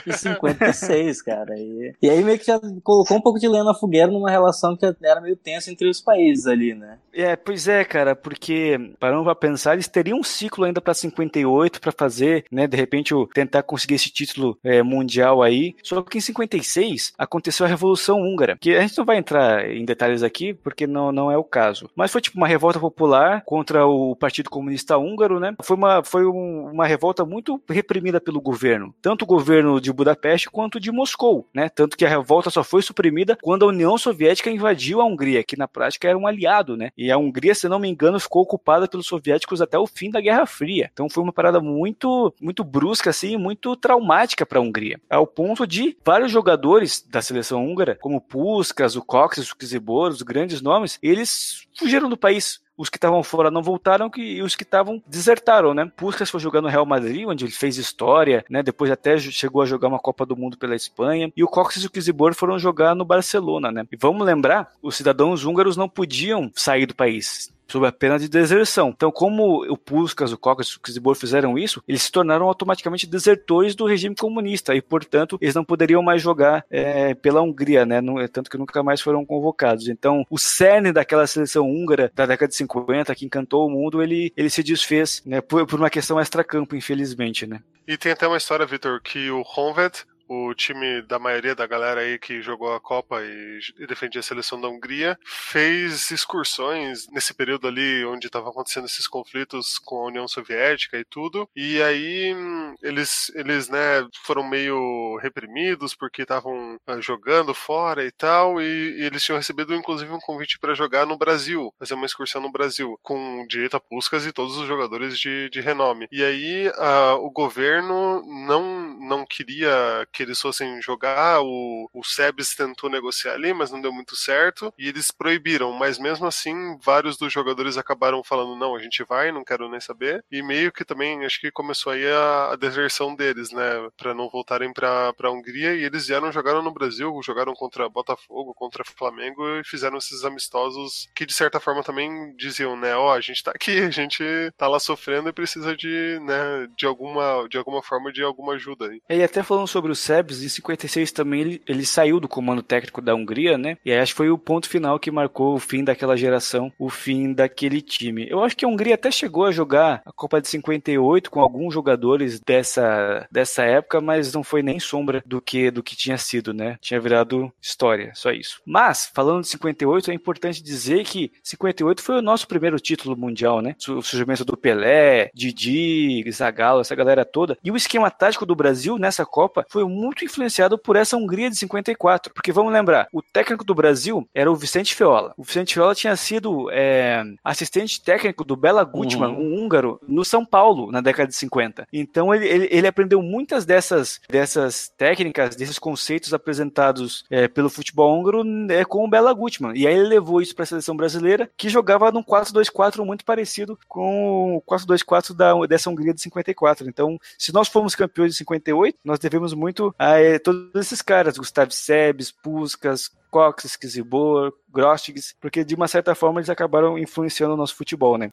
em 0.06 0.12
56, 0.12 1.22
cara. 1.22 1.54
E, 1.56 1.94
e 2.00 2.10
aí 2.10 2.22
meio 2.22 2.38
que 2.38 2.46
já 2.46 2.58
colocou 2.82 3.16
um 3.16 3.20
pouco 3.20 3.38
de 3.38 3.48
lenha 3.48 3.64
na 3.64 3.74
fogueira 3.74 4.10
numa 4.10 4.30
relação 4.30 4.76
que 4.76 4.86
era 5.02 5.20
meio 5.20 5.36
tensa 5.36 5.70
entre 5.70 5.88
os 5.88 6.00
países 6.00 6.46
ali, 6.46 6.74
né? 6.74 6.98
É, 7.12 7.36
pois 7.36 7.66
é, 7.68 7.84
cara, 7.84 8.14
porque 8.14 8.94
parando 8.98 9.24
pra 9.24 9.34
pensar, 9.34 9.74
eles 9.74 9.88
teriam 9.88 10.18
um 10.18 10.22
ciclo 10.22 10.64
ainda 10.64 10.80
pra 10.80 10.94
58 10.94 11.67
para 11.70 11.92
fazer, 11.92 12.44
né? 12.50 12.66
De 12.66 12.76
repente, 12.76 13.14
tentar 13.34 13.62
conseguir 13.62 13.94
esse 13.94 14.10
título 14.10 14.58
é, 14.62 14.82
mundial 14.82 15.42
aí. 15.42 15.74
Só 15.82 16.02
que 16.02 16.18
em 16.18 16.20
56 16.20 17.12
aconteceu 17.18 17.66
a 17.66 17.68
Revolução 17.68 18.20
Húngara, 18.20 18.56
que 18.60 18.74
a 18.74 18.80
gente 18.80 18.96
não 18.96 19.04
vai 19.04 19.18
entrar 19.18 19.68
em 19.70 19.84
detalhes 19.84 20.22
aqui, 20.22 20.54
porque 20.54 20.86
não, 20.86 21.12
não 21.12 21.30
é 21.30 21.36
o 21.36 21.44
caso. 21.44 21.90
Mas 21.94 22.10
foi 22.10 22.20
tipo 22.20 22.36
uma 22.36 22.46
revolta 22.46 22.78
popular 22.78 23.42
contra 23.44 23.86
o 23.86 24.14
Partido 24.16 24.50
Comunista 24.50 24.96
Húngaro, 24.96 25.40
né? 25.40 25.54
Foi 25.62 25.76
uma, 25.76 26.02
foi 26.04 26.26
um, 26.26 26.70
uma 26.72 26.86
revolta 26.86 27.24
muito 27.24 27.60
reprimida 27.68 28.20
pelo 28.20 28.40
governo, 28.40 28.94
tanto 29.02 29.22
o 29.22 29.26
governo 29.26 29.80
de 29.80 29.92
Budapeste 29.92 30.50
quanto 30.50 30.80
de 30.80 30.90
Moscou, 30.90 31.46
né? 31.54 31.68
Tanto 31.68 31.96
que 31.96 32.04
a 32.04 32.08
revolta 32.08 32.50
só 32.50 32.62
foi 32.62 32.82
suprimida 32.82 33.36
quando 33.42 33.64
a 33.64 33.68
União 33.68 33.96
Soviética 33.98 34.50
invadiu 34.50 35.00
a 35.00 35.04
Hungria, 35.04 35.42
que 35.42 35.56
na 35.56 35.68
prática 35.68 36.08
era 36.08 36.18
um 36.18 36.26
aliado, 36.26 36.76
né? 36.76 36.90
E 36.96 37.10
a 37.10 37.18
Hungria, 37.18 37.54
se 37.54 37.68
não 37.68 37.78
me 37.78 37.88
engano, 37.88 38.20
ficou 38.20 38.42
ocupada 38.42 38.88
pelos 38.88 39.06
soviéticos 39.06 39.60
até 39.60 39.78
o 39.78 39.86
fim 39.86 40.10
da 40.10 40.20
Guerra 40.20 40.46
Fria. 40.46 40.90
Então 40.92 41.08
foi 41.08 41.22
uma 41.22 41.32
parada 41.32 41.57
muito, 41.60 42.34
muito 42.40 42.64
brusca, 42.64 43.10
assim, 43.10 43.36
muito 43.36 43.76
traumática 43.76 44.46
para 44.46 44.58
a 44.58 44.62
Hungria. 44.62 45.00
Ao 45.08 45.26
ponto 45.26 45.66
de 45.66 45.96
vários 46.04 46.30
jogadores 46.30 47.04
da 47.08 47.22
seleção 47.22 47.66
húngara, 47.66 47.96
como 48.00 48.20
Puskas, 48.20 48.96
o 48.96 49.02
Coxes, 49.02 49.50
o 49.50 49.56
Kizibor, 49.56 50.10
os 50.10 50.22
grandes 50.22 50.60
nomes, 50.60 50.98
eles 51.02 51.66
fugiram 51.76 52.08
do 52.08 52.16
país 52.16 52.60
os 52.78 52.88
que 52.88 52.96
estavam 52.96 53.22
fora 53.24 53.50
não 53.50 53.62
voltaram 53.62 54.08
e 54.16 54.40
os 54.40 54.54
que 54.54 54.62
estavam 54.62 55.02
desertaram, 55.06 55.74
né? 55.74 55.90
Puskas 55.96 56.30
foi 56.30 56.38
jogar 56.38 56.62
no 56.62 56.68
Real 56.68 56.86
Madrid, 56.86 57.26
onde 57.26 57.44
ele 57.44 57.52
fez 57.52 57.76
história, 57.76 58.44
né? 58.48 58.62
Depois 58.62 58.90
até 58.90 59.18
chegou 59.18 59.60
a 59.60 59.66
jogar 59.66 59.88
uma 59.88 59.98
Copa 59.98 60.24
do 60.24 60.36
Mundo 60.36 60.56
pela 60.56 60.76
Espanha. 60.76 61.32
E 61.36 61.42
o 61.42 61.48
Coxes 61.48 61.82
e 61.82 61.86
o 61.86 61.90
Kizibor 61.90 62.32
foram 62.34 62.58
jogar 62.58 62.94
no 62.94 63.04
Barcelona, 63.04 63.72
né? 63.72 63.84
E 63.90 63.96
vamos 63.96 64.24
lembrar, 64.24 64.72
os 64.80 64.96
cidadãos 64.96 65.44
húngaros 65.44 65.76
não 65.76 65.88
podiam 65.88 66.50
sair 66.54 66.86
do 66.86 66.94
país 66.94 67.52
sob 67.68 67.86
a 67.86 67.92
pena 67.92 68.18
de 68.18 68.28
deserção. 68.28 68.88
Então, 68.88 69.12
como 69.12 69.62
o 69.70 69.76
Puskas, 69.76 70.32
o 70.32 70.38
Cocas 70.38 70.68
e 70.68 70.76
o 70.76 70.80
Kizibor 70.80 71.14
fizeram 71.14 71.58
isso, 71.58 71.82
eles 71.86 72.02
se 72.02 72.10
tornaram 72.10 72.48
automaticamente 72.48 73.06
desertores 73.06 73.74
do 73.74 73.86
regime 73.86 74.14
comunista 74.14 74.74
e, 74.74 74.80
portanto, 74.80 75.38
eles 75.40 75.54
não 75.54 75.64
poderiam 75.64 76.02
mais 76.02 76.22
jogar 76.22 76.64
é, 76.70 77.14
pela 77.14 77.42
Hungria, 77.42 77.84
né? 77.84 78.00
Tanto 78.32 78.50
que 78.50 78.56
nunca 78.56 78.82
mais 78.82 79.00
foram 79.00 79.24
convocados. 79.24 79.88
Então, 79.88 80.24
o 80.30 80.38
cerne 80.38 80.92
daquela 80.92 81.26
seleção 81.26 81.70
húngara 81.70 82.10
da 82.14 82.24
década 82.24 82.48
de 82.48 82.56
50, 82.56 82.67
que 83.14 83.24
encantou 83.24 83.66
o 83.66 83.70
mundo, 83.70 84.02
ele, 84.02 84.32
ele 84.36 84.50
se 84.50 84.62
desfez 84.62 85.22
né, 85.24 85.40
por, 85.40 85.66
por 85.66 85.78
uma 85.78 85.90
questão 85.90 86.20
extra-campo, 86.20 86.76
infelizmente, 86.76 87.46
né? 87.46 87.60
E 87.86 87.96
tem 87.96 88.12
até 88.12 88.28
uma 88.28 88.36
história, 88.36 88.66
Vitor, 88.66 89.00
que 89.00 89.30
o 89.30 89.42
Honved 89.42 90.04
o 90.28 90.54
time 90.54 91.02
da 91.02 91.18
maioria 91.18 91.54
da 91.54 91.66
galera 91.66 92.02
aí 92.02 92.18
que 92.18 92.42
jogou 92.42 92.74
a 92.74 92.80
Copa 92.80 93.22
e, 93.22 93.60
e 93.78 93.86
defendia 93.86 94.20
a 94.20 94.22
seleção 94.22 94.60
da 94.60 94.68
Hungria, 94.68 95.18
fez 95.24 96.10
excursões 96.10 97.08
nesse 97.10 97.32
período 97.32 97.66
ali 97.66 98.04
onde 98.04 98.26
estavam 98.26 98.50
acontecendo 98.50 98.86
esses 98.86 99.06
conflitos 99.06 99.78
com 99.78 99.96
a 99.96 100.06
União 100.06 100.28
Soviética 100.28 100.98
e 100.98 101.04
tudo. 101.04 101.48
E 101.56 101.82
aí 101.82 102.34
eles, 102.82 103.32
eles 103.34 103.68
né, 103.68 104.06
foram 104.22 104.46
meio 104.46 105.16
reprimidos 105.22 105.94
porque 105.94 106.22
estavam 106.22 106.76
uh, 106.86 107.00
jogando 107.00 107.54
fora 107.54 108.04
e 108.04 108.10
tal. 108.10 108.60
E, 108.60 109.00
e, 109.00 109.04
eles 109.04 109.22
tinham 109.22 109.38
recebido 109.38 109.74
inclusive 109.74 110.12
um 110.12 110.20
convite 110.20 110.58
para 110.58 110.74
jogar 110.74 111.06
no 111.06 111.16
Brasil, 111.16 111.72
fazer 111.78 111.94
uma 111.94 112.06
excursão 112.06 112.42
no 112.42 112.52
Brasil, 112.52 112.98
com 113.02 113.46
direito 113.48 113.76
a 113.76 113.80
Puskas 113.80 114.26
e 114.26 114.32
todos 114.32 114.56
os 114.58 114.66
jogadores 114.66 115.18
de, 115.18 115.48
de 115.50 115.60
renome. 115.60 116.06
E 116.12 116.22
aí 116.22 116.68
uh, 116.68 117.16
o 117.20 117.30
governo 117.30 118.22
não, 118.46 118.94
não 119.00 119.24
queria 119.24 120.06
que 120.18 120.24
eles 120.24 120.40
fossem 120.40 120.82
jogar. 120.82 121.40
O, 121.42 121.88
o 121.94 122.02
Sebes 122.02 122.56
tentou 122.56 122.90
negociar 122.90 123.34
ali, 123.34 123.54
mas 123.54 123.70
não 123.70 123.80
deu 123.80 123.92
muito 123.92 124.16
certo. 124.16 124.74
E 124.76 124.88
eles 124.88 125.12
proibiram, 125.12 125.72
mas 125.72 125.96
mesmo 125.96 126.26
assim, 126.26 126.76
vários 126.82 127.16
dos 127.16 127.32
jogadores 127.32 127.78
acabaram 127.78 128.24
falando: 128.24 128.56
não, 128.56 128.74
a 128.74 128.80
gente 128.80 129.04
vai, 129.04 129.30
não 129.30 129.44
quero 129.44 129.70
nem 129.70 129.80
saber. 129.80 130.24
E 130.30 130.42
meio 130.42 130.72
que 130.72 130.84
também 130.84 131.24
acho 131.24 131.40
que 131.40 131.52
começou 131.52 131.92
aí 131.92 132.04
a, 132.04 132.52
a 132.52 132.56
deserção 132.56 133.14
deles, 133.14 133.52
né? 133.52 133.88
Pra 133.96 134.12
não 134.12 134.28
voltarem 134.28 134.72
pra, 134.72 135.12
pra 135.12 135.30
Hungria. 135.30 135.74
E 135.76 135.84
eles 135.84 136.08
vieram, 136.08 136.32
jogaram 136.32 136.62
no 136.62 136.72
Brasil, 136.72 137.16
jogaram 137.22 137.54
contra 137.54 137.88
Botafogo, 137.88 138.52
contra 138.54 138.84
Flamengo 138.84 139.46
e 139.60 139.64
fizeram 139.64 139.98
esses 139.98 140.24
amistosos 140.24 141.08
que 141.14 141.24
de 141.24 141.32
certa 141.32 141.60
forma 141.60 141.84
também 141.84 142.34
diziam, 142.36 142.76
né? 142.76 142.96
Ó, 142.96 143.08
oh, 143.08 143.12
a 143.12 143.20
gente 143.20 143.42
tá 143.42 143.52
aqui, 143.54 143.78
a 143.80 143.90
gente 143.90 144.24
tá 144.56 144.66
lá 144.66 144.80
sofrendo 144.80 145.28
e 145.28 145.32
precisa 145.32 145.76
de, 145.76 146.18
né, 146.22 146.68
de 146.76 146.86
alguma, 146.86 147.46
de 147.48 147.56
alguma 147.56 147.82
forma 147.82 148.12
de 148.12 148.22
alguma 148.22 148.54
ajuda 148.54 148.88
aí. 148.88 149.00
E 149.08 149.22
até 149.22 149.42
falando 149.44 149.68
sobre 149.68 149.92
o 149.92 149.94
Sebes, 150.08 150.42
em 150.42 150.48
56 150.48 151.12
também 151.12 151.40
ele, 151.40 151.62
ele 151.66 151.84
saiu 151.84 152.18
do 152.18 152.26
comando 152.26 152.62
técnico 152.62 153.02
da 153.02 153.14
Hungria, 153.14 153.58
né? 153.58 153.76
E 153.84 153.92
acho 153.92 154.12
que 154.12 154.16
foi 154.16 154.30
o 154.30 154.38
ponto 154.38 154.66
final 154.66 154.98
que 154.98 155.10
marcou 155.10 155.54
o 155.54 155.58
fim 155.58 155.84
daquela 155.84 156.16
geração, 156.16 156.72
o 156.78 156.88
fim 156.88 157.34
daquele 157.34 157.82
time. 157.82 158.26
Eu 158.30 158.42
acho 158.42 158.56
que 158.56 158.64
a 158.64 158.68
Hungria 158.68 158.94
até 158.94 159.10
chegou 159.10 159.44
a 159.44 159.52
jogar 159.52 160.00
a 160.06 160.12
Copa 160.12 160.40
de 160.40 160.48
58 160.48 161.30
com 161.30 161.40
alguns 161.40 161.74
jogadores 161.74 162.40
dessa, 162.40 163.26
dessa 163.30 163.64
época, 163.64 164.00
mas 164.00 164.32
não 164.32 164.42
foi 164.42 164.62
nem 164.62 164.80
sombra 164.80 165.22
do 165.26 165.42
que 165.42 165.70
do 165.70 165.82
que 165.82 165.94
tinha 165.94 166.16
sido, 166.16 166.54
né? 166.54 166.78
Tinha 166.80 166.98
virado 166.98 167.52
história, 167.60 168.12
só 168.14 168.30
isso. 168.30 168.62
Mas, 168.64 169.10
falando 169.14 169.42
de 169.42 169.48
58, 169.48 170.10
é 170.10 170.14
importante 170.14 170.62
dizer 170.62 171.04
que 171.04 171.30
58 171.42 172.02
foi 172.02 172.16
o 172.16 172.22
nosso 172.22 172.48
primeiro 172.48 172.80
título 172.80 173.14
mundial, 173.14 173.60
né? 173.60 173.76
O 173.88 174.00
surgimento 174.00 174.44
do 174.44 174.56
Pelé, 174.56 175.30
Didi, 175.34 176.24
Zagallo, 176.32 176.80
essa 176.80 176.94
galera 176.94 177.26
toda. 177.26 177.58
E 177.62 177.70
o 177.70 177.76
esquema 177.76 178.10
tático 178.10 178.46
do 178.46 178.56
Brasil 178.56 178.96
nessa 178.96 179.26
Copa 179.26 179.66
foi 179.68 179.84
influenciado 180.24 180.78
por 180.78 180.96
essa 180.96 181.16
Hungria 181.16 181.50
de 181.50 181.56
54. 181.56 182.32
Porque 182.32 182.52
vamos 182.52 182.72
lembrar, 182.72 183.08
o 183.12 183.22
técnico 183.22 183.64
do 183.64 183.74
Brasil 183.74 184.28
era 184.34 184.50
o 184.50 184.56
Vicente 184.56 184.94
Feola. 184.94 185.34
O 185.36 185.42
Vicente 185.42 185.74
Feola 185.74 185.94
tinha 185.94 186.16
sido 186.16 186.68
é, 186.70 187.22
assistente 187.42 188.02
técnico 188.02 188.44
do 188.44 188.56
Bela 188.56 188.84
Gutmann, 188.84 189.32
uhum. 189.32 189.40
um 189.40 189.64
húngaro, 189.64 190.00
no 190.06 190.24
São 190.24 190.44
Paulo, 190.44 190.90
na 190.90 191.00
década 191.00 191.28
de 191.28 191.36
50. 191.36 191.86
Então 191.92 192.34
ele, 192.34 192.46
ele, 192.46 192.68
ele 192.70 192.86
aprendeu 192.86 193.22
muitas 193.22 193.64
dessas, 193.64 194.20
dessas 194.28 194.90
técnicas, 194.96 195.56
desses 195.56 195.78
conceitos 195.78 196.32
apresentados 196.32 197.24
é, 197.30 197.48
pelo 197.48 197.70
futebol 197.70 198.18
húngaro 198.18 198.42
é, 198.70 198.84
com 198.84 199.04
o 199.04 199.08
Bela 199.08 199.32
Gutmann. 199.32 199.74
E 199.74 199.86
aí 199.86 199.94
ele 199.94 200.08
levou 200.08 200.40
isso 200.40 200.54
para 200.54 200.64
a 200.64 200.66
seleção 200.66 200.96
brasileira, 200.96 201.50
que 201.56 201.68
jogava 201.68 202.10
num 202.10 202.22
4-2-4 202.22 203.04
muito 203.04 203.24
parecido 203.24 203.78
com 203.88 204.56
o 204.56 204.62
4-2-4 204.62 205.34
da, 205.34 205.54
dessa 205.66 205.90
Hungria 205.90 206.14
de 206.14 206.20
54. 206.20 206.88
Então, 206.88 207.18
se 207.38 207.52
nós 207.52 207.68
formos 207.68 207.94
campeões 207.94 208.32
de 208.32 208.38
58, 208.38 208.98
nós 209.04 209.18
devemos 209.18 209.54
muito 209.54 209.87
a 209.98 210.18
é, 210.18 210.38
todos 210.38 210.74
esses 210.74 211.02
caras, 211.02 211.38
Gustavo 211.38 211.70
Sebes, 211.70 212.30
Puskas, 212.30 213.10
Cox, 213.30 213.76
Kizibor, 213.76 214.52
Grostigs, 214.72 215.34
porque 215.40 215.64
de 215.64 215.74
uma 215.74 215.88
certa 215.88 216.14
forma 216.14 216.40
eles 216.40 216.50
acabaram 216.50 216.98
influenciando 216.98 217.54
o 217.54 217.56
nosso 217.56 217.76
futebol, 217.76 218.16
né? 218.18 218.30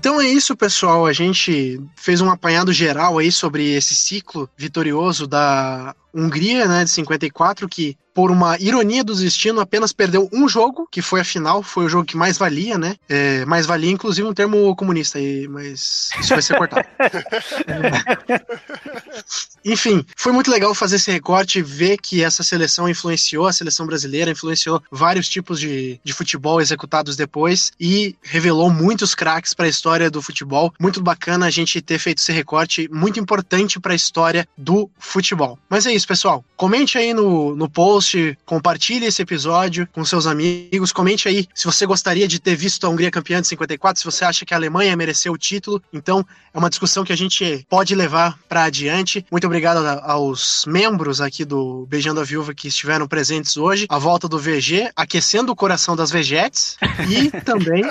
Então 0.00 0.18
é 0.18 0.26
isso, 0.26 0.56
pessoal. 0.56 1.04
A 1.04 1.12
gente 1.12 1.78
fez 1.94 2.22
um 2.22 2.30
apanhado 2.30 2.72
geral 2.72 3.18
aí 3.18 3.30
sobre 3.30 3.74
esse 3.74 3.94
ciclo 3.94 4.48
vitorioso 4.56 5.26
da 5.26 5.94
Hungria, 6.14 6.66
né, 6.66 6.84
de 6.84 6.90
54, 6.90 7.68
que 7.68 7.96
por 8.14 8.30
uma 8.30 8.58
ironia 8.58 9.04
do 9.04 9.14
destino 9.14 9.60
apenas 9.60 9.92
perdeu 9.92 10.28
um 10.32 10.48
jogo, 10.48 10.88
que 10.90 11.00
foi 11.00 11.20
a 11.20 11.24
final, 11.24 11.62
foi 11.62 11.84
o 11.84 11.88
jogo 11.88 12.04
que 12.04 12.16
mais 12.16 12.36
valia, 12.36 12.76
né? 12.76 12.96
É, 13.08 13.44
mais 13.46 13.66
valia, 13.66 13.90
inclusive, 13.90 14.26
um 14.26 14.34
termo 14.34 14.74
comunista 14.76 15.18
aí, 15.18 15.46
mas 15.48 16.10
isso 16.20 16.30
vai 16.30 16.42
ser 16.42 16.56
cortado. 16.56 16.86
Enfim, 19.64 20.04
foi 20.16 20.32
muito 20.32 20.50
legal 20.50 20.74
fazer 20.74 20.96
esse 20.96 21.10
recorte, 21.10 21.62
ver 21.62 21.98
que 21.98 22.24
essa 22.24 22.42
seleção 22.42 22.88
influenciou 22.88 23.46
a 23.46 23.52
seleção 23.52 23.86
brasileira, 23.86 24.30
influenciou 24.30 24.82
vários 24.90 25.28
tipos 25.28 25.60
de, 25.60 26.00
de 26.02 26.12
futebol 26.12 26.60
executados 26.60 27.16
depois 27.16 27.70
e 27.78 28.16
revelou 28.22 28.70
muitos 28.70 29.14
craques 29.14 29.54
para 29.54 29.66
a 29.66 29.68
história 29.68 30.10
do 30.10 30.22
futebol. 30.22 30.72
Muito 30.80 31.02
bacana 31.02 31.46
a 31.46 31.50
gente 31.50 31.80
ter 31.80 31.98
feito 31.98 32.18
esse 32.18 32.32
recorte, 32.32 32.88
muito 32.90 33.20
importante 33.20 33.78
para 33.78 33.92
a 33.92 33.96
história 33.96 34.48
do 34.56 34.90
futebol. 34.98 35.58
Mas 35.68 35.86
é 35.86 35.92
isso, 35.92 35.99
pessoal. 36.06 36.44
Comente 36.56 36.98
aí 36.98 37.14
no, 37.14 37.54
no 37.54 37.68
post, 37.68 38.38
compartilhe 38.44 39.06
esse 39.06 39.22
episódio 39.22 39.88
com 39.92 40.04
seus 40.04 40.26
amigos, 40.26 40.92
comente 40.92 41.28
aí 41.28 41.46
se 41.54 41.64
você 41.64 41.86
gostaria 41.86 42.26
de 42.26 42.38
ter 42.38 42.54
visto 42.54 42.86
a 42.86 42.90
Hungria 42.90 43.10
campeã 43.10 43.40
de 43.40 43.46
54, 43.48 44.00
se 44.00 44.04
você 44.04 44.24
acha 44.24 44.44
que 44.44 44.54
a 44.54 44.56
Alemanha 44.56 44.96
mereceu 44.96 45.32
o 45.32 45.38
título. 45.38 45.82
Então, 45.92 46.24
é 46.52 46.58
uma 46.58 46.68
discussão 46.68 47.04
que 47.04 47.12
a 47.12 47.16
gente 47.16 47.64
pode 47.68 47.94
levar 47.94 48.38
para 48.48 48.64
adiante. 48.64 49.24
Muito 49.30 49.46
obrigado 49.46 49.86
aos 50.02 50.64
membros 50.66 51.20
aqui 51.20 51.44
do 51.44 51.86
Beijando 51.88 52.20
a 52.20 52.24
Viúva 52.24 52.54
que 52.54 52.68
estiveram 52.68 53.06
presentes 53.06 53.56
hoje. 53.56 53.86
A 53.88 53.98
volta 53.98 54.28
do 54.28 54.38
VG, 54.38 54.90
aquecendo 54.96 55.52
o 55.52 55.56
coração 55.56 55.94
das 55.94 56.10
Vegetes. 56.10 56.76
E 57.08 57.30
também, 57.42 57.84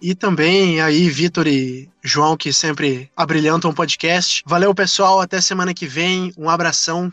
e 0.00 0.14
também 0.14 0.80
aí, 0.80 1.08
Vitor 1.08 1.46
e 1.46 1.88
João, 2.02 2.36
que 2.36 2.52
sempre 2.52 3.10
abrilhantam 3.16 3.70
o 3.70 3.74
podcast. 3.74 4.42
Valeu, 4.44 4.74
pessoal. 4.74 5.20
Até 5.20 5.40
semana 5.40 5.72
que 5.72 5.86
vem. 5.86 6.32
Um 6.36 6.50
abração. 6.50 7.12